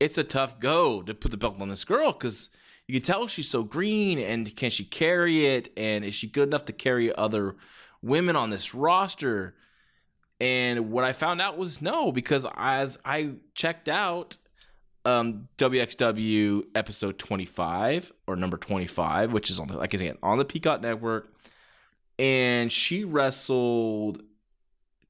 it's 0.00 0.18
a 0.18 0.24
tough 0.24 0.60
go 0.60 1.02
to 1.02 1.14
put 1.14 1.30
the 1.30 1.36
belt 1.36 1.60
on 1.60 1.68
this 1.68 1.84
girl 1.84 2.12
because 2.12 2.50
you 2.88 2.94
can 2.98 3.06
tell 3.06 3.26
she's 3.26 3.48
so 3.48 3.62
green 3.62 4.18
and 4.18 4.56
can 4.56 4.70
she 4.70 4.84
carry 4.84 5.46
it 5.46 5.68
and 5.76 6.04
is 6.04 6.14
she 6.14 6.26
good 6.26 6.48
enough 6.48 6.64
to 6.64 6.72
carry 6.72 7.14
other 7.14 7.54
women 8.02 8.34
on 8.34 8.50
this 8.50 8.74
roster 8.74 9.54
and 10.40 10.90
what 10.90 11.04
i 11.04 11.12
found 11.12 11.40
out 11.40 11.56
was 11.56 11.80
no 11.80 12.10
because 12.10 12.46
as 12.56 12.98
i 13.04 13.30
checked 13.54 13.88
out 13.88 14.36
um, 15.04 15.48
wxw 15.58 16.64
episode 16.74 17.18
25 17.18 18.12
or 18.26 18.36
number 18.36 18.56
25 18.56 19.32
which 19.32 19.48
is 19.48 19.60
on 19.60 19.68
the 19.68 19.76
like 19.76 19.94
i 19.94 19.98
said 19.98 20.18
on 20.22 20.38
the 20.38 20.44
peacock 20.44 20.80
network 20.80 21.32
and 22.18 22.72
she 22.72 23.04
wrestled 23.04 24.22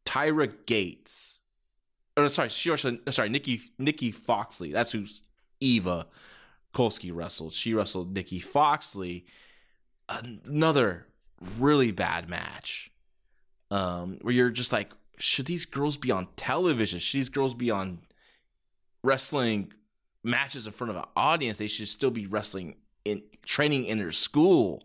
tyra 0.04 0.52
gates 0.66 1.36
Oh, 2.16 2.26
sorry, 2.26 2.48
she 2.48 2.68
wrestled. 2.68 2.98
Sorry, 3.10 3.28
Nikki 3.28 3.60
Nikki 3.78 4.10
Foxley. 4.10 4.72
That's 4.72 4.90
who's 4.90 5.20
Iva 5.60 6.08
Kolasky 6.74 7.14
wrestled. 7.14 7.52
She 7.52 7.74
wrestled 7.74 8.14
Nikki 8.14 8.38
Foxley. 8.38 9.24
Another 10.08 11.06
really 11.58 11.90
bad 11.90 12.28
match. 12.28 12.90
Um, 13.70 14.18
where 14.22 14.32
you're 14.32 14.50
just 14.50 14.72
like, 14.72 14.92
should 15.18 15.46
these 15.46 15.66
girls 15.66 15.96
be 15.96 16.10
on 16.10 16.28
television? 16.36 16.98
Should 16.98 17.18
these 17.18 17.28
girls 17.28 17.54
be 17.54 17.70
on 17.70 17.98
wrestling 19.02 19.72
matches 20.24 20.66
in 20.66 20.72
front 20.72 20.90
of 20.90 20.96
an 20.96 21.04
audience? 21.16 21.58
They 21.58 21.66
should 21.66 21.88
still 21.88 22.10
be 22.10 22.26
wrestling 22.26 22.76
in 23.04 23.22
training 23.44 23.84
in 23.84 23.98
their 23.98 24.12
school. 24.12 24.82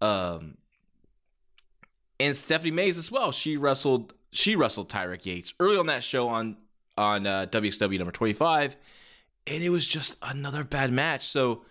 Um, 0.00 0.56
and 2.20 2.34
Stephanie 2.34 2.70
Maze 2.70 2.98
as 2.98 3.10
well. 3.10 3.32
She 3.32 3.56
wrestled 3.56 4.14
she 4.32 4.54
wrestled 4.56 4.90
Tyra 4.90 5.20
Gates 5.20 5.54
early 5.60 5.78
on 5.78 5.86
that 5.86 6.04
show 6.04 6.28
on 6.28 6.56
on 6.98 7.26
uh, 7.26 7.46
WXW 7.50 7.98
number 7.98 8.12
25 8.12 8.76
and 9.46 9.62
it 9.62 9.70
was 9.70 9.86
just 9.86 10.16
another 10.22 10.64
bad 10.64 10.92
match. 10.92 11.26
So 11.26 11.62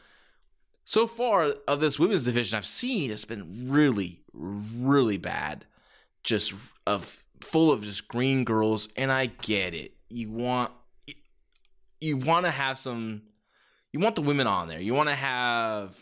so 0.84 1.07
far 1.07 1.55
of 1.67 1.80
this 1.80 1.97
women's 1.97 2.23
division 2.23 2.57
I've 2.57 2.67
seen 2.67 3.11
it's 3.11 3.26
been 3.26 3.69
really 3.69 4.21
really 4.34 5.17
bad. 5.17 5.65
Just 6.23 6.53
of 6.88 7.23
full 7.41 7.71
of 7.71 7.84
just 7.84 8.07
green 8.07 8.43
girls 8.43 8.89
and 8.95 9.11
I 9.11 9.28
get 9.28 9.73
it. 9.73 9.93
You 10.09 10.32
want 10.32 10.71
you 11.99 12.17
want 12.17 12.45
to 12.45 12.51
have 12.51 12.78
some 12.78 13.23
you 13.91 13.99
want 13.99 14.15
the 14.15 14.21
women 14.21 14.47
on 14.47 14.67
there. 14.67 14.82
You 14.82 14.93
want 14.93 15.09
to 15.09 15.15
have 15.15 15.95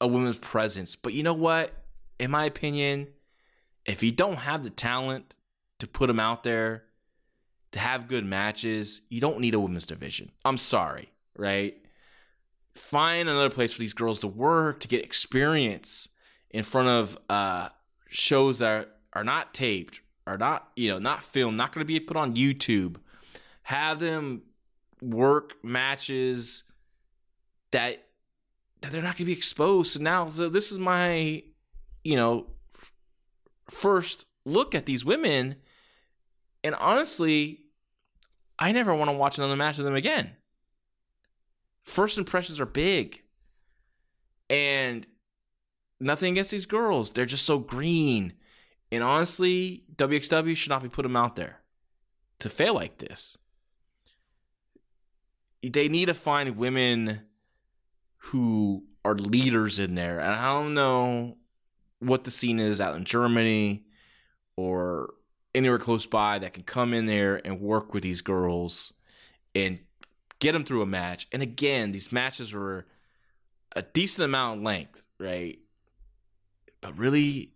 a 0.00 0.08
women's 0.08 0.38
presence. 0.38 0.96
But 0.96 1.12
you 1.12 1.22
know 1.22 1.34
what? 1.34 1.72
In 2.18 2.30
my 2.30 2.44
opinion, 2.44 3.08
if 3.84 4.02
you 4.02 4.12
don't 4.12 4.36
have 4.36 4.62
the 4.62 4.70
talent 4.70 5.34
to 5.78 5.86
put 5.86 6.06
them 6.06 6.20
out 6.20 6.42
there 6.42 6.84
to 7.72 7.78
have 7.78 8.08
good 8.08 8.24
matches, 8.24 9.00
you 9.08 9.20
don't 9.20 9.38
need 9.40 9.54
a 9.54 9.60
women's 9.60 9.86
division. 9.86 10.30
I'm 10.44 10.56
sorry, 10.56 11.12
right? 11.36 11.76
Find 12.74 13.28
another 13.28 13.50
place 13.50 13.72
for 13.72 13.80
these 13.80 13.92
girls 13.92 14.18
to 14.20 14.26
work 14.26 14.80
to 14.80 14.88
get 14.88 15.04
experience 15.04 16.08
in 16.50 16.64
front 16.64 16.88
of 16.88 17.18
uh, 17.28 17.68
shows 18.08 18.58
that 18.58 18.96
are 19.12 19.24
not 19.24 19.54
taped, 19.54 20.00
are 20.26 20.38
not 20.38 20.68
you 20.76 20.88
know 20.88 20.98
not 20.98 21.22
filmed, 21.22 21.56
not 21.56 21.72
going 21.72 21.84
to 21.84 21.86
be 21.86 22.00
put 22.00 22.16
on 22.16 22.34
YouTube. 22.34 22.96
Have 23.64 24.00
them 24.00 24.42
work 25.02 25.54
matches 25.64 26.64
that 27.72 28.04
that 28.80 28.92
they're 28.92 29.02
not 29.02 29.16
going 29.16 29.18
to 29.18 29.24
be 29.26 29.32
exposed. 29.32 29.92
So 29.92 30.00
now, 30.00 30.28
so 30.28 30.48
this 30.48 30.72
is 30.72 30.78
my 30.78 31.42
you 32.02 32.16
know 32.16 32.46
first 33.68 34.26
look 34.44 34.74
at 34.74 34.86
these 34.86 35.04
women 35.04 35.56
and 36.62 36.74
honestly, 36.74 37.60
I 38.58 38.72
never 38.72 38.94
want 38.94 39.10
to 39.10 39.16
watch 39.16 39.38
another 39.38 39.56
match 39.56 39.78
of 39.78 39.84
them 39.84 39.94
again. 39.94 40.32
First 41.84 42.18
impressions 42.18 42.60
are 42.60 42.66
big. 42.66 43.22
And 44.48 45.06
nothing 45.98 46.32
against 46.32 46.50
these 46.50 46.66
girls. 46.66 47.10
They're 47.10 47.26
just 47.26 47.46
so 47.46 47.58
green. 47.58 48.34
And 48.92 49.02
honestly, 49.02 49.84
WXW 49.96 50.56
should 50.56 50.70
not 50.70 50.82
be 50.82 50.88
putting 50.88 51.12
them 51.12 51.22
out 51.22 51.36
there 51.36 51.60
to 52.40 52.48
fail 52.48 52.74
like 52.74 52.98
this. 52.98 53.38
They 55.62 55.88
need 55.88 56.06
to 56.06 56.14
find 56.14 56.56
women 56.56 57.22
who 58.16 58.84
are 59.04 59.14
leaders 59.14 59.78
in 59.78 59.94
there. 59.94 60.18
And 60.18 60.32
I 60.32 60.52
don't 60.52 60.74
know 60.74 61.36
what 62.00 62.24
the 62.24 62.30
scene 62.30 62.58
is 62.58 62.80
out 62.80 62.96
in 62.96 63.04
Germany 63.04 63.84
or 64.56 65.14
anywhere 65.54 65.78
close 65.78 66.06
by 66.06 66.38
that 66.38 66.54
can 66.54 66.62
come 66.62 66.94
in 66.94 67.06
there 67.06 67.40
and 67.44 67.60
work 67.60 67.92
with 67.92 68.02
these 68.02 68.20
girls 68.20 68.92
and 69.54 69.78
get 70.38 70.52
them 70.52 70.64
through 70.64 70.82
a 70.82 70.86
match. 70.86 71.26
And 71.32 71.42
again, 71.42 71.92
these 71.92 72.12
matches 72.12 72.52
were 72.52 72.86
a 73.72 73.82
decent 73.82 74.24
amount 74.24 74.58
of 74.58 74.64
length, 74.64 75.06
right? 75.18 75.58
But 76.80 76.96
really, 76.96 77.52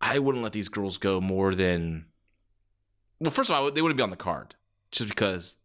I 0.00 0.18
wouldn't 0.18 0.44
let 0.44 0.52
these 0.52 0.68
girls 0.68 0.98
go 0.98 1.20
more 1.20 1.54
than. 1.54 2.06
Well, 3.20 3.30
first 3.30 3.50
of 3.50 3.56
all, 3.56 3.70
they 3.70 3.82
wouldn't 3.82 3.96
be 3.96 4.02
on 4.02 4.10
the 4.10 4.16
card 4.16 4.54
just 4.90 5.08
because 5.08 5.56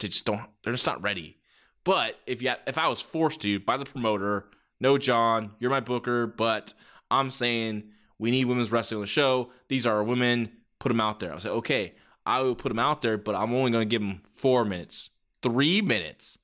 they 0.00 0.08
just 0.08 0.26
don't. 0.26 0.42
They're 0.62 0.72
just 0.72 0.86
not 0.86 1.02
ready. 1.02 1.38
But 1.84 2.16
if 2.26 2.42
you, 2.42 2.52
if 2.66 2.78
I 2.78 2.88
was 2.88 3.00
forced 3.00 3.40
to 3.42 3.60
by 3.60 3.76
the 3.76 3.84
promoter, 3.84 4.46
no, 4.80 4.98
John, 4.98 5.52
you're 5.60 5.70
my 5.70 5.80
booker, 5.80 6.26
but 6.26 6.74
I'm 7.10 7.30
saying 7.30 7.84
we 8.18 8.30
need 8.30 8.46
women's 8.46 8.72
wrestling 8.72 8.98
on 8.98 9.02
the 9.02 9.06
show. 9.06 9.50
These 9.68 9.86
are 9.86 10.02
women. 10.02 10.50
Put 10.78 10.88
them 10.90 11.00
out 11.00 11.20
there. 11.20 11.32
I 11.32 11.34
was 11.34 11.44
like, 11.44 11.54
okay, 11.54 11.94
I 12.24 12.42
will 12.42 12.54
put 12.54 12.68
them 12.68 12.78
out 12.78 13.02
there, 13.02 13.16
but 13.16 13.34
I'm 13.34 13.54
only 13.54 13.70
going 13.70 13.88
to 13.88 13.90
give 13.90 14.02
them 14.02 14.20
four 14.30 14.64
minutes, 14.64 15.10
three 15.42 15.80
minutes. 15.80 16.38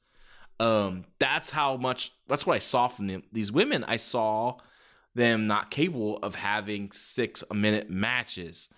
Um, 0.61 1.05
that's 1.19 1.51
how 1.51 1.77
much. 1.77 2.13
That's 2.29 2.47
what 2.47 2.55
I 2.55 2.61
saw 2.61 2.89
from 2.89 3.09
them. 3.09 3.25
These 3.33 3.51
women, 3.51 3.85
I 3.85 3.97
saw 3.97 4.59
them 5.15 5.47
not 5.47 5.71
capable 5.71 6.19
of 6.19 6.35
having 6.35 6.93
six 6.93 7.43
minute 7.53 7.91
matches. 7.91 8.69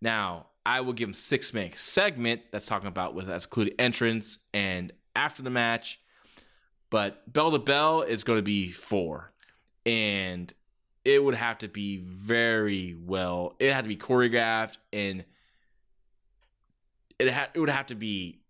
Now, 0.00 0.46
I 0.64 0.80
will 0.80 0.92
give 0.92 1.08
them 1.08 1.14
six 1.14 1.52
minute 1.52 1.76
segment 1.76 2.42
that's 2.52 2.66
talking 2.66 2.88
about 2.88 3.14
with 3.14 3.26
that's 3.26 3.44
including 3.44 3.74
entrance 3.78 4.38
and 4.54 4.92
after 5.16 5.42
the 5.42 5.50
match. 5.50 6.00
But 6.90 7.30
bell 7.32 7.50
to 7.50 7.58
bell 7.58 8.02
is 8.02 8.22
going 8.22 8.38
to 8.38 8.42
be 8.42 8.70
four, 8.70 9.32
and 9.86 10.52
it 11.04 11.22
would 11.22 11.34
have 11.34 11.58
to 11.58 11.68
be 11.68 11.98
very 11.98 12.94
well. 12.94 13.54
It 13.58 13.72
had 13.72 13.84
to 13.84 13.88
be 13.88 13.96
choreographed, 13.96 14.78
and 14.92 15.24
it 17.18 17.28
had 17.28 17.50
it 17.54 17.60
would 17.60 17.68
have 17.68 17.86
to 17.86 17.94
be, 17.94 18.40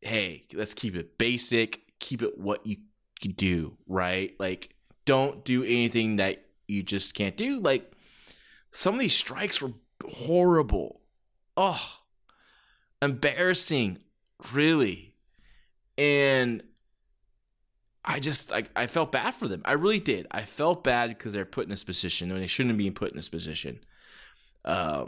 hey, 0.00 0.44
let's 0.54 0.74
keep 0.74 0.94
it 0.94 1.18
basic, 1.18 1.82
keep 1.98 2.22
it 2.22 2.38
what 2.38 2.66
you 2.66 2.76
can 3.20 3.32
do, 3.32 3.76
right? 3.86 4.34
Like 4.38 4.74
don't 5.04 5.44
do 5.44 5.62
anything 5.62 6.16
that 6.16 6.44
you 6.68 6.82
just 6.82 7.14
can't 7.14 7.36
do. 7.36 7.60
Like 7.60 7.92
some 8.72 8.94
of 8.94 9.00
these 9.00 9.14
strikes 9.14 9.62
were 9.62 9.72
horrible. 10.04 11.00
Oh, 11.56 12.00
embarrassing, 13.00 13.98
really. 14.52 15.14
And 15.96 16.62
I 18.06 18.20
just 18.20 18.52
I, 18.52 18.64
I 18.76 18.86
felt 18.86 19.10
bad 19.10 19.34
for 19.34 19.48
them. 19.48 19.62
I 19.64 19.72
really 19.72 19.98
did. 19.98 20.26
I 20.30 20.42
felt 20.42 20.84
bad 20.84 21.08
because 21.10 21.32
they're 21.32 21.44
put 21.44 21.64
in 21.64 21.70
this 21.70 21.84
position 21.84 22.30
and 22.30 22.40
they 22.40 22.46
shouldn't 22.46 22.78
be 22.78 22.90
put 22.90 23.10
in 23.10 23.16
this 23.16 23.28
position. 23.28 23.80
Uh, 24.64 25.06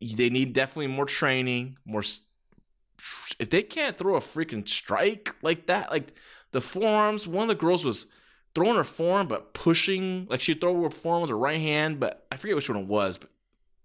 they 0.00 0.28
need 0.28 0.52
definitely 0.52 0.88
more 0.88 1.06
training, 1.06 1.78
more. 1.86 2.02
If 3.38 3.50
they 3.50 3.62
can't 3.62 3.96
throw 3.96 4.16
a 4.16 4.20
freaking 4.20 4.68
strike 4.68 5.34
like 5.42 5.66
that, 5.66 5.90
like 5.90 6.12
the 6.52 6.60
forearms, 6.60 7.26
one 7.26 7.42
of 7.42 7.48
the 7.48 7.54
girls 7.54 7.84
was 7.84 8.06
throwing 8.54 8.76
her 8.76 8.84
forearm 8.84 9.28
but 9.28 9.54
pushing, 9.54 10.26
like 10.28 10.40
she'd 10.40 10.60
throw 10.60 10.82
her 10.82 10.90
forearm 10.90 11.22
with 11.22 11.30
her 11.30 11.38
right 11.38 11.60
hand, 11.60 11.98
but 11.98 12.26
I 12.30 12.36
forget 12.36 12.56
which 12.56 12.68
one 12.68 12.78
it 12.78 12.86
was, 12.86 13.16
but 13.18 13.30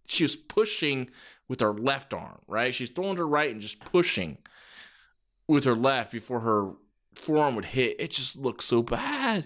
she 0.06 0.24
was 0.24 0.36
pushing 0.36 1.10
with 1.48 1.62
her 1.62 1.74
left 1.74 2.14
arm, 2.14 2.40
right? 2.48 2.74
She's 2.74 2.90
throwing 2.90 3.18
her 3.18 3.28
right 3.28 3.52
and 3.52 3.62
just 3.62 3.80
pushing 3.80 4.38
with 5.48 5.66
her 5.66 5.76
left 5.76 6.12
before 6.12 6.42
her 6.42 6.72
forearm 7.16 7.56
would 7.56 7.66
hit. 7.66 7.98
It 8.00 8.12
just 8.12 8.38
looked 8.38 8.64
so 8.64 8.82
bad. 8.82 9.46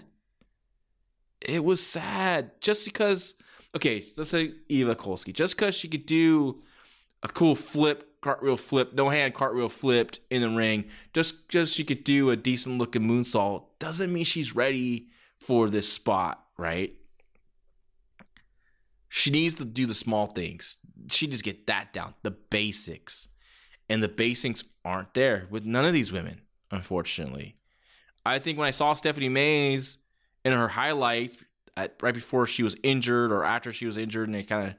It 1.40 1.64
was 1.64 1.84
sad 1.84 2.52
just 2.60 2.84
because. 2.84 3.34
Okay, 3.74 4.04
let's 4.16 4.30
say 4.30 4.54
Iva 4.68 4.94
Kolasky. 4.94 5.34
Just 5.34 5.56
because 5.56 5.74
she 5.74 5.88
could 5.88 6.06
do 6.06 6.60
a 7.22 7.28
cool 7.28 7.54
flip, 7.54 8.20
cartwheel 8.22 8.56
flip, 8.56 8.94
no 8.94 9.10
hand 9.10 9.34
cartwheel 9.34 9.68
flipped 9.68 10.20
in 10.30 10.42
the 10.42 10.48
ring, 10.48 10.86
just 11.12 11.46
because 11.46 11.72
she 11.72 11.84
could 11.84 12.02
do 12.02 12.30
a 12.30 12.36
decent 12.36 12.78
looking 12.78 13.02
moonsault, 13.02 13.64
doesn't 13.78 14.12
mean 14.12 14.24
she's 14.24 14.54
ready 14.54 15.08
for 15.38 15.68
this 15.68 15.92
spot, 15.92 16.42
right? 16.56 16.94
She 19.08 19.30
needs 19.30 19.54
to 19.56 19.64
do 19.64 19.86
the 19.86 19.94
small 19.94 20.26
things. 20.26 20.78
She 21.10 21.26
needs 21.26 21.38
to 21.38 21.44
get 21.44 21.66
that 21.66 21.92
down, 21.92 22.14
the 22.22 22.32
basics. 22.32 23.28
And 23.88 24.02
the 24.02 24.08
basics 24.08 24.64
aren't 24.84 25.14
there 25.14 25.46
with 25.50 25.64
none 25.64 25.84
of 25.84 25.92
these 25.92 26.10
women, 26.10 26.40
unfortunately. 26.70 27.56
I 28.24 28.38
think 28.38 28.58
when 28.58 28.66
I 28.66 28.72
saw 28.72 28.94
Stephanie 28.94 29.28
Maze 29.28 29.98
in 30.44 30.52
her 30.52 30.68
highlights 30.68 31.36
at, 31.76 31.94
right 32.02 32.14
before 32.14 32.46
she 32.46 32.62
was 32.62 32.76
injured 32.82 33.30
or 33.32 33.44
after 33.44 33.72
she 33.72 33.86
was 33.86 33.96
injured, 33.96 34.28
and 34.28 34.34
they 34.34 34.42
kind 34.42 34.68
of 34.68 34.74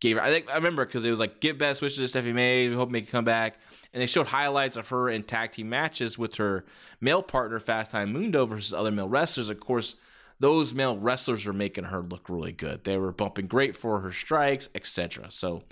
gave 0.00 0.16
her. 0.16 0.22
I 0.22 0.30
think 0.30 0.50
I 0.50 0.54
remember 0.54 0.84
because 0.84 1.04
it 1.04 1.10
was 1.10 1.20
like 1.20 1.40
give 1.40 1.58
best 1.58 1.80
wishes 1.80 1.98
to 1.98 2.08
Stephanie 2.08 2.32
Maze. 2.32 2.70
We 2.70 2.76
hope 2.76 2.90
make 2.90 3.08
a 3.08 3.10
comeback, 3.10 3.58
and 3.92 4.02
they 4.02 4.06
showed 4.06 4.26
highlights 4.26 4.76
of 4.76 4.88
her 4.88 5.08
in 5.08 5.22
tag 5.22 5.52
team 5.52 5.68
matches 5.68 6.18
with 6.18 6.36
her 6.36 6.64
male 7.00 7.22
partner 7.22 7.58
Fast 7.60 7.92
Time 7.92 8.12
Moodo 8.12 8.48
versus 8.48 8.74
other 8.74 8.90
male 8.90 9.08
wrestlers. 9.08 9.48
Of 9.48 9.60
course, 9.60 9.96
those 10.38 10.74
male 10.74 10.98
wrestlers 10.98 11.46
were 11.46 11.52
making 11.52 11.84
her 11.84 12.02
look 12.02 12.28
really 12.28 12.52
good. 12.52 12.84
They 12.84 12.98
were 12.98 13.12
bumping 13.12 13.46
great 13.46 13.76
for 13.76 14.00
her 14.00 14.12
strikes, 14.12 14.68
etc. 14.74 15.30
So, 15.30 15.62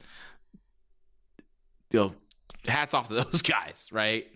you 1.90 2.00
know, 2.00 2.14
hats 2.66 2.94
off 2.94 3.08
to 3.08 3.14
those 3.24 3.42
guys, 3.42 3.88
right? 3.92 4.26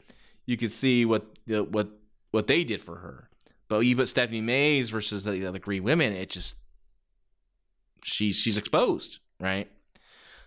You 0.49 0.57
can 0.57 0.71
see 0.71 1.05
what 1.05 1.27
the 1.47 1.63
what 1.63 1.91
what 2.31 2.47
they 2.47 2.65
did 2.65 2.81
for 2.81 2.97
her. 2.97 3.29
But 3.69 3.81
you 3.81 3.95
put 3.95 4.09
Stephanie 4.09 4.41
Maze 4.41 4.89
versus 4.89 5.23
the 5.23 5.45
other 5.45 5.59
Green 5.59 5.83
women, 5.83 6.15
it 6.15 6.31
just 6.31 6.57
she's 8.03 8.37
she's 8.37 8.57
exposed, 8.57 9.19
right? 9.39 9.71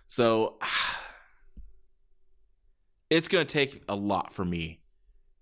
So 0.08 0.56
it's 3.10 3.28
gonna 3.28 3.44
take 3.44 3.84
a 3.88 3.94
lot 3.94 4.34
for 4.34 4.44
me 4.44 4.80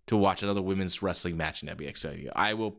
to 0.08 0.16
watch 0.18 0.42
another 0.42 0.61
women's 0.61 1.00
wrestling 1.00 1.38
match 1.38 1.62
in 1.62 1.74
WXW. 1.74 2.28
I 2.36 2.52
will 2.52 2.76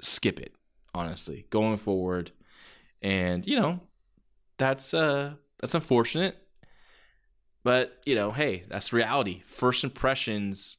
skip 0.00 0.40
it, 0.40 0.54
honestly, 0.94 1.44
going 1.50 1.76
forward. 1.76 2.32
And, 3.02 3.46
you 3.46 3.60
know, 3.60 3.80
that's 4.56 4.94
uh 4.94 5.34
that's 5.60 5.74
unfortunate. 5.74 6.38
But, 7.64 8.00
you 8.06 8.14
know, 8.14 8.30
hey, 8.30 8.64
that's 8.66 8.94
reality. 8.94 9.42
First 9.44 9.84
impressions 9.84 10.78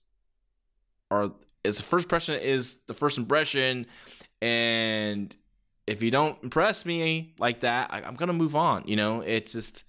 are 1.11 1.31
is 1.63 1.77
the 1.77 1.83
first 1.83 2.05
impression 2.05 2.35
is 2.35 2.79
the 2.87 2.93
first 2.93 3.17
impression, 3.17 3.85
and 4.41 5.35
if 5.85 6.03
you 6.03 6.11
don't 6.11 6.41
impress 6.43 6.85
me 6.85 7.33
like 7.39 7.61
that, 7.61 7.91
I, 7.91 8.01
am 8.01 8.15
gonna 8.15 8.33
move 8.33 8.55
on. 8.55 8.83
You 8.85 8.95
know, 8.95 9.21
it's 9.21 9.53
just 9.53 9.83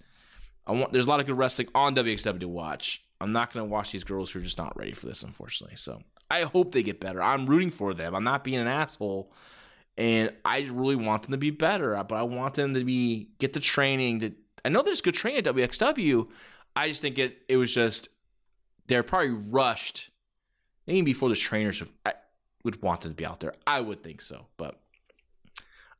I 0.65 0.71
want. 0.71 0.93
There's 0.93 1.07
a 1.07 1.09
lot 1.09 1.19
of 1.19 1.25
good 1.25 1.37
wrestling 1.37 1.69
on 1.75 1.95
WXW 1.95 2.39
to 2.39 2.47
watch. 2.47 3.03
I'm 3.21 3.31
not 3.31 3.53
gonna 3.53 3.65
watch 3.65 3.91
these 3.91 4.03
girls 4.03 4.31
who 4.31 4.39
are 4.39 4.43
just 4.43 4.57
not 4.57 4.75
ready 4.77 4.93
for 4.93 5.07
this, 5.07 5.23
unfortunately. 5.23 5.75
So 5.75 6.01
I 6.31 6.43
hope 6.43 6.71
they 6.71 6.83
get 6.83 6.99
better. 6.99 7.21
I'm 7.21 7.45
rooting 7.45 7.71
for 7.71 7.93
them. 7.93 8.15
I'm 8.15 8.23
not 8.23 8.43
being 8.43 8.59
an 8.59 8.67
asshole, 8.67 9.31
and 9.97 10.31
I 10.45 10.67
really 10.71 10.95
want 10.95 11.23
them 11.23 11.31
to 11.31 11.37
be 11.37 11.51
better. 11.51 12.01
But 12.07 12.15
I 12.15 12.23
want 12.23 12.53
them 12.53 12.73
to 12.73 12.83
be 12.83 13.29
get 13.39 13.53
the 13.53 13.59
training. 13.59 14.19
That 14.19 14.33
I 14.63 14.69
know 14.69 14.81
there's 14.81 15.01
good 15.01 15.15
training 15.15 15.45
at 15.45 15.53
WXW. 15.53 16.27
I 16.75 16.87
just 16.89 17.01
think 17.01 17.19
it 17.19 17.39
it 17.49 17.57
was 17.57 17.73
just 17.73 18.09
they're 18.87 19.03
probably 19.03 19.29
rushed 19.29 20.08
even 20.91 21.05
before 21.05 21.29
the 21.29 21.35
trainers 21.35 21.83
I 22.05 22.13
would 22.63 22.81
want 22.81 23.01
them 23.01 23.11
to 23.11 23.15
be 23.15 23.25
out 23.25 23.39
there. 23.39 23.53
I 23.65 23.81
would 23.81 24.03
think 24.03 24.21
so, 24.21 24.47
but 24.57 24.79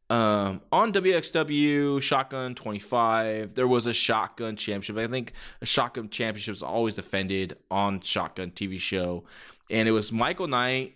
um, 0.09 0.61
on 0.71 0.91
WXW 0.91 2.01
Shotgun 2.01 2.55
25, 2.55 3.53
there 3.53 3.67
was 3.67 3.85
a 3.85 3.93
Shotgun 3.93 4.55
Championship. 4.55 4.97
I 4.97 5.07
think 5.07 5.33
a 5.61 5.67
Shotgun 5.67 6.09
Championship 6.09 6.53
is 6.53 6.63
always 6.63 6.95
defended 6.95 7.57
on 7.69 8.01
Shotgun 8.01 8.51
TV 8.51 8.79
show, 8.79 9.25
and 9.69 9.87
it 9.87 9.91
was 9.91 10.11
Michael 10.11 10.47
Knight 10.47 10.95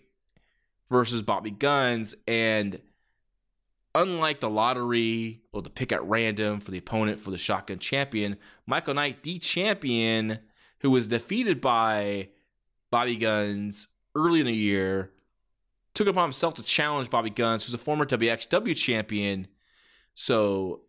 versus 0.89 1.21
Bobby 1.21 1.51
Guns. 1.51 2.15
And 2.27 2.81
unlike 3.93 4.39
the 4.39 4.49
lottery 4.49 5.41
or 5.51 5.61
the 5.61 5.69
pick 5.69 5.91
at 5.91 6.03
random 6.03 6.59
for 6.59 6.71
the 6.71 6.79
opponent 6.79 7.19
for 7.19 7.29
the 7.29 7.37
Shotgun 7.37 7.77
Champion, 7.77 8.37
Michael 8.65 8.95
Knight, 8.95 9.21
the 9.21 9.37
champion, 9.37 10.39
who 10.79 10.89
was 10.89 11.07
defeated 11.07 11.61
by 11.61 12.29
Bobby 12.93 13.15
Guns 13.15 13.87
early 14.13 14.39
in 14.39 14.45
the 14.45 14.53
year, 14.53 15.09
took 15.95 16.07
upon 16.07 16.25
himself 16.25 16.53
to 16.53 16.61
challenge 16.61 17.09
Bobby 17.09 17.31
Guns, 17.31 17.65
who's 17.65 17.73
a 17.73 17.79
former 17.79 18.05
WXW 18.05 18.77
champion. 18.77 19.47
So 20.13 20.81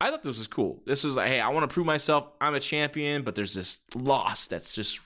I 0.00 0.08
thought 0.08 0.22
this 0.22 0.38
was 0.38 0.46
cool. 0.46 0.84
This 0.86 1.02
was 1.02 1.16
like, 1.16 1.26
hey, 1.26 1.40
I 1.40 1.48
want 1.48 1.68
to 1.68 1.74
prove 1.74 1.84
myself. 1.84 2.28
I'm 2.40 2.54
a 2.54 2.60
champion, 2.60 3.22
but 3.22 3.34
there's 3.34 3.54
this 3.54 3.78
loss 3.96 4.46
that's 4.46 4.72
just 4.72 5.00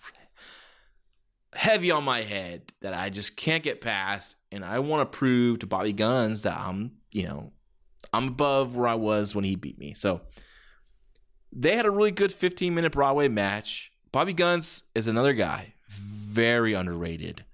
heavy 1.54 1.90
on 1.90 2.04
my 2.04 2.20
head 2.20 2.70
that 2.82 2.92
I 2.92 3.08
just 3.08 3.34
can't 3.38 3.62
get 3.62 3.80
past. 3.80 4.36
And 4.52 4.62
I 4.62 4.80
want 4.80 5.10
to 5.10 5.18
prove 5.18 5.60
to 5.60 5.66
Bobby 5.66 5.94
Guns 5.94 6.42
that 6.42 6.58
I'm, 6.58 6.92
you 7.12 7.28
know, 7.28 7.50
I'm 8.12 8.28
above 8.28 8.76
where 8.76 8.88
I 8.88 8.96
was 8.96 9.34
when 9.34 9.44
he 9.44 9.56
beat 9.56 9.78
me. 9.78 9.94
So 9.94 10.20
they 11.50 11.76
had 11.76 11.86
a 11.86 11.90
really 11.90 12.10
good 12.10 12.30
15 12.30 12.74
minute 12.74 12.92
Broadway 12.92 13.28
match. 13.28 13.90
Bobby 14.12 14.34
Guns 14.34 14.82
is 14.94 15.08
another 15.08 15.32
guy 15.32 15.72
very 15.90 16.74
underrated. 16.74 17.44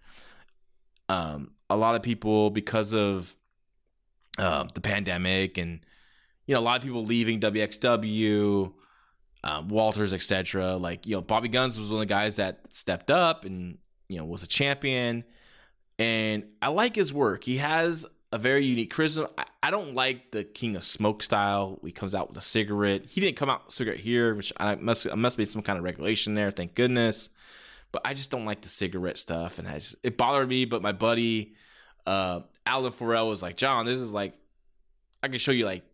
Um, 1.09 1.53
a 1.71 1.77
lot 1.77 1.95
of 1.95 2.03
people 2.03 2.51
because 2.51 2.93
of 2.93 3.35
uh, 4.39 4.67
the 4.75 4.81
pandemic 4.81 5.59
and 5.59 5.81
you 6.47 6.55
know 6.55 6.61
a 6.61 6.63
lot 6.63 6.77
of 6.77 6.83
people 6.83 7.05
leaving 7.05 7.41
WXW, 7.41 8.73
um, 9.43 9.69
Walters, 9.69 10.13
etc. 10.13 10.77
Like 10.77 11.07
you 11.07 11.17
know, 11.17 11.23
Bobby 11.23 11.49
Guns 11.49 11.79
was 11.79 11.91
one 11.91 12.03
of 12.03 12.09
the 12.09 12.15
guys 12.15 12.37
that 12.37 12.61
stepped 12.73 13.11
up 13.11 13.45
and 13.45 13.79
you 14.09 14.19
know 14.19 14.25
was 14.25 14.43
a 14.43 14.47
champion. 14.47 15.25
And 15.99 16.45
I 16.61 16.69
like 16.69 16.95
his 16.95 17.13
work. 17.13 17.45
He 17.45 17.57
has 17.57 18.05
a 18.31 18.39
very 18.39 18.67
unique 18.67 18.93
charisma. 18.93 19.31
I, 19.39 19.47
I, 19.63 19.71
don't 19.71 19.95
like 19.95 20.31
the 20.31 20.45
King 20.45 20.77
of 20.77 20.85
Smoke 20.85 21.23
style. 21.23 21.81
He 21.83 21.91
comes 21.91 22.15
out 22.15 22.29
with 22.29 22.37
a 22.37 22.43
cigarette. 22.43 23.07
He 23.07 23.23
didn't 23.23 23.39
come 23.39 23.49
out 23.49 23.65
with 23.65 23.73
a 23.73 23.77
cigarette 23.77 24.01
here, 24.01 24.35
which 24.35 24.53
I 24.59 24.75
must 24.75 25.07
I 25.11 25.15
must 25.15 25.39
be 25.39 25.47
some 25.47 25.63
kind 25.63 25.79
of 25.79 25.85
regulation 25.85 26.35
there. 26.35 26.51
Thank 26.51 26.75
goodness 26.75 27.31
but 27.93 28.03
I 28.05 28.15
just 28.15 28.31
don't 28.31 28.45
like 28.45 28.63
the 28.63 28.69
cigarette 28.69 29.19
stuff, 29.19 29.59
and 29.59 29.67
I 29.67 29.75
just, 29.75 29.97
it 30.03 30.17
bothered 30.17 30.49
me. 30.49 30.65
But 30.65 30.83
my 30.83 30.93
buddy 30.93 31.55
uh, 32.07 32.41
Alan 32.65 32.93
Farrell 32.93 33.29
was 33.29 33.43
like, 33.43 33.57
"John, 33.57 33.85
this 33.85 34.01
is 34.01 34.13
like, 34.13 34.35
I 35.23 35.29
can 35.29 35.39
show 35.39 35.53
you 35.53 35.67
like 35.67 35.85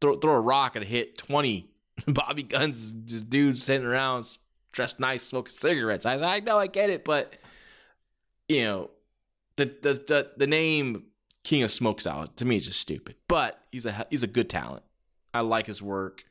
throw 0.00 0.18
throw 0.18 0.32
a 0.32 0.40
rock 0.40 0.76
and 0.76 0.84
hit 0.84 1.18
twenty 1.18 1.70
Bobby 2.06 2.42
Guns 2.42 2.92
just 2.92 3.28
dudes 3.28 3.62
sitting 3.62 3.86
around 3.86 4.26
dressed 4.72 4.98
nice 4.98 5.22
smoking 5.22 5.52
cigarettes." 5.52 6.06
I 6.06 6.14
"I 6.14 6.40
know, 6.40 6.58
I 6.58 6.66
get 6.66 6.90
it, 6.90 7.04
but 7.04 7.36
you 8.48 8.64
know, 8.64 8.90
the 9.56 9.66
the 9.82 9.92
the, 9.94 10.30
the 10.36 10.46
name 10.46 11.04
King 11.44 11.62
of 11.62 11.70
Smoke 11.70 12.00
Salad 12.00 12.36
to 12.36 12.44
me 12.44 12.56
is 12.56 12.66
just 12.66 12.80
stupid. 12.80 13.16
But 13.28 13.60
he's 13.70 13.86
a 13.86 14.06
he's 14.10 14.22
a 14.22 14.28
good 14.28 14.48
talent. 14.48 14.82
I 15.34 15.40
like 15.40 15.66
his 15.66 15.82
work." 15.82 16.24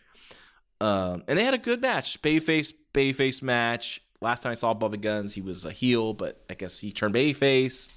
Um, 0.82 1.24
and 1.28 1.38
they 1.38 1.44
had 1.44 1.54
a 1.54 1.60
good 1.60 1.82
match, 1.82 2.22
babyface 2.22 2.74
babyface 2.94 3.42
match 3.42 4.02
last 4.22 4.44
time 4.44 4.52
I 4.52 4.56
saw 4.56 4.74
Bobby 4.74 4.98
Guns, 4.98 5.34
he 5.34 5.42
was 5.42 5.66
a 5.66 5.72
heel, 5.72 6.14
but 6.14 6.44
I 6.50 6.54
guess 6.54 6.80
he 6.80 6.92
turned 6.92 7.16
babyface 7.16 7.90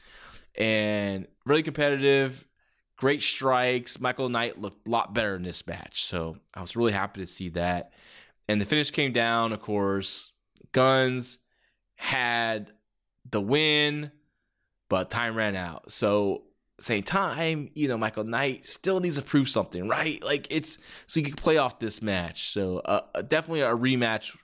and 0.54 1.26
really 1.44 1.62
competitive. 1.62 2.46
Great 2.96 3.22
strikes. 3.22 4.00
Michael 4.00 4.28
Knight 4.28 4.60
looked 4.60 4.86
a 4.86 4.90
lot 4.90 5.12
better 5.14 5.34
in 5.34 5.42
this 5.42 5.66
match, 5.66 6.04
so 6.04 6.36
I 6.54 6.60
was 6.60 6.76
really 6.76 6.92
happy 6.92 7.20
to 7.20 7.26
see 7.26 7.48
that. 7.50 7.92
And 8.48 8.60
the 8.60 8.64
finish 8.64 8.90
came 8.90 9.12
down, 9.12 9.52
of 9.52 9.60
course. 9.60 10.30
Guns 10.72 11.38
had 11.96 12.72
the 13.28 13.40
win, 13.40 14.12
but 14.88 15.10
time 15.10 15.34
ran 15.34 15.56
out. 15.56 15.90
So 15.90 16.44
same 16.80 17.02
time, 17.02 17.70
you 17.74 17.88
know, 17.88 17.96
Michael 17.96 18.24
Knight 18.24 18.66
still 18.66 19.00
needs 19.00 19.16
to 19.16 19.22
prove 19.22 19.48
something, 19.48 19.88
right? 19.88 20.22
Like 20.22 20.46
it's 20.50 20.78
so 21.06 21.20
you 21.20 21.26
can 21.26 21.34
play 21.34 21.56
off 21.56 21.78
this 21.78 22.02
match. 22.02 22.50
So 22.50 22.78
uh, 22.78 23.22
definitely 23.22 23.62
a 23.62 23.74
rematch 23.74 24.36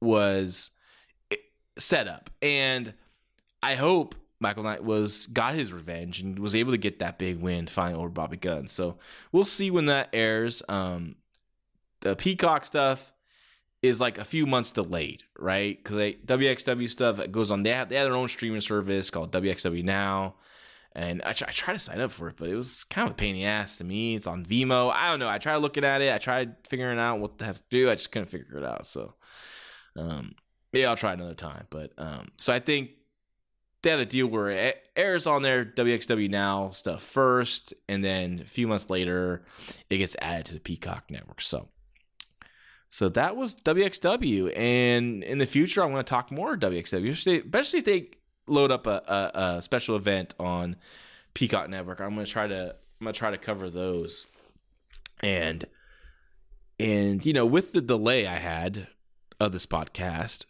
was 0.00 0.70
eh, 1.76 1.80
set 1.80 2.08
up, 2.08 2.30
and 2.42 2.94
I 3.62 3.74
hope 3.74 4.14
Michael 4.40 4.62
Knight 4.62 4.82
was 4.82 5.26
got 5.26 5.54
his 5.54 5.72
revenge 5.72 6.20
and 6.20 6.38
was 6.38 6.54
able 6.54 6.72
to 6.72 6.78
get 6.78 6.98
that 7.00 7.18
big 7.18 7.40
win 7.40 7.66
finally 7.66 8.00
over 8.00 8.08
Bobby 8.08 8.38
Gunn. 8.38 8.68
So 8.68 8.96
we'll 9.32 9.44
see 9.44 9.70
when 9.70 9.86
that 9.86 10.08
airs. 10.12 10.62
Um, 10.68 11.16
the 12.00 12.16
Peacock 12.16 12.64
stuff 12.64 13.12
is 13.82 14.00
like 14.00 14.18
a 14.18 14.24
few 14.24 14.46
months 14.46 14.72
delayed, 14.72 15.24
right? 15.38 15.82
Because 15.82 16.14
WXW 16.26 16.88
stuff 16.88 17.20
goes 17.30 17.50
on. 17.50 17.62
They 17.62 17.70
have, 17.70 17.90
they 17.90 17.96
have 17.96 18.06
their 18.06 18.14
own 18.14 18.28
streaming 18.28 18.60
service 18.62 19.10
called 19.10 19.32
WXW 19.32 19.84
Now. 19.84 20.36
And 20.92 21.22
I, 21.22 21.32
try, 21.32 21.48
I 21.48 21.72
to 21.72 21.78
sign 21.78 22.00
up 22.00 22.10
for 22.10 22.28
it, 22.28 22.36
but 22.36 22.48
it 22.48 22.56
was 22.56 22.82
kind 22.84 23.06
of 23.06 23.12
a 23.12 23.16
pain 23.16 23.36
in 23.36 23.42
the 23.42 23.46
ass 23.46 23.78
to 23.78 23.84
me. 23.84 24.16
It's 24.16 24.26
on 24.26 24.44
Vimeo. 24.44 24.90
I 24.92 25.08
don't 25.08 25.20
know. 25.20 25.28
I 25.28 25.38
tried 25.38 25.56
looking 25.58 25.84
at 25.84 26.02
it. 26.02 26.12
I 26.12 26.18
tried 26.18 26.56
figuring 26.66 26.98
out 26.98 27.20
what 27.20 27.38
to 27.38 27.44
have 27.44 27.58
to 27.58 27.64
do. 27.70 27.88
I 27.88 27.94
just 27.94 28.10
couldn't 28.10 28.28
figure 28.28 28.58
it 28.58 28.64
out. 28.64 28.86
So, 28.86 29.14
um, 29.96 30.34
yeah, 30.72 30.88
I'll 30.88 30.96
try 30.96 31.12
another 31.12 31.34
time. 31.34 31.66
But 31.70 31.92
um, 31.98 32.28
so 32.36 32.52
I 32.52 32.58
think 32.58 32.90
they 33.82 33.90
have 33.90 34.00
a 34.00 34.04
deal 34.06 34.26
where 34.26 34.74
airs 34.96 35.26
on 35.26 35.42
their 35.42 35.64
WXW 35.64 36.28
Now 36.30 36.70
stuff 36.70 37.02
first, 37.02 37.72
and 37.88 38.04
then 38.04 38.40
a 38.40 38.44
few 38.48 38.68
months 38.68 38.90
later, 38.90 39.44
it 39.88 39.98
gets 39.98 40.16
added 40.20 40.46
to 40.46 40.54
the 40.54 40.60
Peacock 40.60 41.04
network. 41.10 41.40
So, 41.40 41.68
so 42.88 43.08
that 43.10 43.36
was 43.36 43.54
WXW, 43.54 44.56
and 44.56 45.24
in 45.24 45.38
the 45.38 45.46
future, 45.46 45.82
I'm 45.82 45.92
going 45.92 46.04
to 46.04 46.10
talk 46.10 46.30
more 46.30 46.56
WXW, 46.56 47.10
especially 47.10 47.78
if 47.78 47.84
they 47.84 48.10
load 48.46 48.70
up 48.70 48.86
a, 48.86 49.02
a, 49.06 49.40
a 49.56 49.62
special 49.62 49.96
event 49.96 50.34
on 50.38 50.76
Peacock 51.34 51.70
Network. 51.70 52.00
I'm 52.00 52.14
gonna 52.14 52.26
try 52.26 52.46
to 52.46 52.74
I'm 53.00 53.04
gonna 53.04 53.12
try 53.12 53.30
to 53.30 53.38
cover 53.38 53.70
those. 53.70 54.26
And 55.20 55.64
and 56.78 57.24
you 57.24 57.32
know, 57.32 57.46
with 57.46 57.72
the 57.72 57.80
delay 57.80 58.26
I 58.26 58.36
had 58.36 58.88
of 59.38 59.52
this 59.52 59.66
podcast, 59.66 60.46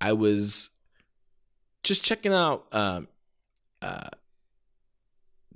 I 0.00 0.12
was 0.12 0.70
just 1.82 2.02
checking 2.02 2.32
out 2.32 2.66
um, 2.72 3.08
uh, 3.82 4.08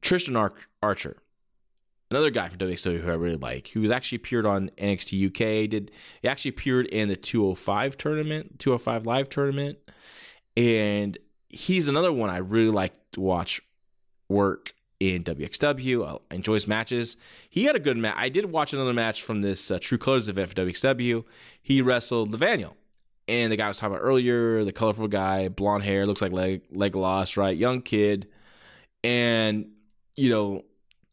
Tristan 0.00 0.36
Ar- 0.36 0.54
Archer, 0.82 1.16
another 2.10 2.30
guy 2.30 2.48
from 2.48 2.58
WXW 2.58 3.00
who 3.00 3.10
I 3.10 3.14
really 3.14 3.36
like, 3.36 3.68
who 3.68 3.80
was 3.80 3.90
actually 3.90 4.16
appeared 4.16 4.46
on 4.46 4.70
NXT 4.78 5.28
UK. 5.28 5.68
Did 5.68 5.90
he 6.22 6.28
actually 6.28 6.50
appeared 6.50 6.86
in 6.86 7.08
the 7.08 7.16
205 7.16 7.96
tournament, 7.96 8.58
205 8.58 9.06
live 9.06 9.28
tournament, 9.28 9.78
and 10.56 11.18
he's 11.48 11.88
another 11.88 12.12
one 12.12 12.30
I 12.30 12.38
really 12.38 12.70
like 12.70 12.92
to 13.12 13.20
watch 13.20 13.60
work 14.28 14.74
in 15.00 15.24
WXW. 15.24 16.20
I 16.30 16.34
enjoy 16.34 16.54
his 16.54 16.68
matches. 16.68 17.16
He 17.48 17.64
had 17.64 17.76
a 17.76 17.80
good 17.80 17.96
match. 17.96 18.14
I 18.16 18.28
did 18.28 18.46
watch 18.46 18.72
another 18.72 18.94
match 18.94 19.22
from 19.22 19.42
this 19.42 19.70
uh, 19.70 19.78
True 19.80 19.98
Colors 19.98 20.28
event 20.28 20.48
for 20.50 20.54
WXW. 20.54 21.24
He 21.60 21.82
wrestled 21.82 22.30
Levaniel. 22.30 22.74
And 23.26 23.50
the 23.50 23.56
guy 23.56 23.64
I 23.64 23.68
was 23.68 23.78
talking 23.78 23.96
about 23.96 24.04
earlier, 24.04 24.64
the 24.64 24.72
colorful 24.72 25.08
guy, 25.08 25.48
blonde 25.48 25.82
hair, 25.84 26.06
looks 26.06 26.20
like 26.20 26.32
Leg- 26.32 26.70
Legolas, 26.72 27.36
right? 27.36 27.56
Young 27.56 27.80
kid. 27.80 28.28
And, 29.02 29.70
you 30.16 30.30
know, 30.30 30.64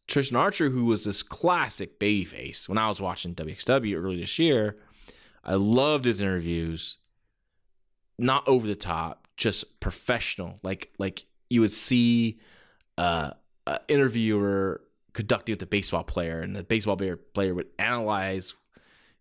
Tristan 0.08 0.36
Archer, 0.36 0.68
who 0.68 0.84
was 0.84 1.04
this 1.04 1.22
classic 1.22 1.98
babyface 1.98 2.68
when 2.68 2.76
I 2.76 2.88
was 2.88 3.00
watching 3.00 3.34
WXW 3.34 3.96
early 3.96 4.20
this 4.20 4.38
year, 4.38 4.76
I 5.44 5.54
loved 5.54 6.04
his 6.04 6.20
interviews. 6.20 6.98
Not 8.18 8.46
over 8.46 8.66
the 8.66 8.76
top, 8.76 9.26
just 9.36 9.80
professional. 9.80 10.58
Like 10.62 10.92
like 10.98 11.24
you 11.48 11.60
would 11.62 11.72
see 11.72 12.38
uh, 12.98 13.32
an 13.66 13.78
interviewer 13.88 14.82
conducting 15.12 15.54
with 15.54 15.62
a 15.62 15.66
baseball 15.66 16.04
player, 16.04 16.40
and 16.40 16.54
the 16.54 16.62
baseball 16.62 16.96
player 16.96 17.54
would 17.54 17.68
analyze 17.78 18.54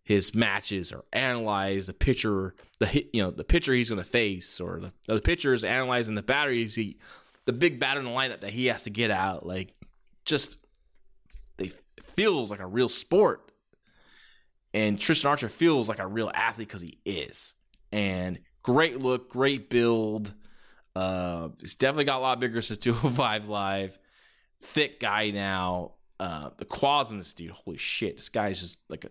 his 0.04 0.34
matches 0.34 0.92
or 0.92 1.06
analyze 1.14 1.88
the 1.88 1.94
pitcher, 1.94 2.56
the 2.80 2.86
hit, 2.86 3.10
you 3.14 3.22
know, 3.22 3.32
the 3.32 3.44
pitcher 3.44 3.74
he's 3.74 3.90
going 3.90 4.04
to 4.04 4.10
face, 4.10 4.60
or 4.60 4.80
the, 4.80 4.94
the 5.14 5.22
pitcher 5.22 5.54
is 5.54 5.64
analyzing 5.64 6.16
the 6.16 6.24
batteries 6.24 6.76
he, 6.76 6.98
the 7.46 7.54
big 7.54 7.80
batter 7.80 8.00
in 8.00 8.06
the 8.06 8.12
lineup 8.12 8.42
that 8.42 8.52
he 8.52 8.68
has 8.68 8.84
to 8.84 8.90
get 8.90 9.12
out. 9.12 9.46
Like, 9.46 9.76
just 10.26 10.58
they 11.58 11.72
feels 12.04 12.52
like 12.52 12.60
a 12.60 12.68
real 12.68 12.90
sport, 12.90 13.52
and 14.74 15.00
Tristan 15.00 15.30
Archer 15.30 15.50
feels 15.50 15.88
like 15.90 16.00
a 16.00 16.08
real 16.08 16.32
athlete 16.34 16.68
because 16.68 16.82
he 16.82 16.98
is, 17.06 17.54
and 17.92 18.40
Great 18.64 19.00
look, 19.00 19.30
great 19.30 19.70
build. 19.70 20.34
Uh, 20.96 21.50
he's 21.60 21.76
definitely 21.76 22.04
got 22.06 22.20
a 22.20 22.22
lot 22.22 22.40
bigger 22.40 22.62
since 22.62 22.80
205 22.80 23.50
Live. 23.50 24.00
Thick 24.62 25.00
guy 25.00 25.32
now. 25.32 25.94
Uh, 26.20 26.52
the 26.58 26.66
quads 26.66 27.10
in 27.10 27.18
this 27.18 27.34
dude, 27.34 27.50
holy 27.50 27.78
shit, 27.78 28.16
this 28.16 28.30
guy's 28.30 28.62
just 28.62 28.78
like 28.90 29.06
a 29.06 29.10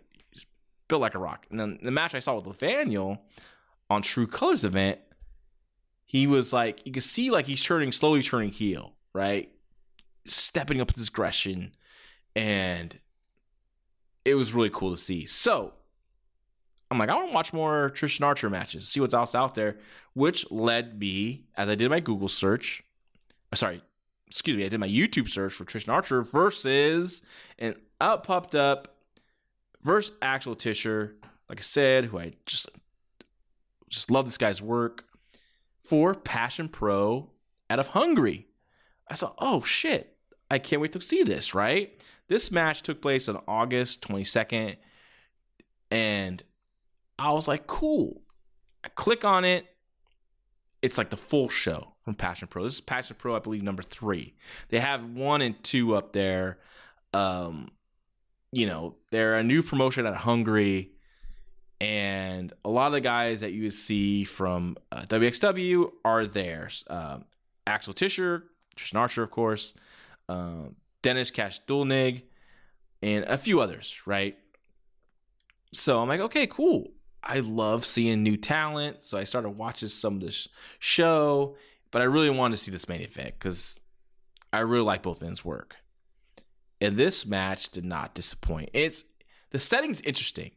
built 0.91 1.01
like 1.01 1.15
a 1.15 1.19
rock. 1.19 1.47
And 1.51 1.59
then 1.59 1.79
the 1.83 1.91
match 1.91 2.15
I 2.15 2.19
saw 2.19 2.35
with 2.37 2.47
Nathaniel 2.47 3.23
on 3.89 4.03
True 4.03 4.27
Colors 4.27 4.65
event, 4.65 4.99
he 6.05 6.27
was 6.27 6.53
like 6.53 6.85
you 6.85 6.93
could 6.93 7.03
see 7.03 7.31
like 7.31 7.47
he's 7.47 7.65
turning 7.65 7.93
slowly 7.93 8.23
turning 8.23 8.51
heel, 8.51 8.93
right? 9.15 9.51
Stepping 10.27 10.81
up 10.81 10.95
his 10.95 11.09
aggression, 11.09 11.75
and 12.37 12.99
it 14.25 14.35
was 14.35 14.53
really 14.53 14.71
cool 14.71 14.91
to 14.91 15.01
see. 15.01 15.25
So 15.25 15.73
I'm 16.91 16.99
like, 16.99 17.09
I 17.09 17.15
want 17.15 17.29
to 17.29 17.35
watch 17.35 17.53
more 17.53 17.91
Tristan 17.91 18.25
Archer 18.25 18.51
matches, 18.51 18.89
see 18.89 19.01
what's 19.01 19.15
else 19.15 19.35
out 19.35 19.55
there, 19.55 19.79
which 20.15 20.51
led 20.51 20.99
me, 20.99 21.45
as 21.57 21.69
I 21.69 21.77
did 21.77 21.89
my 21.89 22.01
Google 22.01 22.29
search, 22.29 22.83
uh, 23.53 23.57
sorry, 23.57 23.81
excuse 24.27 24.57
me, 24.57 24.65
I 24.65 24.69
did 24.69 24.81
my 24.81 24.89
YouTube 24.89 25.29
search 25.29 25.53
for 25.53 25.65
Tristan 25.65 25.95
Archer 25.95 26.23
versus, 26.23 27.23
and 27.59 27.77
out 28.01 28.25
popped 28.25 28.55
up 28.55 29.00
versus 29.83 30.15
Axel 30.23 30.55
Tischer, 30.55 31.17
like 31.49 31.59
I 31.59 31.63
said, 31.63 32.07
who 32.07 32.19
I 32.19 32.33
just 32.47 32.69
just 33.89 34.11
love 34.11 34.25
this 34.25 34.39
guy's 34.39 34.63
work 34.63 35.05
for 35.83 36.15
Passion 36.15 36.69
Pro 36.69 37.31
out 37.69 37.81
of 37.81 37.89
Hungary. 37.89 38.47
I 39.09 39.15
saw, 39.15 39.33
oh 39.39 39.63
shit, 39.63 40.17
I 40.51 40.59
can't 40.59 40.81
wait 40.81 40.93
to 40.93 41.01
see 41.01 41.25
this, 41.25 41.55
right? 41.55 42.01
This 42.29 42.53
match 42.53 42.83
took 42.83 43.03
place 43.03 43.29
on 43.29 43.43
August 43.49 44.07
22nd, 44.07 44.77
and 45.91 46.43
I 47.19 47.33
was 47.33 47.49
like, 47.49 47.67
cool. 47.67 48.23
I 48.85 48.89
click 48.89 49.25
on 49.25 49.45
it. 49.45 49.67
It's 50.81 50.97
like 50.97 51.11
the 51.11 51.17
full 51.17 51.49
show 51.49 51.93
from 52.05 52.15
Passion 52.15 52.49
Pro. 52.49 52.63
This 52.65 52.75
is 52.75 52.81
Passion 52.81 53.17
Pro, 53.19 53.37
I 53.37 53.41
believe, 53.41 53.63
number 53.63 53.83
three. 53.83 54.35
They 54.69 54.79
have 54.79 55.05
one 55.05 55.43
and 55.43 55.63
two 55.63 55.95
up 55.95 56.13
there. 56.13 56.59
Um, 57.13 57.71
you 58.53 58.67
know, 58.67 58.97
they're 59.11 59.37
a 59.37 59.43
new 59.43 59.63
promotion 59.63 60.07
at 60.07 60.17
Hungary. 60.17 60.93
And 61.81 62.53
a 62.65 62.69
lot 62.69 62.89
of 62.89 62.93
the 62.93 63.01
guys 63.01 63.41
that 63.41 63.53
you 63.53 63.71
see 63.71 64.25
from 64.25 64.77
uh, 64.93 65.03
WXW 65.09 65.91
are 66.05 66.27
there. 66.27 66.69
Um, 66.89 67.25
Axel 67.67 67.95
Tischer, 67.95 68.45
Tristan 68.77 69.01
Archer, 69.01 69.23
of 69.23 69.31
course, 69.31 69.75
um, 70.29 70.77
Dennis 71.03 71.31
Cash 71.31 71.63
Dullnig, 71.67 72.23
and 73.03 73.25
a 73.25 73.39
few 73.39 73.61
others, 73.61 74.01
right? 74.05 74.37
So 75.73 76.01
I'm 76.01 76.09
like, 76.09 76.21
okay, 76.21 76.47
cool. 76.47 76.91
I 77.23 77.41
love 77.41 77.87
seeing 77.87 78.23
new 78.23 78.37
talent, 78.37 79.03
so 79.03 79.17
I 79.17 79.25
started 79.25 79.51
watching 79.51 79.89
some 79.89 80.15
of 80.15 80.21
this 80.21 80.49
show, 80.79 81.57
but 81.91 82.03
I 82.03 82.07
really 82.07 82.31
wanted 82.31 82.57
to 82.57 82.63
see 82.63 82.71
this 82.71 82.89
main 82.89 83.01
event 83.03 83.35
because 83.39 83.81
I 84.53 84.61
really 84.61 84.85
like 84.85 85.03
both 85.03 85.23
ends 85.23 85.45
work. 85.45 85.77
And 86.81 86.97
this 86.97 87.27
match 87.27 87.69
did 87.71 87.85
not 87.85 88.15
disappoint. 88.15 88.71
It's 88.73 89.05
the 89.51 89.59
setting's 89.59 90.01
interesting. 90.01 90.53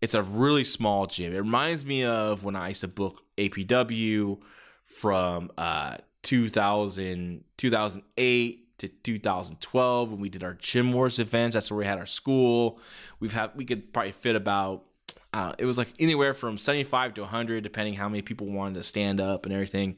It's 0.00 0.14
a 0.14 0.22
really 0.22 0.64
small 0.64 1.06
gym. 1.06 1.34
It 1.34 1.38
reminds 1.38 1.84
me 1.84 2.04
of 2.04 2.44
when 2.44 2.56
I 2.56 2.68
used 2.68 2.80
to 2.82 2.88
book 2.88 3.22
APW 3.36 4.40
from 4.84 5.50
uh, 5.58 5.98
2000, 6.22 7.44
2008 7.56 8.78
to 8.78 8.88
2012 8.88 10.12
when 10.12 10.20
we 10.20 10.28
did 10.28 10.44
our 10.44 10.54
Gym 10.54 10.92
Wars 10.92 11.18
events. 11.18 11.54
That's 11.54 11.70
where 11.70 11.78
we 11.78 11.84
had 11.84 11.98
our 11.98 12.06
school. 12.06 12.78
We've 13.20 13.32
had 13.32 13.50
we 13.56 13.64
could 13.64 13.92
probably 13.92 14.12
fit 14.12 14.36
about 14.36 14.84
uh, 15.32 15.52
it 15.58 15.66
was 15.66 15.78
like 15.78 15.88
anywhere 15.98 16.32
from 16.32 16.56
75 16.56 17.14
to 17.14 17.20
100 17.22 17.62
depending 17.62 17.94
how 17.94 18.08
many 18.08 18.22
people 18.22 18.46
wanted 18.46 18.74
to 18.74 18.82
stand 18.82 19.20
up 19.20 19.44
and 19.44 19.52
everything 19.52 19.96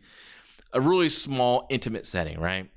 a 0.72 0.80
really 0.80 1.08
small 1.08 1.66
intimate 1.70 2.04
setting 2.04 2.40
right 2.40 2.68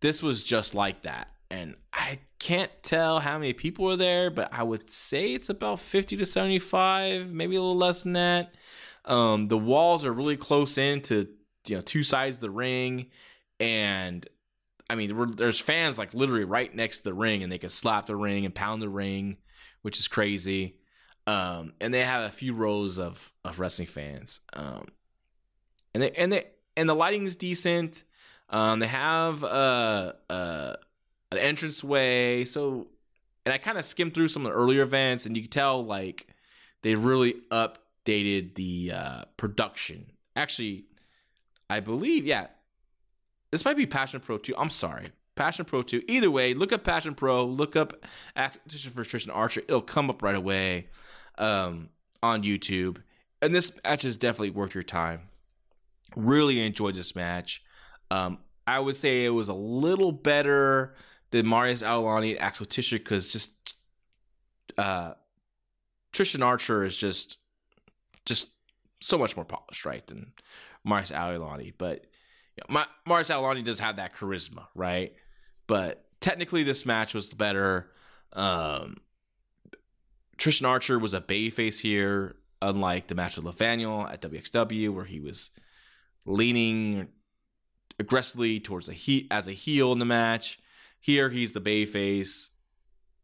this 0.00 0.22
was 0.22 0.42
just 0.42 0.74
like 0.74 1.02
that 1.02 1.30
and 1.52 1.76
i 1.92 2.18
can't 2.38 2.70
tell 2.82 3.20
how 3.20 3.38
many 3.38 3.52
people 3.52 3.84
were 3.84 3.96
there 3.96 4.30
but 4.30 4.48
i 4.52 4.62
would 4.62 4.90
say 4.90 5.32
it's 5.34 5.48
about 5.48 5.78
50 5.78 6.16
to 6.16 6.26
75 6.26 7.30
maybe 7.32 7.56
a 7.56 7.60
little 7.60 7.76
less 7.76 8.02
than 8.02 8.14
that 8.14 8.54
um, 9.04 9.48
the 9.48 9.58
walls 9.58 10.06
are 10.06 10.12
really 10.12 10.36
close 10.36 10.78
in 10.78 11.00
to 11.02 11.28
you 11.66 11.74
know 11.74 11.80
two 11.80 12.02
sides 12.02 12.36
of 12.36 12.40
the 12.40 12.50
ring 12.50 13.10
and 13.60 14.26
i 14.88 14.94
mean 14.94 15.34
there's 15.36 15.60
fans 15.60 15.98
like 15.98 16.14
literally 16.14 16.44
right 16.44 16.74
next 16.74 16.98
to 16.98 17.04
the 17.04 17.14
ring 17.14 17.42
and 17.42 17.50
they 17.50 17.58
can 17.58 17.68
slap 17.68 18.06
the 18.06 18.16
ring 18.16 18.44
and 18.44 18.54
pound 18.54 18.80
the 18.80 18.88
ring 18.88 19.36
which 19.82 19.98
is 19.98 20.06
crazy 20.08 20.76
um, 21.26 21.72
and 21.80 21.92
they 21.94 22.04
have 22.04 22.24
a 22.24 22.30
few 22.30 22.54
rows 22.54 22.98
of 22.98 23.32
of 23.44 23.60
wrestling 23.60 23.88
fans. 23.88 24.40
Um, 24.52 24.86
and 25.94 26.02
they 26.02 26.10
and 26.12 26.32
they 26.32 26.46
and 26.76 26.88
the 26.88 26.94
lighting 26.94 27.24
is 27.24 27.36
decent. 27.36 28.04
Um, 28.48 28.80
they 28.80 28.86
have 28.86 29.44
uh 29.44 30.12
uh 30.28 30.74
an 31.36 31.42
entranceway. 31.42 32.44
So, 32.44 32.88
and 33.44 33.52
I 33.52 33.58
kind 33.58 33.78
of 33.78 33.84
skimmed 33.84 34.14
through 34.14 34.28
some 34.28 34.46
of 34.46 34.52
the 34.52 34.58
earlier 34.58 34.82
events, 34.82 35.26
and 35.26 35.36
you 35.36 35.42
can 35.42 35.50
tell 35.50 35.84
like 35.84 36.26
they 36.82 36.94
really 36.94 37.36
updated 37.50 38.54
the 38.54 38.92
uh, 38.94 39.24
production. 39.36 40.06
Actually, 40.36 40.86
I 41.68 41.80
believe, 41.80 42.26
yeah, 42.26 42.48
this 43.50 43.64
might 43.64 43.76
be 43.76 43.86
Passion 43.86 44.20
Pro 44.20 44.38
2. 44.38 44.54
I'm 44.56 44.70
sorry. 44.70 45.12
Passion 45.34 45.64
Pro 45.64 45.82
2. 45.82 46.02
Either 46.08 46.30
way, 46.30 46.54
look 46.54 46.72
up 46.72 46.84
Passion 46.84 47.14
Pro, 47.14 47.44
look 47.44 47.76
up 47.76 48.04
Activision 48.36 48.90
for 48.92 49.04
Tristan 49.04 49.32
Archer. 49.32 49.60
It'll 49.60 49.80
come 49.80 50.10
up 50.10 50.22
right 50.22 50.34
away 50.34 50.88
um, 51.38 51.88
on 52.22 52.42
YouTube. 52.42 52.98
And 53.40 53.54
this 53.54 53.72
match 53.84 54.04
is 54.04 54.16
definitely 54.16 54.50
worth 54.50 54.74
your 54.74 54.84
time. 54.84 55.22
Really 56.16 56.64
enjoyed 56.64 56.94
this 56.94 57.14
match. 57.16 57.62
Um, 58.10 58.38
I 58.66 58.78
would 58.78 58.96
say 58.96 59.24
it 59.24 59.30
was 59.30 59.48
a 59.48 59.54
little 59.54 60.12
better 60.12 60.94
than 61.32 61.46
Marius 61.48 61.82
Al-Ani 61.82 62.38
Axel 62.38 62.66
Tischer 62.66 62.98
because 62.98 63.32
just 63.32 63.74
uh, 64.78 65.14
Tristan 66.12 66.42
Archer 66.42 66.84
is 66.84 66.96
just 66.96 67.38
just 68.24 68.48
so 69.00 69.18
much 69.18 69.34
more 69.34 69.44
polished, 69.44 69.84
right, 69.84 70.06
than 70.06 70.32
Marius 70.84 71.10
Al-Ani. 71.10 71.72
But 71.76 72.06
you 72.56 72.62
know, 72.68 72.84
Marius 73.06 73.30
Al-Ani 73.30 73.62
does 73.62 73.80
have 73.80 73.96
that 73.96 74.14
charisma, 74.14 74.66
right? 74.74 75.14
But 75.66 76.04
technically, 76.20 76.62
this 76.62 76.86
match 76.86 77.14
was 77.14 77.30
the 77.30 77.36
better. 77.36 77.90
Um, 78.34 78.98
Tristan 80.36 80.66
Archer 80.66 80.98
was 80.98 81.14
a 81.14 81.20
babyface 81.20 81.80
here, 81.80 82.36
unlike 82.60 83.08
the 83.08 83.14
match 83.14 83.36
with 83.36 83.46
Levaniel 83.46 84.10
at 84.10 84.22
WXW, 84.22 84.94
where 84.94 85.04
he 85.04 85.20
was 85.20 85.50
leaning 86.24 87.08
aggressively 87.98 88.60
towards 88.60 88.88
a 88.88 88.92
heat 88.92 89.26
as 89.30 89.48
a 89.48 89.52
heel 89.52 89.92
in 89.92 89.98
the 89.98 90.04
match. 90.04 90.58
Here, 91.02 91.28
he's 91.28 91.52
the 91.52 91.60
babyface, 91.60 92.48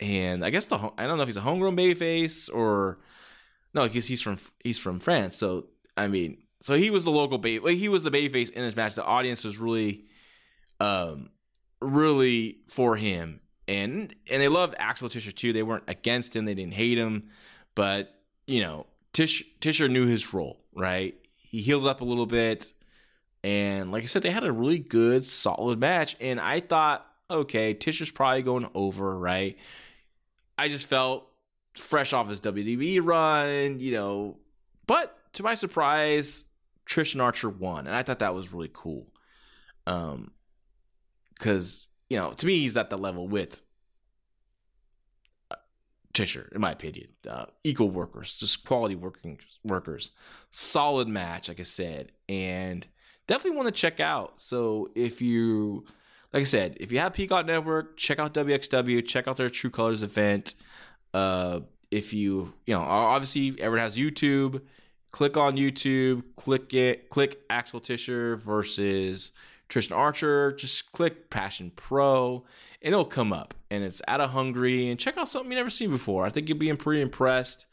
and 0.00 0.44
I 0.44 0.50
guess 0.50 0.66
the 0.66 0.76
I 0.98 1.06
don't 1.06 1.16
know 1.16 1.22
if 1.22 1.28
he's 1.28 1.36
a 1.36 1.42
homegrown 1.42 1.76
babyface 1.76 2.52
or 2.52 2.98
no, 3.72 3.84
because 3.84 4.08
he's 4.08 4.20
from 4.20 4.38
he's 4.64 4.80
from 4.80 4.98
France. 4.98 5.36
So 5.36 5.66
I 5.96 6.08
mean, 6.08 6.38
so 6.60 6.74
he 6.74 6.90
was 6.90 7.04
the 7.04 7.12
local 7.12 7.38
baby. 7.38 7.76
He 7.76 7.88
was 7.88 8.02
the 8.02 8.10
babyface 8.10 8.50
in 8.50 8.64
this 8.64 8.74
match. 8.74 8.96
The 8.96 9.04
audience 9.04 9.44
was 9.44 9.58
really, 9.58 10.06
um, 10.80 11.30
really 11.80 12.58
for 12.66 12.96
him, 12.96 13.38
and 13.68 14.12
and 14.28 14.42
they 14.42 14.48
loved 14.48 14.74
Axel 14.78 15.08
Tischer 15.08 15.30
too. 15.30 15.52
They 15.52 15.62
weren't 15.62 15.84
against 15.86 16.34
him. 16.34 16.46
They 16.46 16.54
didn't 16.54 16.74
hate 16.74 16.98
him, 16.98 17.28
but 17.76 18.12
you 18.48 18.60
know, 18.60 18.86
Tish 19.12 19.44
Tischer 19.60 19.88
knew 19.88 20.06
his 20.06 20.34
role. 20.34 20.58
Right, 20.74 21.14
he 21.36 21.60
healed 21.60 21.86
up 21.86 22.00
a 22.00 22.04
little 22.04 22.26
bit, 22.26 22.72
and 23.44 23.92
like 23.92 24.02
I 24.02 24.06
said, 24.06 24.22
they 24.22 24.30
had 24.30 24.44
a 24.44 24.52
really 24.52 24.80
good, 24.80 25.24
solid 25.24 25.78
match. 25.78 26.16
And 26.20 26.40
I 26.40 26.60
thought, 26.60 27.06
okay, 27.30 27.74
Tischer's 27.74 28.10
probably 28.10 28.42
going 28.42 28.68
over. 28.74 29.18
Right, 29.18 29.58
I 30.56 30.68
just 30.68 30.86
felt 30.86 31.28
fresh 31.74 32.12
off 32.12 32.28
his 32.28 32.40
WWE 32.40 33.00
run, 33.02 33.78
you 33.78 33.92
know, 33.92 34.38
but 34.86 35.16
to 35.34 35.42
my 35.42 35.54
surprise, 35.54 36.44
Tristan 36.86 37.20
Archer 37.20 37.48
won, 37.48 37.86
and 37.86 37.94
I 37.94 38.02
thought 38.02 38.18
that 38.20 38.34
was 38.34 38.52
really 38.52 38.70
cool. 38.72 39.06
Um, 39.86 40.32
because 41.34 41.88
you 42.08 42.16
know, 42.16 42.32
to 42.32 42.46
me, 42.46 42.60
he's 42.60 42.76
at 42.76 42.90
the 42.90 42.98
level 42.98 43.28
with 43.28 43.62
uh, 45.50 45.56
Tischer, 46.12 46.50
in 46.54 46.60
my 46.60 46.72
opinion. 46.72 47.08
Uh, 47.28 47.46
equal 47.64 47.90
workers, 47.90 48.36
just 48.38 48.64
quality 48.64 48.94
working 48.94 49.38
workers. 49.62 50.10
Solid 50.50 51.08
match, 51.08 51.48
like 51.48 51.60
I 51.60 51.64
said, 51.64 52.12
and 52.28 52.86
definitely 53.26 53.56
want 53.56 53.68
to 53.74 53.80
check 53.80 54.00
out. 54.00 54.40
So 54.40 54.90
if 54.94 55.20
you, 55.20 55.84
like 56.32 56.42
I 56.42 56.44
said, 56.44 56.76
if 56.80 56.92
you 56.92 56.98
have 56.98 57.12
Peacock 57.14 57.46
Network, 57.46 57.96
check 57.96 58.18
out 58.18 58.34
WXW, 58.34 59.06
check 59.06 59.26
out 59.28 59.36
their 59.36 59.48
True 59.48 59.70
Colors 59.70 60.02
event. 60.02 60.54
Uh, 61.14 61.60
if 61.90 62.12
you, 62.12 62.52
you 62.66 62.74
know, 62.74 62.80
obviously 62.80 63.56
everyone 63.60 63.84
has 63.84 63.96
YouTube 63.96 64.60
click 65.10 65.36
on 65.36 65.56
YouTube, 65.56 66.22
click 66.36 66.74
it, 66.74 67.08
click 67.08 67.40
Axel 67.48 67.80
Tischer 67.80 68.36
versus 68.36 69.32
Tristan 69.68 69.96
Archer. 69.96 70.52
Just 70.52 70.92
click 70.92 71.30
Passion 71.30 71.72
Pro, 71.74 72.44
and 72.82 72.92
it'll 72.92 73.04
come 73.04 73.32
up. 73.32 73.54
And 73.70 73.84
it's 73.84 74.02
out 74.08 74.20
of 74.20 74.30
Hungary. 74.30 74.90
And 74.90 74.98
check 74.98 75.16
out 75.16 75.28
something 75.28 75.50
you've 75.50 75.58
never 75.58 75.70
seen 75.70 75.90
before. 75.90 76.24
I 76.24 76.30
think 76.30 76.48
you'll 76.48 76.58
be 76.58 76.72
pretty 76.74 77.02
impressed 77.02 77.66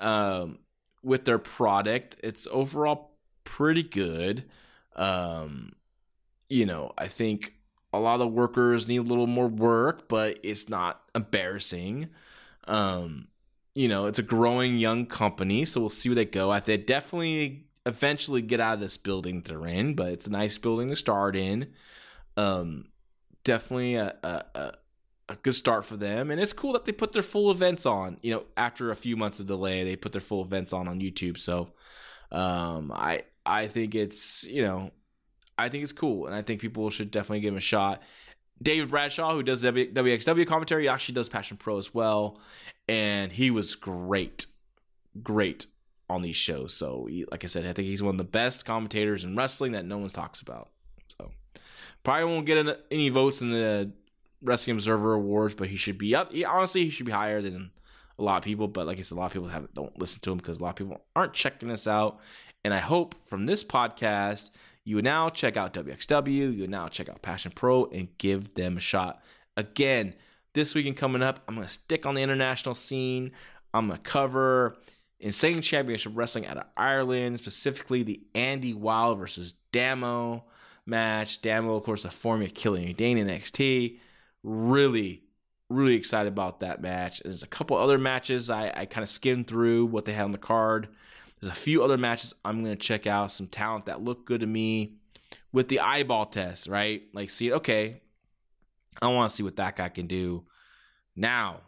um, 0.00 0.58
with 1.02 1.24
their 1.24 1.38
product. 1.38 2.16
It's 2.22 2.46
overall 2.50 3.12
pretty 3.44 3.82
good. 3.82 4.44
Um, 4.96 5.72
you 6.48 6.66
know, 6.66 6.92
I 6.96 7.08
think 7.08 7.54
a 7.96 8.00
lot 8.00 8.20
of 8.20 8.32
workers 8.32 8.88
need 8.88 8.98
a 8.98 9.02
little 9.02 9.26
more 9.26 9.48
work, 9.48 10.08
but 10.08 10.38
it's 10.42 10.68
not 10.68 11.02
embarrassing. 11.14 12.08
Um, 12.66 13.28
you 13.74 13.88
know, 13.88 14.06
it's 14.06 14.18
a 14.18 14.22
growing 14.22 14.78
young 14.78 15.06
company, 15.06 15.64
so 15.64 15.80
we'll 15.80 15.90
see 15.90 16.08
where 16.08 16.16
they 16.16 16.24
go. 16.24 16.50
I 16.50 16.60
think 16.60 16.86
definitely 16.86 17.66
eventually 17.86 18.42
get 18.42 18.60
out 18.60 18.74
of 18.74 18.80
this 18.80 18.96
building 18.96 19.42
they're 19.42 19.66
in, 19.66 19.94
but 19.94 20.08
it's 20.08 20.26
a 20.26 20.30
nice 20.30 20.56
building 20.58 20.88
to 20.88 20.96
start 20.96 21.36
in. 21.36 21.72
Um, 22.36 22.86
definitely 23.42 23.96
a, 23.96 24.14
a, 24.22 24.72
a 25.28 25.36
good 25.36 25.54
start 25.54 25.84
for 25.84 25.96
them, 25.96 26.30
and 26.30 26.40
it's 26.40 26.52
cool 26.52 26.72
that 26.72 26.84
they 26.84 26.92
put 26.92 27.12
their 27.12 27.22
full 27.22 27.50
events 27.50 27.86
on. 27.86 28.18
You 28.22 28.34
know, 28.34 28.44
after 28.56 28.90
a 28.90 28.96
few 28.96 29.16
months 29.16 29.40
of 29.40 29.46
delay, 29.46 29.84
they 29.84 29.96
put 29.96 30.12
their 30.12 30.20
full 30.20 30.42
events 30.42 30.72
on 30.72 30.88
on 30.88 31.00
YouTube. 31.00 31.38
So, 31.38 31.72
um, 32.30 32.92
I 32.94 33.22
I 33.44 33.68
think 33.68 33.94
it's 33.94 34.44
you 34.44 34.62
know, 34.62 34.90
I 35.58 35.68
think 35.68 35.82
it's 35.82 35.92
cool, 35.92 36.26
and 36.26 36.34
I 36.34 36.42
think 36.42 36.60
people 36.60 36.90
should 36.90 37.10
definitely 37.10 37.40
give 37.40 37.52
him 37.52 37.58
a 37.58 37.60
shot. 37.60 38.02
David 38.62 38.90
Bradshaw, 38.90 39.32
who 39.32 39.42
does 39.42 39.62
WXW 39.62 40.46
commentary, 40.46 40.88
actually 40.88 41.14
does 41.14 41.28
Passion 41.28 41.56
Pro 41.56 41.78
as 41.78 41.92
well, 41.92 42.40
and 42.88 43.32
he 43.32 43.50
was 43.50 43.74
great, 43.74 44.46
great 45.22 45.66
on 46.08 46.22
these 46.22 46.36
shows. 46.36 46.74
So, 46.74 47.06
he, 47.08 47.24
like 47.30 47.44
I 47.44 47.46
said, 47.46 47.66
I 47.66 47.72
think 47.72 47.88
he's 47.88 48.02
one 48.02 48.14
of 48.14 48.18
the 48.18 48.24
best 48.24 48.64
commentators 48.64 49.24
in 49.24 49.36
wrestling 49.36 49.72
that 49.72 49.84
no 49.84 49.98
one 49.98 50.08
talks 50.10 50.40
about. 50.40 50.70
So, 51.18 51.30
probably 52.02 52.24
won't 52.24 52.46
get 52.46 52.84
any 52.90 53.08
votes 53.08 53.40
in 53.40 53.50
the 53.50 53.92
Wrestling 54.42 54.76
Observer 54.76 55.14
Awards, 55.14 55.54
but 55.54 55.68
he 55.68 55.76
should 55.76 55.98
be 55.98 56.14
up. 56.14 56.32
He, 56.32 56.44
honestly, 56.44 56.84
he 56.84 56.90
should 56.90 57.06
be 57.06 57.12
higher 57.12 57.40
than 57.40 57.70
a 58.18 58.22
lot 58.22 58.36
of 58.36 58.44
people. 58.44 58.68
But 58.68 58.86
like 58.86 58.98
I 58.98 59.02
said, 59.02 59.16
a 59.16 59.18
lot 59.18 59.26
of 59.26 59.32
people 59.32 59.48
have 59.48 59.72
don't 59.74 59.98
listen 59.98 60.20
to 60.22 60.32
him 60.32 60.38
because 60.38 60.58
a 60.58 60.62
lot 60.62 60.70
of 60.70 60.76
people 60.76 61.00
aren't 61.16 61.32
checking 61.32 61.68
this 61.68 61.86
out. 61.86 62.20
And 62.64 62.72
I 62.72 62.78
hope 62.78 63.14
from 63.24 63.46
this 63.46 63.64
podcast 63.64 64.50
you 64.84 65.00
now 65.00 65.30
check 65.30 65.56
out 65.56 65.74
WXW, 65.74 66.56
you 66.56 66.66
now 66.66 66.88
check 66.88 67.08
out 67.08 67.22
Passion 67.22 67.52
Pro 67.54 67.86
and 67.86 68.08
give 68.18 68.54
them 68.54 68.76
a 68.76 68.80
shot. 68.80 69.22
Again, 69.56 70.14
this 70.52 70.74
weekend 70.74 70.96
coming 70.96 71.22
up, 71.22 71.40
I'm 71.48 71.54
going 71.54 71.66
to 71.66 71.72
stick 71.72 72.06
on 72.06 72.14
the 72.14 72.22
international 72.22 72.74
scene. 72.74 73.32
I'm 73.72 73.88
going 73.88 74.00
to 74.00 74.08
cover 74.08 74.76
Insane 75.20 75.62
Championship 75.62 76.12
Wrestling 76.14 76.46
out 76.46 76.58
of 76.58 76.66
Ireland, 76.76 77.38
specifically 77.38 78.02
the 78.02 78.20
Andy 78.34 78.74
Wild 78.74 79.18
versus 79.18 79.54
Damo 79.72 80.44
match. 80.86 81.40
Damo, 81.40 81.76
of 81.76 81.82
course, 81.82 82.04
a 82.04 82.10
former 82.10 82.48
Killian 82.48 82.94
Dain 82.94 83.16
in 83.16 83.26
NXT. 83.26 83.98
Really, 84.42 85.22
really 85.70 85.94
excited 85.94 86.28
about 86.28 86.60
that 86.60 86.82
match. 86.82 87.20
There's 87.24 87.42
a 87.42 87.48
couple 87.48 87.76
other 87.76 87.98
matches 87.98 88.50
I, 88.50 88.72
I 88.74 88.86
kind 88.86 89.02
of 89.02 89.08
skimmed 89.08 89.46
through 89.46 89.86
what 89.86 90.04
they 90.04 90.12
had 90.12 90.24
on 90.24 90.32
the 90.32 90.38
card. 90.38 90.88
There's 91.44 91.58
a 91.58 91.60
few 91.60 91.84
other 91.84 91.98
matches 91.98 92.32
I'm 92.42 92.64
going 92.64 92.74
to 92.74 92.82
check 92.82 93.06
out, 93.06 93.30
some 93.30 93.48
talent 93.48 93.84
that 93.84 94.00
look 94.00 94.24
good 94.24 94.40
to 94.40 94.46
me 94.46 94.94
with 95.52 95.68
the 95.68 95.80
eyeball 95.80 96.24
test, 96.24 96.68
right? 96.68 97.02
Like, 97.12 97.28
see, 97.28 97.52
okay, 97.52 98.00
I 99.02 99.08
want 99.08 99.28
to 99.28 99.36
see 99.36 99.42
what 99.42 99.56
that 99.56 99.76
guy 99.76 99.90
can 99.90 100.06
do. 100.06 100.44
Now, 101.14 101.60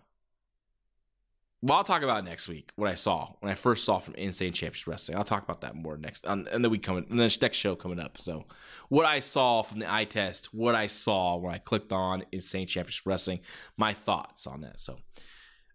well, 1.60 1.76
I'll 1.76 1.84
talk 1.84 2.00
about 2.00 2.24
next 2.24 2.48
week 2.48 2.72
what 2.76 2.88
I 2.88 2.94
saw 2.94 3.34
when 3.40 3.52
I 3.52 3.54
first 3.54 3.84
saw 3.84 3.98
from 3.98 4.14
Insane 4.14 4.54
Championship 4.54 4.86
Wrestling. 4.86 5.18
I'll 5.18 5.24
talk 5.24 5.44
about 5.44 5.60
that 5.60 5.74
more 5.74 5.98
next, 5.98 6.24
and 6.24 6.46
then 6.46 6.70
we 6.70 6.78
coming, 6.78 7.04
and 7.10 7.18
the 7.18 7.38
next 7.42 7.58
show 7.58 7.76
coming 7.76 8.00
up. 8.00 8.18
So, 8.18 8.46
what 8.88 9.04
I 9.04 9.18
saw 9.18 9.60
from 9.60 9.80
the 9.80 9.92
eye 9.92 10.04
test, 10.04 10.54
what 10.54 10.74
I 10.74 10.86
saw 10.86 11.36
when 11.36 11.52
I 11.52 11.58
clicked 11.58 11.92
on 11.92 12.24
Insane 12.32 12.66
Championship 12.66 13.04
Wrestling, 13.04 13.40
my 13.76 13.92
thoughts 13.92 14.46
on 14.46 14.62
that. 14.62 14.80
So, 14.80 14.96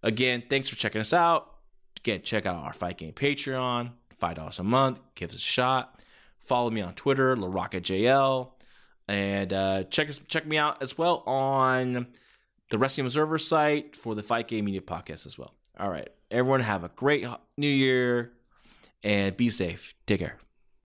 again, 0.02 0.42
thanks 0.50 0.70
for 0.70 0.76
checking 0.76 1.02
us 1.02 1.14
out. 1.14 1.61
Again, 2.04 2.22
check 2.24 2.46
out 2.46 2.56
our 2.56 2.74
Fight 2.74 2.98
Game 2.98 3.14
Patreon, 3.14 3.92
$5 4.22 4.60
a 4.60 4.64
month. 4.64 5.00
Give 5.16 5.30
us 5.30 5.36
a 5.36 5.40
shot. 5.40 6.02
Follow 6.40 6.70
me 6.70 6.82
on 6.82 6.94
Twitter, 6.96 7.36
LaRoccaJL. 7.36 8.50
And 9.08 9.54
uh, 9.54 9.84
check 9.84 10.10
us, 10.10 10.20
check 10.28 10.46
me 10.48 10.58
out 10.58 10.82
as 10.82 10.98
well 10.98 11.18
on 11.28 12.08
the 12.70 12.78
Wrestling 12.78 13.06
Observer 13.06 13.38
site 13.38 13.96
for 13.96 14.16
the 14.16 14.24
Fight 14.24 14.48
Game 14.48 14.66
Media 14.66 14.82
Podcast 14.82 15.26
as 15.26 15.38
well. 15.38 15.54
All 15.80 15.90
right. 15.90 16.10
Everyone 16.32 16.62
have 16.62 16.84
a 16.84 16.90
great 16.90 17.26
new 17.58 17.68
year 17.68 18.32
and 19.04 19.36
be 19.36 19.50
safe. 19.50 19.94
Take 20.08 20.20
care. 20.20 20.38